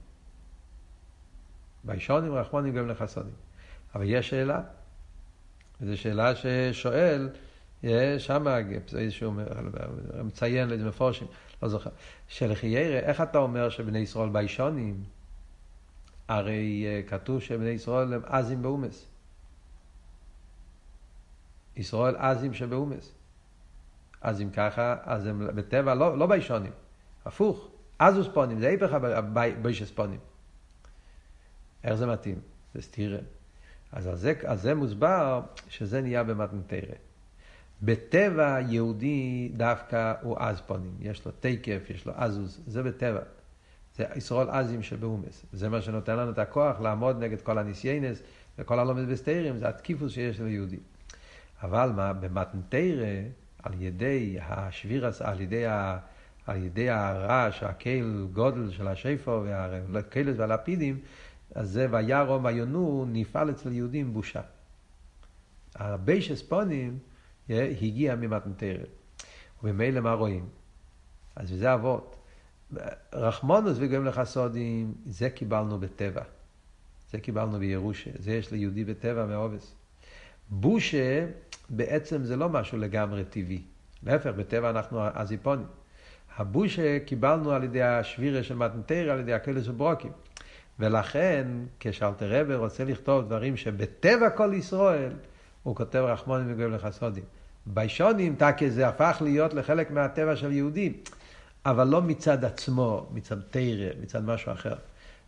בישונים, 1.85 2.35
רחמונים, 2.35 2.75
גם 2.75 2.89
לחסונים. 2.89 3.35
אבל 3.95 4.05
יש 4.07 4.29
שאלה, 4.29 4.61
וזו 5.81 5.97
שאלה 5.97 6.33
ששואל, 6.37 7.29
שם 8.19 8.47
איזשהו 8.97 9.33
מציין 10.25 10.69
לאיזה 10.69 10.89
מפורשים, 10.89 11.27
לא 11.63 11.69
זוכר, 11.69 11.91
שלחיירה, 12.29 12.99
איך 12.99 13.21
אתה 13.21 13.39
אומר 13.39 13.69
שבני 13.69 13.99
ישראל 13.99 14.29
ביישונים? 14.29 15.05
הרי 16.29 16.85
אה, 16.87 17.03
כתוב 17.09 17.41
שבני 17.41 17.69
ישראל 17.69 18.15
הם 18.15 18.21
עזים 18.27 18.63
באומס. 18.63 19.07
ישראל 21.77 22.17
עזים 22.17 22.55
שבאומס. 22.55 23.13
אז 24.21 24.41
אם 24.41 24.51
ככה, 24.51 24.97
אז 25.03 25.27
הם 25.27 25.47
בטבע 25.55 25.95
לא, 25.95 26.19
לא 26.19 26.27
ביישונים, 26.27 26.73
הפוך, 27.25 27.69
עזוס 27.99 28.29
פונים, 28.35 28.61
זה 28.61 28.69
היפך 28.69 28.93
הביישס 28.93 29.91
פונים. 29.91 30.21
איך 31.85 31.95
זה 31.95 32.07
מתאים? 32.07 32.41
זה 32.75 32.83
סתירה. 32.83 33.19
אז 33.93 34.07
על 34.07 34.17
זה, 34.17 34.33
על 34.45 34.57
זה 34.57 34.75
מוסבר 34.75 35.41
שזה 35.69 36.01
נהיה 36.01 36.25
במתנתרא. 36.25 36.95
בטבע 37.83 38.59
יהודי 38.69 39.51
דווקא 39.55 40.15
הוא 40.23 40.39
עז 40.39 40.61
פונים, 40.61 40.93
יש 41.01 41.25
לו 41.27 41.33
תקף, 41.41 41.91
יש 41.91 42.07
לו 42.07 42.13
עזוז, 42.17 42.61
זה 42.67 42.83
בטבע. 42.83 43.21
זה 43.97 44.05
ישראל 44.17 44.51
עזים 44.51 44.83
שבאומס. 44.83 45.47
זה 45.53 45.69
מה 45.69 45.83
שנותן 45.83 46.17
לנו 46.17 46.31
את 46.31 46.39
הכוח 46.39 46.81
לעמוד 46.81 47.23
נגד 47.23 47.41
כל 47.41 47.59
הניסיינס 47.59 48.23
וכל 48.59 48.79
הלומד 48.79 49.09
בסתירים, 49.09 49.59
זה 49.59 49.69
התקיפוס 49.69 50.13
שיש 50.13 50.41
ליהודי. 50.41 50.79
אבל 51.63 51.91
מה, 51.97 52.13
במתנתרא, 52.13 53.07
על 53.63 53.73
ידי 53.79 54.39
השבירס, 54.43 55.23
על 55.23 55.41
ידי, 55.41 55.67
ה, 55.67 55.99
על 56.47 56.57
ידי 56.57 56.91
הרעש, 56.91 57.63
הקהל 57.63 58.27
גודל 58.33 58.71
של 58.71 58.89
השיפו 58.89 59.43
והקהלת 59.93 60.35
והלפידים, 60.39 60.99
אז 61.55 61.71
זה 61.71 61.87
וירום 61.91 62.45
ויונו 62.45 63.05
נפעל 63.09 63.51
אצל 63.51 63.73
יהודים 63.73 64.13
בושה. 64.13 64.41
הרבה 65.75 66.21
שספונים 66.21 66.99
הגיע 67.49 68.17
ממתנתרא. 68.17 68.85
וממילא 69.63 70.01
מה 70.01 70.13
רואים? 70.13 70.49
אז 71.37 71.49
זה 71.49 71.75
אבות. 71.75 72.17
רחמונוס 73.13 73.77
וגויים 73.81 74.05
לחסודים, 74.05 74.95
זה 75.07 75.31
קיבלנו 75.31 75.79
בטבע. 75.79 76.23
זה 77.11 77.21
קיבלנו 77.21 77.59
בירושה. 77.59 78.11
זה 78.19 78.33
יש 78.33 78.53
ליהודי 78.53 78.85
בטבע 78.85 79.27
מעובס. 79.27 79.75
בושה 80.51 81.27
בעצם 81.71 82.25
זה 82.25 82.37
לא 82.37 82.49
משהו 82.49 82.79
לגמרי 82.79 83.25
טבעי. 83.25 83.63
להפך, 84.03 84.31
בטבע 84.37 84.71
אנחנו 84.71 85.01
הזיפונים. 85.03 85.67
הבושה 86.37 86.99
קיבלנו 86.99 87.53
על 87.53 87.65
ידי 87.65 87.83
השבירה 87.83 88.43
של 88.43 88.55
מתנתרא, 88.55 89.13
על 89.13 89.21
ידי 89.21 89.33
הכלס 89.33 89.69
וברוקים. 89.69 90.13
ולכן, 90.81 91.47
כשאלתר 91.81 92.41
רבי 92.41 92.55
רוצה 92.55 92.85
לכתוב 92.85 93.25
דברים 93.25 93.57
שבטבע 93.57 94.31
כל 94.31 94.53
ישראל, 94.55 95.13
הוא 95.63 95.77
כותב 95.77 95.99
רחמונים 95.99 96.53
וגויים 96.53 96.73
לחסודים. 96.73 97.25
ביישונים, 97.67 98.35
טקה 98.37 98.69
זה 98.69 98.89
הפך 98.89 99.19
להיות 99.21 99.55
לחלק 99.55 99.91
מהטבע 99.91 100.37
של 100.37 100.53
יהודים, 100.53 100.93
אבל 101.67 101.87
לא 101.87 102.03
מצד 102.03 102.45
עצמו, 102.45 103.07
מצד 103.15 103.41
תרא, 103.51 103.89
מצד 104.03 104.25
משהו 104.25 104.53
אחר. 104.53 104.75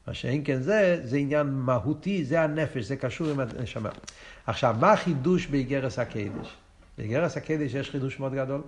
מה 0.06 0.14
שאין 0.14 0.42
כן 0.44 0.60
זה, 0.60 1.00
זה 1.04 1.16
עניין 1.16 1.46
מהותי, 1.46 2.24
זה 2.24 2.40
הנפש, 2.40 2.84
זה 2.84 2.96
קשור 2.96 3.28
עם 3.28 3.40
הנשמה. 3.40 3.90
עכשיו, 4.46 4.76
מה 4.80 4.92
החידוש 4.92 5.46
באיגרס 5.46 5.98
הקדש? 5.98 6.56
באיגרס 6.98 7.36
הקדש 7.36 7.74
יש 7.74 7.90
חידוש 7.90 8.20
מאוד 8.20 8.34
גדול, 8.34 8.60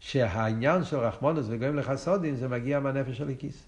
שהעניין 0.00 0.84
של 0.84 0.96
רחמונוס 0.96 1.46
וגויים 1.48 1.76
לחסודים 1.76 2.36
זה 2.36 2.48
מגיע 2.48 2.80
מהנפש 2.80 3.18
של 3.18 3.28
הכיס. 3.28 3.62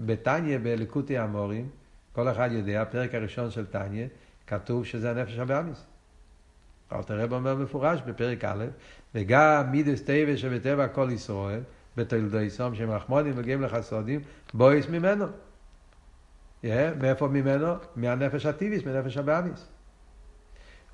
בתניא, 0.00 0.58
בליקוטי 0.58 1.18
המורים, 1.18 1.68
כל 2.12 2.28
אחד 2.28 2.48
יודע, 2.52 2.82
הפרק 2.82 3.14
הראשון 3.14 3.50
של 3.50 3.66
תניא, 3.66 4.06
כתוב 4.46 4.84
שזה 4.84 5.10
הנפש 5.10 5.38
הבאמיס. 5.38 5.84
אלתר 6.92 7.20
רב 7.20 7.32
אומר 7.32 7.54
מפורש 7.54 8.00
בפרק 8.06 8.44
א', 8.44 8.64
וגם 9.14 9.70
מידס 9.70 10.02
טבע 10.02 10.36
שבטבע 10.36 10.88
כל 10.88 11.08
ישראל, 11.12 11.60
בתולדותם 11.96 12.74
שהם 12.74 12.90
רחמנים 12.90 13.36
וגומלי 13.36 13.62
חסדים, 13.62 14.20
באות 14.54 14.88
ממנו. 14.88 15.26
Yeah, 16.64 16.68
מאיפה 17.00 17.28
ממנו? 17.28 17.74
מהנפש 17.96 18.46
הטבעית, 18.46 18.84
מהנפש 18.84 19.16
הבהמית. 19.16 19.66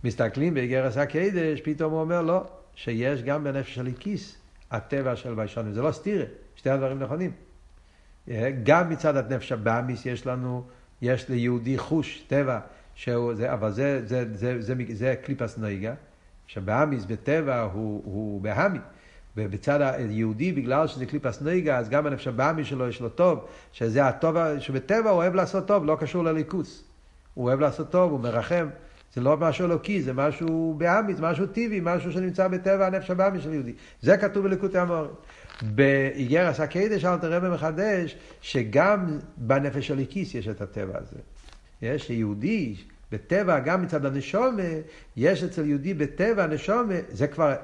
מסתכלים 0.05 0.55
באיגרת 0.55 0.97
הקודש, 0.97 1.61
פתאום 1.61 1.93
הוא 1.93 2.01
אומר 2.01 2.23
לא, 2.23 2.45
שיש 2.75 3.23
גם 3.23 3.45
בנפש 3.45 3.75
האלוקית 3.75 4.37
הטבע 4.71 5.17
של 5.17 5.35
ביישנים. 5.35 5.73
זה 5.73 5.83
לא 5.83 5.93
סתירה, 5.93 6.25
שתי 6.57 6.71
הדברים 6.71 6.99
נכונים. 6.99 7.31
גם 8.63 8.91
מצד 8.91 9.17
הנפש 9.17 9.53
הבהמית 9.53 10.07
יש 10.07 10.27
לנו, 10.27 10.65
יש 11.03 11.29
ליהודי 11.29 11.79
חוש, 11.79 12.25
טבע, 12.27 12.59
שהוא, 12.95 13.35
זה, 13.35 13.53
אבל 13.53 13.71
זה, 13.71 14.03
זה, 14.07 14.25
זה, 14.33 14.63
זה, 14.63 14.75
זה, 14.75 14.75
זה 14.93 15.15
קליפת 15.25 15.59
נוגה, 15.59 15.95
שבאמיס 16.47 17.05
בטבע 17.05 17.61
הוא, 17.61 18.03
הוא 18.05 18.41
בהמי. 18.41 18.79
ובצד 19.37 19.81
היהודי, 19.81 20.53
בגלל 20.53 20.87
שזה 20.87 21.07
קליפס 21.07 21.41
נויגה, 21.41 21.79
אז 21.79 21.89
גם 21.89 22.07
הנפש 22.07 22.29
הבאמי 22.29 22.65
שלו 22.65 22.89
יש 22.89 23.01
לו 23.01 23.09
טוב, 23.09 23.47
שזה 23.73 24.09
הטוב, 24.09 24.37
שבטבע 24.59 25.11
הוא 25.11 25.19
אוהב 25.19 25.35
לעשות 25.35 25.67
טוב, 25.67 25.85
לא 25.85 25.97
קשור 26.01 26.25
לליכוס. 26.25 26.85
הוא 27.35 27.45
אוהב 27.45 27.61
לעשות 27.61 27.91
טוב, 27.91 28.13
הוא 28.13 28.21
מרחם. 28.21 28.69
זה 29.15 29.21
לא 29.21 29.37
משהו 29.37 29.67
אלוקי, 29.67 30.03
זה 30.03 30.13
משהו 30.13 30.75
בעמי, 30.79 31.15
משהו 31.21 31.47
טבעי, 31.47 31.81
משהו 31.83 32.13
שנמצא 32.13 32.49
בטבע 32.49 32.87
הנפש 32.87 33.11
הבאמי 33.11 33.41
של 33.41 33.55
יהודי. 33.55 33.73
זה 34.01 34.17
כתוב 34.17 34.49
בלקוטי 34.49 34.79
המורים. 34.79 35.11
באיגרס 35.63 36.61
הקדש 36.61 37.05
אלתר 37.05 37.33
רבי 37.33 37.49
מחדש, 37.49 38.17
שגם 38.41 39.19
בנפש 39.37 39.91
הליקיס 39.91 40.35
יש 40.35 40.49
את 40.49 40.61
הטבע 40.61 40.99
הזה. 40.99 41.19
יש 41.83 42.11
יהודי, 42.11 42.77
בטבע, 43.13 43.61
גם 43.61 43.83
מצד 43.83 44.07
הנשומה, 44.07 44.63
יש 45.17 45.43
אצל 45.43 45.67
יהודי 45.67 45.95
בטבע 45.95 46.45
הנשומה, 46.45 46.95
זה 47.09 47.27
כבר, 47.27 47.55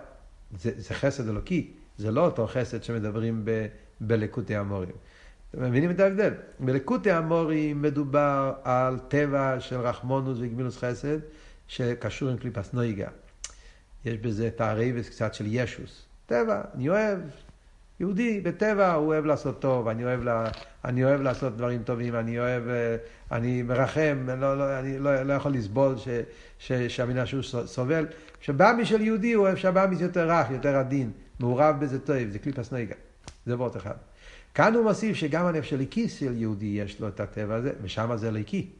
זה, 0.58 0.70
זה 0.76 0.94
חסד 0.94 1.28
אלוקי, 1.28 1.70
זה 1.98 2.10
לא 2.10 2.24
אותו 2.24 2.46
חסד 2.46 2.82
שמדברים 2.82 3.44
ב, 3.44 3.66
בלקוטי 4.00 4.56
המורים. 4.56 4.90
אתם 5.50 5.62
מבינים 5.62 5.90
את 5.90 6.00
ההבדל? 6.00 6.34
בלקוטי 6.60 7.10
המורים 7.10 7.82
מדובר 7.82 8.52
על 8.64 8.98
טבע 8.98 9.60
של 9.60 9.76
רחמונוס 9.76 10.38
וגמילוס 10.40 10.78
חסד, 10.78 11.18
שקשור 11.68 12.28
עם 12.28 12.36
קליפס 12.36 12.72
נויגה. 12.72 13.08
יש 14.04 14.18
בזה 14.18 14.48
את 14.48 14.60
הרייבס 14.60 15.08
קצת 15.08 15.34
של 15.34 15.44
ישוס. 15.48 16.06
טבע, 16.26 16.62
אני 16.74 16.88
אוהב, 16.88 17.18
יהודי 18.00 18.40
בטבע 18.40 18.92
הוא 18.92 19.06
אוהב 19.06 19.24
לעשות 19.24 19.60
טוב, 19.60 19.88
אני 19.88 20.04
אוהב, 20.04 20.22
לה, 20.22 20.50
אני 20.84 21.04
אוהב 21.04 21.20
לעשות 21.20 21.56
דברים 21.56 21.82
טובים, 21.82 22.14
אני 22.14 22.38
אוהב, 22.38 22.68
אה, 22.68 22.96
אני 23.32 23.62
מרחם, 23.62 24.26
לא, 24.38 24.58
לא, 24.58 24.78
אני 24.78 24.98
לא, 24.98 25.22
לא 25.22 25.32
יכול 25.32 25.52
לסבול 25.52 25.96
ש, 25.98 26.08
ש, 26.58 26.72
שהמילה 26.72 27.26
שהוא 27.26 27.42
סובל. 27.66 28.06
כשבאמי 28.40 28.84
של 28.84 29.00
יהודי 29.00 29.32
הוא 29.32 29.46
אוהב 29.46 29.56
שהבאמי 29.56 29.96
יותר 30.00 30.30
רך, 30.30 30.50
יותר 30.50 30.76
עדין, 30.76 31.10
מעורב 31.40 31.76
בזה 31.80 31.98
טוב, 31.98 32.16
זה 32.30 32.38
קליפס 32.38 32.72
נויגה. 32.72 32.94
זה 33.46 33.56
וורט 33.56 33.76
אחד. 33.76 33.94
כאן 34.54 34.74
הוא 34.74 34.84
מוסיף 34.84 35.16
שגם 35.16 35.46
הנפש 35.46 35.70
של 35.70 35.76
הליקיס 35.76 36.18
של 36.18 36.36
יהודי 36.36 36.66
יש 36.66 37.00
לו 37.00 37.08
את 37.08 37.20
הטבע 37.20 37.54
הזה, 37.54 37.72
ושם 37.82 38.16
זה 38.16 38.30
ליקי. 38.30 38.70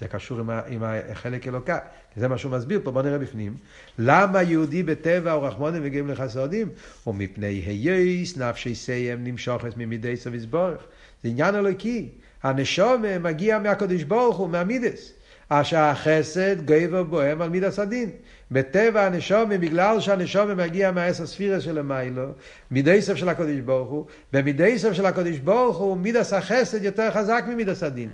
זה 0.00 0.08
קשור 0.08 0.40
עם, 0.40 0.50
ה, 0.50 0.60
עם 0.68 0.82
החלק 0.84 1.48
אלוקה, 1.48 1.78
זה 2.16 2.28
מה 2.28 2.38
שהוא 2.38 2.52
מסביר 2.52 2.80
פה, 2.84 2.90
בוא 2.90 3.02
נראה 3.02 3.18
בפנים. 3.18 3.56
למה 3.98 4.42
יהודי 4.42 4.82
בטבע 4.82 5.32
הוא 5.32 5.46
רחמונים 5.46 5.82
וגיעים 5.84 6.08
לחסודים? 6.08 6.68
ומפני 7.06 7.46
היות 7.46 8.36
נפשותיהם 8.36 9.24
נמשכות 9.24 9.76
ממידותיו 9.76 10.44
יתברך. 10.44 10.80
זה 11.22 11.28
עניין 11.28 11.54
אלוקי. 11.54 12.08
הנשמה 12.42 13.04
מגיע 13.20 13.58
מהקדוש 13.58 14.02
ברוך 14.02 14.36
הוא, 14.36 14.48
מהמידות. 14.48 15.12
אשר 15.48 15.78
החסד 15.78 16.66
גובר 16.66 17.02
בהם 17.02 17.42
על 17.42 17.50
מידת 17.50 17.78
הדין. 17.78 18.10
בטבע 18.50 19.06
הנשמה, 19.06 19.50
בגלל 19.50 20.00
שהנשמה 20.00 20.56
מגיע 20.56 20.90
מהעשר 20.90 21.26
ספירות 21.26 21.60
של 21.60 21.78
המאציל, 21.78 22.26
מידותיו 22.70 23.14
של 23.14 23.28
הקדוש 23.28 23.60
ברוך 23.60 23.90
הוא, 23.90 24.06
ומידותיו 24.32 24.92
של 24.92 25.06
הקדוש 25.06 25.38
ברוך 25.38 25.76
הוא, 25.76 25.96
מידת 25.96 26.32
החסד 26.32 26.84
יותר 26.84 27.10
חזק 27.10 27.44
ממידת 27.48 27.82
הדין. 27.82 28.10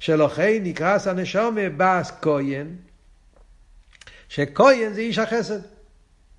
שלכן 0.00 0.60
נקראת 0.60 1.06
הנשמה 1.06 1.56
בת 1.76 2.12
כהן, 2.22 2.66
שכהן 4.28 4.92
זה 4.92 5.00
איש 5.00 5.18
החסד. 5.18 5.60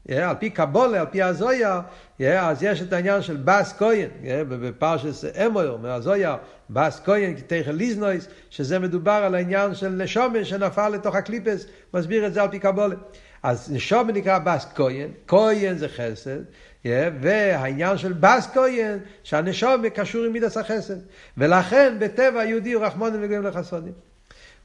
על 0.10 0.36
פי 0.40 0.50
קבולה, 0.50 1.00
על 1.00 1.06
פי 1.12 1.22
הזויה, 1.22 1.82
אז 2.20 2.64
יש 2.64 2.82
את 2.82 2.94
העניין 2.94 3.22
של 3.22 3.38
בס 3.46 3.74
כהן, 3.78 4.10
בפרשס 4.48 5.26
אמויר, 5.46 5.78
מהזויה, 5.78 6.36
בס 6.70 7.02
כהן, 7.06 7.34
תכף 7.48 7.68
ליזנויס, 7.68 8.28
שזה 8.50 8.80
מדובר 8.80 9.12
על 9.12 9.36
העניין 9.36 9.76
של 9.76 9.90
נשומה 9.90 10.46
שנפל 10.46 10.90
לתוך 10.90 11.16
הקליפס, 11.16 11.66
מסביר 11.94 12.28
את 12.28 12.34
זה 12.34 12.42
על 12.42 12.52
פי 12.52 12.60
קבולה. 12.60 12.96
אז 13.44 13.72
נשומה 13.72 14.12
נקרא 14.12 14.40
בס 14.40 14.66
כהן, 14.76 15.10
כהן 15.28 15.78
זה 15.78 15.90
חסד, 15.90 16.40
והעניין 16.86 17.98
של 17.98 18.14
בס 18.14 18.48
כהן, 18.54 19.00
שהנשום 19.24 19.90
קשור 19.90 20.26
עם 20.26 20.34
מידס 20.34 20.58
החסד. 20.58 20.98
ולכן 21.38 21.98
בטבע 22.00 22.40
היהודי 22.40 22.74
הוא 22.74 22.86
רחמון 22.86 23.12
וגויים 23.22 23.44
לחסודים. 23.44 23.94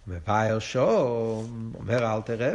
מבאר 0.09 0.59
שום, 0.59 1.73
אומר 1.75 2.14
אל 2.14 2.21
תראה, 2.21 2.53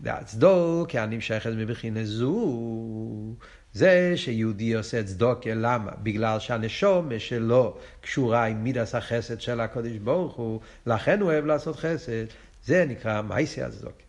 והצדוק 0.00 0.94
הנמשכת 0.94 1.50
מבחינה 1.56 2.04
זו, 2.04 3.34
זה 3.72 4.12
שיהודי 4.16 4.74
עושה 4.74 5.04
צדוקה, 5.04 5.50
למה? 5.54 5.90
בגלל 6.02 6.38
שהנשום 6.38 7.18
שלו 7.18 7.76
קשורה 8.00 8.44
עם 8.44 8.64
מידס 8.64 8.94
החסד 8.94 9.40
של 9.40 9.60
הקודש 9.60 9.96
ברוך 9.96 10.36
הוא, 10.36 10.60
לכן 10.86 11.20
הוא 11.20 11.30
אוהב 11.30 11.46
לעשות 11.46 11.76
חסד, 11.76 12.24
זה 12.64 12.84
נקרא 12.88 13.22
מייסי 13.22 13.62
הצדוקה. 13.62 14.02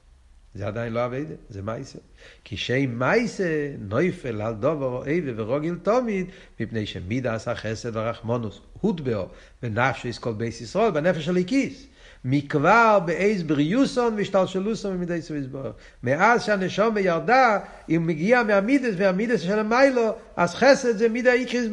זה 0.56 0.68
עדיין 0.68 0.94
לא 0.94 1.06
אביידה, 1.06 1.34
זה 1.50 1.62
מייסה. 1.62 2.00
כי 2.44 2.58
שם 2.58 3.00
מייסה 3.00 3.70
נויפל 3.90 4.42
על 4.42 4.54
דובר 4.54 5.08
איבה 5.08 5.32
ורוגיל 5.36 5.76
תומיד, 5.84 6.26
מפני 6.60 6.86
שמידה 6.86 7.36
עשה 7.36 7.56
חסד 7.56 7.96
ורחמונוס, 7.96 8.60
הוטבאו, 8.82 9.28
ונפשות 9.64 10.08
כל 10.08 10.34
בית 10.34 10.62
ישראל, 10.62 10.92
בנפש 10.92 11.26
האלוקית. 11.26 11.88
מכבר 12.26 13.00
באה 13.06 13.44
בירושה 13.44 14.14
והשתלשלות 14.18 14.98
ממידותיו 14.98 15.22
יתברך. 15.22 15.70
מאז 16.04 16.44
שהנשמה 16.44 16.98
ירדה, 16.98 17.60
אם 17.90 18.08
מגיע 18.08 18.44
מהמידות 18.44 18.94
והמידות 18.98 19.42
של 19.42 19.60
המאציל, 19.60 20.16
אז 20.36 20.56
חסד 20.56 20.98
זה 20.98 21.10
מידה 21.10 21.34
עיקרית, 21.34 21.66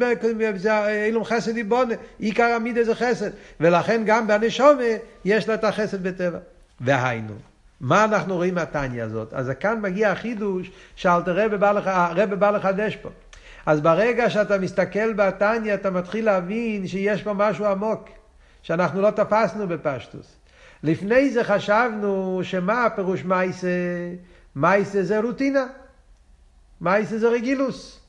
זה 0.55 1.05
עולם 1.05 1.23
חסד 1.23 1.57
יבנה, 1.57 1.93
עיקר 2.19 2.43
המידות 2.43 2.85
זה 2.85 2.95
חסד. 2.95 3.29
ולכן 3.59 4.01
גם 4.05 4.27
בנשמה 4.27 4.77
יש 5.25 5.47
לה 5.47 5.53
את 5.53 5.63
החסד 5.63 6.07
בטבע. 6.07 6.39
והיינו. 6.81 7.50
מה 7.81 8.03
אנחנו 8.03 8.35
רואים 8.35 8.55
מהטניה 8.55 9.05
הזאת? 9.05 9.33
אז 9.33 9.51
כאן 9.59 9.81
מגיע 9.81 10.11
החידוש 10.11 10.71
שאלטר 10.95 11.45
רבי 11.45 11.57
בא, 11.57 11.71
לך, 11.71 11.89
בא 12.39 12.51
לחדש 12.51 12.95
פה. 12.95 13.09
אז 13.65 13.81
ברגע 13.81 14.29
שאתה 14.29 14.57
מסתכל 14.57 15.13
בתניא, 15.13 15.73
אתה 15.73 15.89
מתחיל 15.89 16.25
להבין 16.25 16.87
שיש 16.87 17.23
פה 17.23 17.33
משהו 17.33 17.65
עמוק, 17.65 18.09
שאנחנו 18.61 19.01
לא 19.01 19.11
תפסנו 19.11 19.67
בפשטוס. 19.67 20.35
לפני 20.83 21.29
זה 21.29 21.43
חשבנו 21.43 22.39
שמה 22.43 22.85
הפירוש 22.85 23.23
מייסה? 23.23 23.67
מייסה 24.55 25.03
זה 25.03 25.19
רוטינה. 25.19 25.65
מייסה 26.81 27.17
זה 27.17 27.29
רגילוס. 27.29 27.99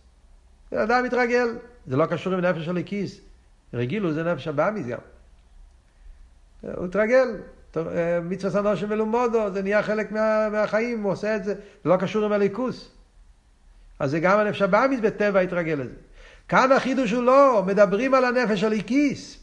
אדם 0.75 1.05
מתרגל. 1.05 1.49
זה 1.87 1.97
לא 1.97 2.07
קשור 2.07 2.33
עם 2.33 2.41
נפש 2.41 2.69
הליקיס. 2.69 3.21
רגילוס 3.75 4.15
זה 4.15 4.25
נפש 4.25 4.49
הבאמיס 4.49 4.87
גם. 4.87 4.99
הוא 6.63 6.85
התרגל. 6.87 7.29
אה, 7.77 8.21
מצווה 8.21 8.53
סנדושם 8.53 8.87
ולומודו, 8.89 9.51
זה 9.53 9.63
נהיה 9.63 9.83
חלק 9.83 10.13
מה, 10.13 10.49
מהחיים, 10.49 11.03
הוא 11.03 11.13
עושה 11.13 11.37
את 11.37 11.45
זה, 11.45 11.55
זה 11.55 11.91
לא 11.91 11.97
קשור 11.97 12.25
עם 12.25 12.33
הליכוס. 12.33 12.91
אז 13.99 14.11
זה 14.11 14.21
גם 14.21 14.39
הנפש 14.39 14.63
הבאמיס 14.63 15.01
בטבע 15.01 15.41
התרגל 15.41 15.75
לזה. 15.75 15.95
כאן 16.49 16.73
החידוש 16.73 17.11
הוא 17.11 17.25
לא, 17.25 17.63
מדברים 17.67 18.15
על 18.15 18.25
הנפש 18.25 18.65
הליקיס. 18.65 19.39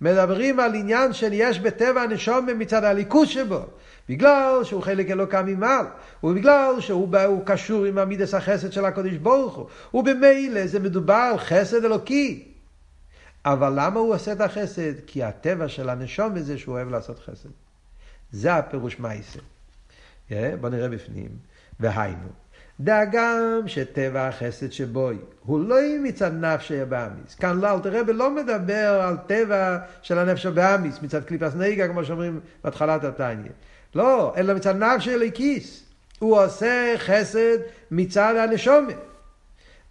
מדברים 0.00 0.60
על 0.60 0.74
עניין 0.74 1.12
של 1.12 1.30
יש 1.32 1.60
בטבע 1.60 2.02
הנשום 2.02 2.46
מצד 2.58 2.84
הליכוס 2.84 3.28
שבו, 3.28 3.60
בגלל 4.08 4.64
שהוא 4.64 4.82
חלק 4.82 5.10
אלוקה 5.10 5.42
ממעל, 5.42 5.86
ובגלל 6.24 6.74
שהוא 6.80 7.08
בא, 7.08 7.26
קשור 7.44 7.84
עם 7.84 7.98
המידס 7.98 8.34
החסד 8.34 8.72
של 8.72 8.84
הקודש 8.84 9.14
ברוך 9.14 9.54
הוא, 9.54 9.66
ובמילא 9.94 10.66
זה 10.66 10.80
מדובר 10.80 11.28
על 11.32 11.38
חסד 11.38 11.84
אלוקי. 11.84 12.49
אבל 13.44 13.72
למה 13.76 14.00
הוא 14.00 14.14
עושה 14.14 14.32
את 14.32 14.40
החסד? 14.40 14.92
כי 15.06 15.22
הטבע 15.22 15.68
של 15.68 15.88
הנשום 15.88 16.38
זה 16.38 16.58
שהוא 16.58 16.74
אוהב 16.74 16.88
לעשות 16.88 17.18
חסד. 17.18 17.48
זה 18.32 18.54
הפירוש 18.54 19.00
מייסה. 19.00 19.38
בוא 20.60 20.68
נראה 20.68 20.88
בפנים. 20.88 21.28
והיינו, 21.80 22.28
דאגם 22.80 23.62
שטבע 23.66 24.28
החסד 24.28 24.72
שבוי 24.72 25.18
הוא 25.44 25.60
לא 25.60 25.76
מצד 26.02 26.32
נפשי 26.44 26.80
הבאמיס. 26.80 27.34
כאן 27.34 27.60
לא, 27.60 27.74
אלתר 27.74 28.00
רבי 28.00 28.12
לא 28.12 28.34
מדבר 28.34 29.00
על 29.02 29.16
טבע 29.26 29.78
של 30.02 30.18
הנפש 30.18 30.46
הבאמיס, 30.46 31.02
מצד 31.02 31.24
קליפס 31.24 31.54
נהיגה, 31.54 31.88
כמו 31.88 32.04
שאומרים 32.04 32.40
בהתחלת 32.64 33.04
התניא. 33.04 33.50
לא, 33.94 34.34
אלא 34.36 34.54
מצד 34.54 34.76
נפשי 34.76 35.14
אליקיס. 35.14 35.84
הוא 36.18 36.42
עושה 36.42 36.94
חסד 36.98 37.58
מצד 37.90 38.34
הנשומת. 38.36 38.96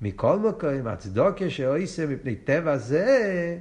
מכל 0.01 0.39
מקום, 0.39 0.87
הצדוקה 0.87 1.49
שאויסה 1.49 2.05
מפני 2.05 2.35
טבע 2.35 2.77
זה, 2.77 3.57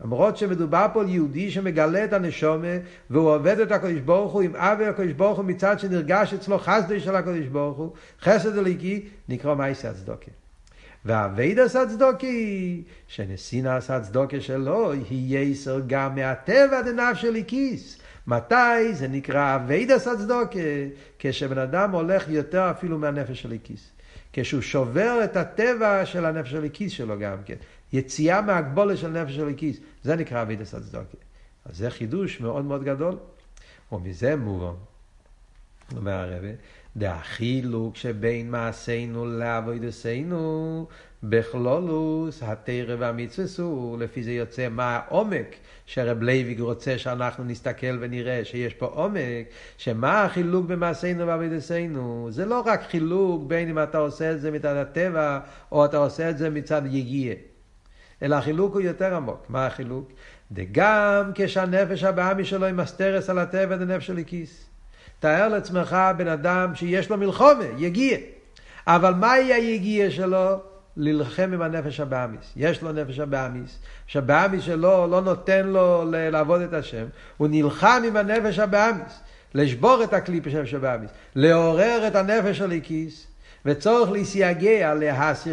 למרות 0.00 0.36
שמדובר 0.36 0.86
פה 0.92 1.00
על 1.00 1.08
יהודי 1.08 1.50
שמגלה 1.50 2.04
את 2.04 2.12
הנשומה, 2.12 2.76
והוא 3.10 3.34
עובד 3.34 3.60
את 3.60 3.72
הקדוש 3.72 4.00
ברוך 4.00 4.32
הוא 4.32 4.42
עם 4.42 4.56
אהבת 4.56 4.86
הקדוש 4.86 5.12
ברוך 5.12 5.38
הוא 5.38 5.44
מצד 5.44 5.80
שנרגש 5.80 6.34
אצלו 6.34 6.58
חסדו 6.58 7.00
של 7.00 7.16
הקדוש 7.16 7.46
ברוך 7.46 7.78
הוא, 7.78 7.92
חסד 8.20 8.58
אלוקי, 8.58 9.04
נקרא 9.28 9.54
מעשה 9.54 9.90
הצדקה. 9.90 10.30
ועבודת 11.04 11.76
הצדקה, 11.76 12.82
שנתינת 13.06 13.90
הצדקה 13.90 14.40
שלו, 14.40 14.92
יהיה 15.10 15.40
יותר 15.40 15.80
גם 15.86 16.14
מהטבע 16.14 16.82
דנפש 16.82 17.24
האלוקית. 17.46 17.98
מתי 18.26 18.94
זה 18.94 19.08
נקרא 19.08 19.56
עבודת 19.56 20.06
הצדקה? 20.06 20.58
כשבן 21.18 21.58
אדם 21.58 21.90
הולך 21.90 22.28
יותר 22.28 22.70
אפילו 22.70 22.98
מהנפש 22.98 23.42
האלוקית. 23.42 23.90
כשהוא 24.32 24.60
שובר 24.60 25.20
את 25.24 25.36
הטבע 25.36 26.06
של 26.06 26.24
הנפש 26.24 26.54
האלוקית 26.54 26.92
שלו 26.92 27.18
גם 27.18 27.36
כן. 27.44 27.54
יציאה 27.92 28.40
מהגבולות 28.40 28.96
של 28.96 29.08
נפש 29.08 29.38
האלוקית. 29.38 29.80
זה 30.02 30.16
נקרא 30.16 30.42
עבודת 30.42 30.74
הצדקה. 30.74 31.16
אז 31.64 31.76
זה 31.76 31.90
חידוש 31.90 32.40
מאוד 32.40 32.64
מאוד 32.64 32.84
גדול. 32.84 33.16
ומזה 33.92 34.36
מובן, 34.36 34.74
אומר 35.96 36.12
הרב, 36.12 36.44
דהחילוק 36.96 37.96
שבין 37.96 38.50
מעשינו 38.50 39.26
לעבודתנו 39.26 40.86
בכללות 41.22 42.42
התורה 42.42 42.96
והמצוות, 42.98 43.98
לפי 43.98 44.22
זה 44.22 44.32
יוצא 44.32 44.68
מה 44.68 44.96
העומק 44.96 45.56
שרב 45.86 46.22
לוי'ק 46.22 46.60
רוצה 46.60 46.98
שאנחנו 46.98 47.44
נסתכל 47.44 47.98
ונראה 48.00 48.44
שיש 48.44 48.74
פה 48.74 48.86
עומק, 48.86 49.46
שמה 49.78 50.24
החילוק 50.24 50.66
במעשינו 50.66 51.26
ועבודתנו, 51.26 52.28
זה 52.30 52.44
לא 52.44 52.62
רק 52.66 52.82
חילוק 52.82 53.42
בין 53.46 53.68
אם 53.68 53.82
אתה 53.82 53.98
עושה 53.98 54.32
את 54.32 54.40
זה 54.40 54.50
מצד 54.50 54.76
הטבע 54.76 55.38
או 55.72 55.84
אתה 55.84 55.96
עושה 55.96 56.30
את 56.30 56.38
זה 56.38 56.50
מצד 56.50 56.82
יגיע, 56.86 57.34
אלא 58.22 58.36
החילוק 58.36 58.72
הוא 58.72 58.80
יותר 58.80 59.14
עמוק. 59.14 59.46
מה 59.48 59.66
החילוק? 59.66 60.12
וגם 60.52 61.30
כשהנפש 61.34 62.04
הבאמי 62.04 62.44
שלו 62.44 62.66
היא 62.66 62.74
מסתרס 62.74 63.30
על 63.30 63.38
הטבע 63.38 63.78
זה 63.78 63.84
נפש 63.84 64.06
של 64.06 64.18
הכיס. 64.18 64.64
תאר 65.20 65.48
לעצמך 65.48 65.96
בן 66.16 66.28
אדם 66.28 66.74
שיש 66.74 67.10
לו 67.10 67.16
מלחומה, 67.16 67.64
יגיע. 67.78 68.18
אבל 68.86 69.14
מהי 69.14 69.52
היגיע 69.52 70.10
שלו? 70.10 70.60
להילחם 70.98 71.50
עם 71.54 71.62
הנפש 71.62 72.00
הבאמיס. 72.00 72.52
יש 72.56 72.82
לו 72.82 72.92
נפש 72.92 73.18
הבאמיס, 73.18 73.78
שהבאמיס 74.06 74.64
שלו 74.64 75.06
לא 75.06 75.20
נותן 75.20 75.66
לו 75.66 76.04
לעבוד 76.10 76.60
את 76.60 76.72
השם, 76.72 77.06
הוא 77.36 77.48
נלחם 77.50 78.02
עם 78.06 78.16
הנפש 78.16 78.58
הבאמיס, 78.58 79.20
לשבור 79.54 80.04
את 80.04 80.12
הקליפה 80.12 80.50
של 80.50 80.60
נפש 80.60 80.74
הבאמיס, 80.74 81.10
לעורר 81.34 82.04
את 82.08 82.14
הנפש 82.14 82.58
של 82.58 82.72
הכיס, 82.72 83.26
וצורך 83.64 84.10
להסייגע 84.10 84.92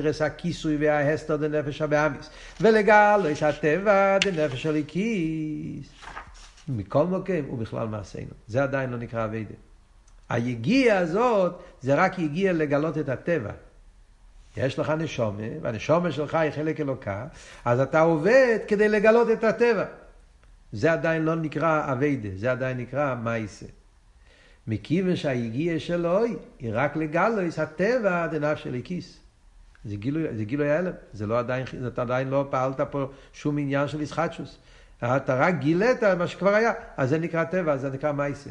את 0.10 0.22
הכיסוי 0.22 0.78
וההסתר 0.80 1.36
דנפש 1.36 1.82
הבאמיס, 1.82 2.30
ולגלו 2.62 3.32
את 3.32 3.44
הטבע 3.44 4.18
דנפש 4.18 4.64
של 4.64 4.76
הכיס. 4.76 5.88
מכל 6.68 7.06
מוקם 7.06 7.44
הוא 7.48 7.60
בכלל 7.60 7.88
מעשינו. 7.88 8.32
זה 8.48 8.64
עדיין 8.64 8.90
לא 8.90 8.98
נקרא 8.98 9.26
אביידה. 9.26 9.54
היגיע 10.30 10.98
הזאת 10.98 11.62
זה 11.82 11.96
רק 11.96 12.20
יגיע 12.20 12.54
לגלות 12.54 12.98
את 12.98 13.10
הטבע. 13.10 13.52
יש 14.58 14.80
לך 14.80 14.90
נשומה, 14.90 15.44
והנשומה 15.62 16.12
שלך 16.12 16.36
היא 16.36 16.52
חלק 16.52 16.80
אלוקה, 16.80 17.26
אז 17.66 17.80
אתה 17.80 18.02
עובד 18.02 18.60
כדי 18.68 18.90
לגלות 18.90 19.30
את 19.30 19.44
הטבע. 19.44 19.86
זה 20.72 20.92
עדיין 20.94 21.26
לא 21.26 21.36
נקרא 21.36 21.92
אביידה, 21.92 22.30
זה 22.36 22.52
עדיין 22.52 22.78
נקרא 22.78 23.16
מייסה. 23.16 23.66
מכיוון 24.68 25.16
שהיגיע 25.16 25.80
שלו 25.80 26.24
היא 26.60 26.70
רק 26.74 26.96
לגלויס 26.96 27.60
הטבע 27.60 28.28
דנף 28.28 28.58
של 28.58 28.76
הכיס. 28.76 29.20
זה 29.86 29.96
גילוי, 29.96 30.24
זה 30.38 30.44
גילוי 30.44 30.72
ההלם, 30.72 30.92
זה 31.14 31.28
לא 31.28 31.40
עדיין, 31.40 31.66
אתה 31.88 32.02
עדיין 32.02 32.30
לא 32.30 32.48
פעלת 32.50 32.82
פה 32.82 33.10
שום 33.34 33.58
עניין 33.58 33.88
של 33.88 34.02
ישחטשוס. 34.02 34.58
אתה 35.04 35.36
רק 35.36 35.56
גילית 35.60 36.04
מה 36.04 36.28
שכבר 36.28 36.54
היה, 36.54 36.72
אז 36.98 37.10
זה 37.10 37.20
נקרא 37.20 37.44
טבע, 37.44 37.78
זה 37.78 37.90
נקרא 37.90 38.12
מייסה. 38.12 38.50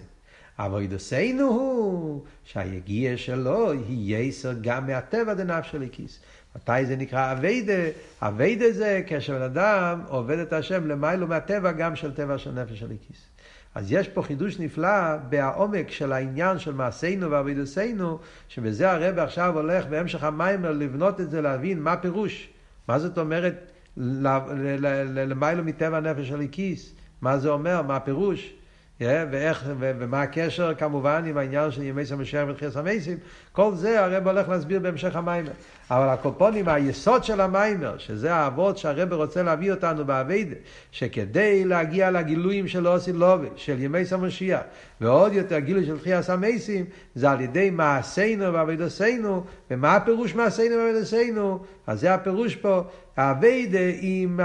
אבוידוסנו 0.58 1.46
הוא 1.46 2.22
שהיגיע 2.44 3.16
שלו 3.16 3.72
יהיה 3.88 4.18
יסר 4.18 4.52
גם 4.60 4.86
מהטבע 4.86 5.34
דנף 5.34 5.64
של 5.64 5.82
הכיס. 5.82 6.20
מתי 6.56 6.86
זה 6.86 6.96
נקרא 6.96 7.32
אביידה? 7.32 7.82
אביידה 8.22 8.72
זה 8.72 9.02
כשבן 9.06 9.42
אדם 9.42 10.00
עובד 10.08 10.38
את 10.38 10.52
השם 10.52 10.86
למיילו 10.86 11.26
מהטבע 11.26 11.72
גם 11.72 11.96
של 11.96 12.14
טבע 12.14 12.38
של 12.38 12.52
נפש 12.52 12.80
של 12.80 12.92
הכיס. 12.92 13.26
אז 13.74 13.92
יש 13.92 14.08
פה 14.08 14.22
חידוש 14.22 14.58
נפלא 14.58 15.16
בעומק 15.28 15.90
של 15.90 16.12
העניין 16.12 16.58
של 16.58 16.72
מעשינו 16.72 17.30
ואבידוסינו, 17.30 18.18
שבזה 18.48 18.90
הרב 18.90 19.18
עכשיו 19.18 19.58
הולך 19.58 19.86
בהמשך 19.86 20.24
המיימר 20.24 20.72
לבנות 20.72 21.20
את 21.20 21.30
זה, 21.30 21.40
להבין 21.40 21.80
מה 21.80 21.96
פירוש. 21.96 22.48
מה 22.88 22.98
זאת 22.98 23.18
אומרת 23.18 23.70
למיילו 23.96 25.64
מטבע 25.64 26.00
נפש 26.00 26.30
הכיס? 26.30 26.92
מה 27.20 27.38
זה 27.38 27.48
אומר? 27.48 27.82
מה 27.82 27.96
הפירוש? 27.96 28.54
ואיך, 29.00 29.64
ומה 29.78 30.22
הקשר 30.22 30.74
כמובן 30.74 31.24
עם 31.26 31.38
העניין 31.38 31.70
של 31.70 31.82
ימי 31.82 32.06
סמשיח 32.06 32.48
ותחייה 32.48 32.70
המייסים, 32.74 33.18
כל 33.52 33.74
זה 33.74 34.04
הרב 34.04 34.28
הולך 34.28 34.48
להסביר 34.48 34.80
בהמשך 34.80 35.16
המיימר. 35.16 35.52
אבל 35.90 36.08
הקופונים, 36.08 36.68
היסוד 36.68 37.24
של 37.24 37.40
המיימר, 37.40 37.98
שזה 37.98 38.34
האבות 38.34 38.78
שהרב 38.78 39.12
רוצה 39.12 39.42
להביא 39.42 39.70
אותנו 39.70 40.04
באביידה, 40.04 40.54
שכדי 40.90 41.64
להגיע 41.64 42.10
לגילויים 42.10 42.68
של 42.68 42.88
אוסי 42.88 43.12
לובי, 43.12 43.46
של 43.56 43.82
ימי 43.82 44.04
סמשיח, 44.04 44.60
ועוד 45.00 45.32
יותר 45.32 45.58
גילוי 45.58 45.86
של 45.86 45.98
תחייה 45.98 46.20
המייסים, 46.28 46.84
זה 47.14 47.30
על 47.30 47.40
ידי 47.40 47.70
מעשינו 47.70 48.52
ואביידוסינו, 48.52 49.44
ומה 49.70 49.96
הפירוש 49.96 50.34
מעשינו 50.34 50.76
ואביידוסינו? 50.76 51.64
אז 51.86 52.00
זה 52.00 52.14
הפירוש 52.14 52.56
פה, 52.56 52.82
האביידה 53.16 53.78
עם 54.00 54.40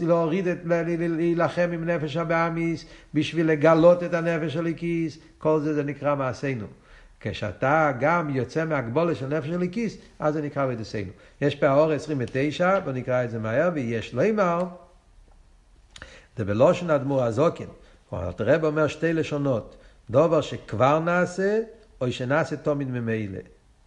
להוריד 0.00 0.48
את, 0.48 0.58
להילחם 0.98 1.70
עם 1.72 1.84
נפש 1.84 2.16
הבאמיס, 2.16 2.84
בשביל 3.14 3.46
לגלות 3.46 4.02
את 4.02 4.14
הנפש 4.14 4.56
הליקיס, 4.56 5.18
כל 5.38 5.60
זה 5.60 5.74
זה 5.74 5.82
נקרא 5.82 6.14
מעשינו. 6.14 6.66
כשאתה 7.20 7.92
גם 8.00 8.30
יוצא 8.30 8.64
מהגבולה 8.64 9.14
של 9.14 9.26
נפש 9.26 9.46
של 9.46 9.54
הליקיס, 9.54 9.96
אז 10.18 10.34
זה 10.34 10.42
נקרא 10.42 10.64
אביידסנו. 10.64 11.10
יש 11.40 11.60
באור 11.60 11.92
29, 11.92 12.80
בוא 12.80 12.92
נקרא 12.92 13.24
את 13.24 13.30
זה 13.30 13.38
מהר, 13.38 13.70
ויש 13.74 14.14
לימר, 14.14 14.64
זה 16.36 16.44
בלושן 16.44 16.90
אדמו"ר 16.90 17.24
הזוקין. 17.24 17.68
הרב 18.12 18.64
אומר 18.64 18.86
שתי 18.86 19.12
לשונות, 19.12 19.76
דובר 20.10 20.40
שכבר 20.40 20.98
נעשה, 20.98 21.60
או 22.00 22.12
שנעשה 22.12 22.56
תומין 22.56 22.92
ממילא. 22.92 23.38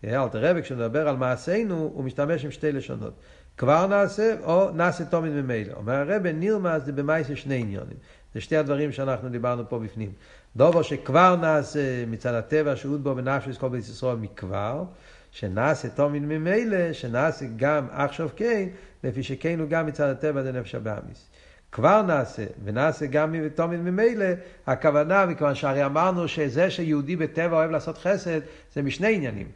אלתר 0.06 0.46
רבי 0.50 0.62
כשמדבר 0.62 1.08
על 1.08 1.18
מעשינו, 1.18 1.92
הוא 1.94 2.04
משתמש 2.04 2.46
עם 2.46 2.52
שתי 2.52 2.72
לשונות. 2.72 3.14
כבר 3.58 3.88
נעשה, 3.88 4.36
או 4.44 4.72
נעשה 4.72 5.06
תומין 5.06 5.42
ממילא. 5.42 5.74
אומר 5.74 5.94
הרב, 5.94 6.28
נרמז 6.28 6.86
זה 6.86 6.92
במעשה 6.92 7.36
שני 7.36 7.56
עניונים. 7.56 7.98
זה 8.34 8.42
שתי 8.42 8.58
הדברים 8.58 8.92
שאנחנו 8.92 9.30
דיברנו 9.30 9.70
פה 9.70 9.80
בפנים. 9.80 10.12
דובר 10.56 10.82
שכבר 10.82 11.36
נעשה 11.36 12.06
מצד 12.08 12.34
הטבע 12.34 12.76
שהות 12.76 13.04
בו 13.04 13.16
בנפש 13.16 13.58
כל 13.58 13.70
בית 13.70 13.84
ישראל 13.84 14.16
מכבר, 14.16 14.84
שנעשה 15.32 15.90
תומין 15.90 16.28
ממילא, 16.28 16.94
שנעשה 16.94 17.46
גם 17.56 17.88
עכשיו 17.92 18.30
כן, 18.36 18.68
לפי 19.04 19.24
שכן 19.24 19.60
הוא 19.60 19.70
גם 19.70 19.86
מצד 19.86 20.10
הטבע 20.10 20.44
זה 20.44 20.52
נפש 20.52 20.76
הבאמיס. 20.76 21.30
כבר 21.72 22.02
נעשה, 22.02 22.44
ונעשה 22.64 23.06
גם 23.06 23.36
תומין 23.56 23.84
ממילא, 23.84 24.26
הכוונה, 24.68 25.26
מכיוון 25.26 25.56
שהרי 25.56 25.86
אמרנו 25.86 26.28
שזה 26.28 26.72
שיהודי 26.72 27.16
בטבע 27.16 27.58
אוהב 27.58 27.72
לעשות 27.72 27.98
חסד, 27.98 28.40
זה 28.74 28.82
משני 28.82 29.16
עניינים. 29.16 29.48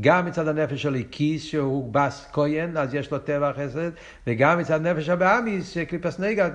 גם 0.00 0.26
מצד 0.26 0.48
הנפש 0.48 0.82
של 0.82 0.96
כיס 1.10 1.42
שהוא 1.42 1.92
בס 1.92 2.26
כהן, 2.32 2.76
אז 2.76 2.94
יש 2.94 3.10
לו 3.10 3.18
טבע 3.18 3.52
חסד, 3.52 3.90
וגם 4.26 4.58
מצד 4.58 4.86
נפש 4.86 5.08
הבאמיס, 5.08 5.70
שקליפס 5.70 6.18
נגע, 6.20 6.48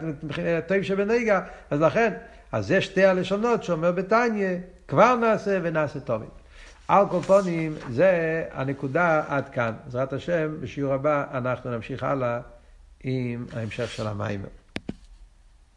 טוב 0.67 0.81
שבנגע, 0.81 1.41
אז 1.69 1.81
לכן, 1.81 2.13
אז 2.51 2.67
זה 2.67 2.81
שתי 2.81 3.05
הלשונות 3.05 3.63
שאומר 3.63 3.91
בתניא, 3.91 4.57
כבר 4.87 5.15
נעשה 5.15 5.59
ונעשה 5.63 5.99
טובים. 5.99 6.29
על 6.87 7.05
כל 7.09 7.21
פונים, 7.21 7.75
זה 7.89 8.43
הנקודה 8.51 9.23
עד 9.27 9.49
כאן. 9.49 9.73
בעזרת 9.85 10.13
השם, 10.13 10.61
בשיעור 10.61 10.93
הבא 10.93 11.25
אנחנו 11.33 11.71
נמשיך 11.71 12.03
הלאה 12.03 12.39
עם 13.03 13.45
ההמשך 13.53 13.89
של 13.89 14.07
המיימר. 14.07 14.47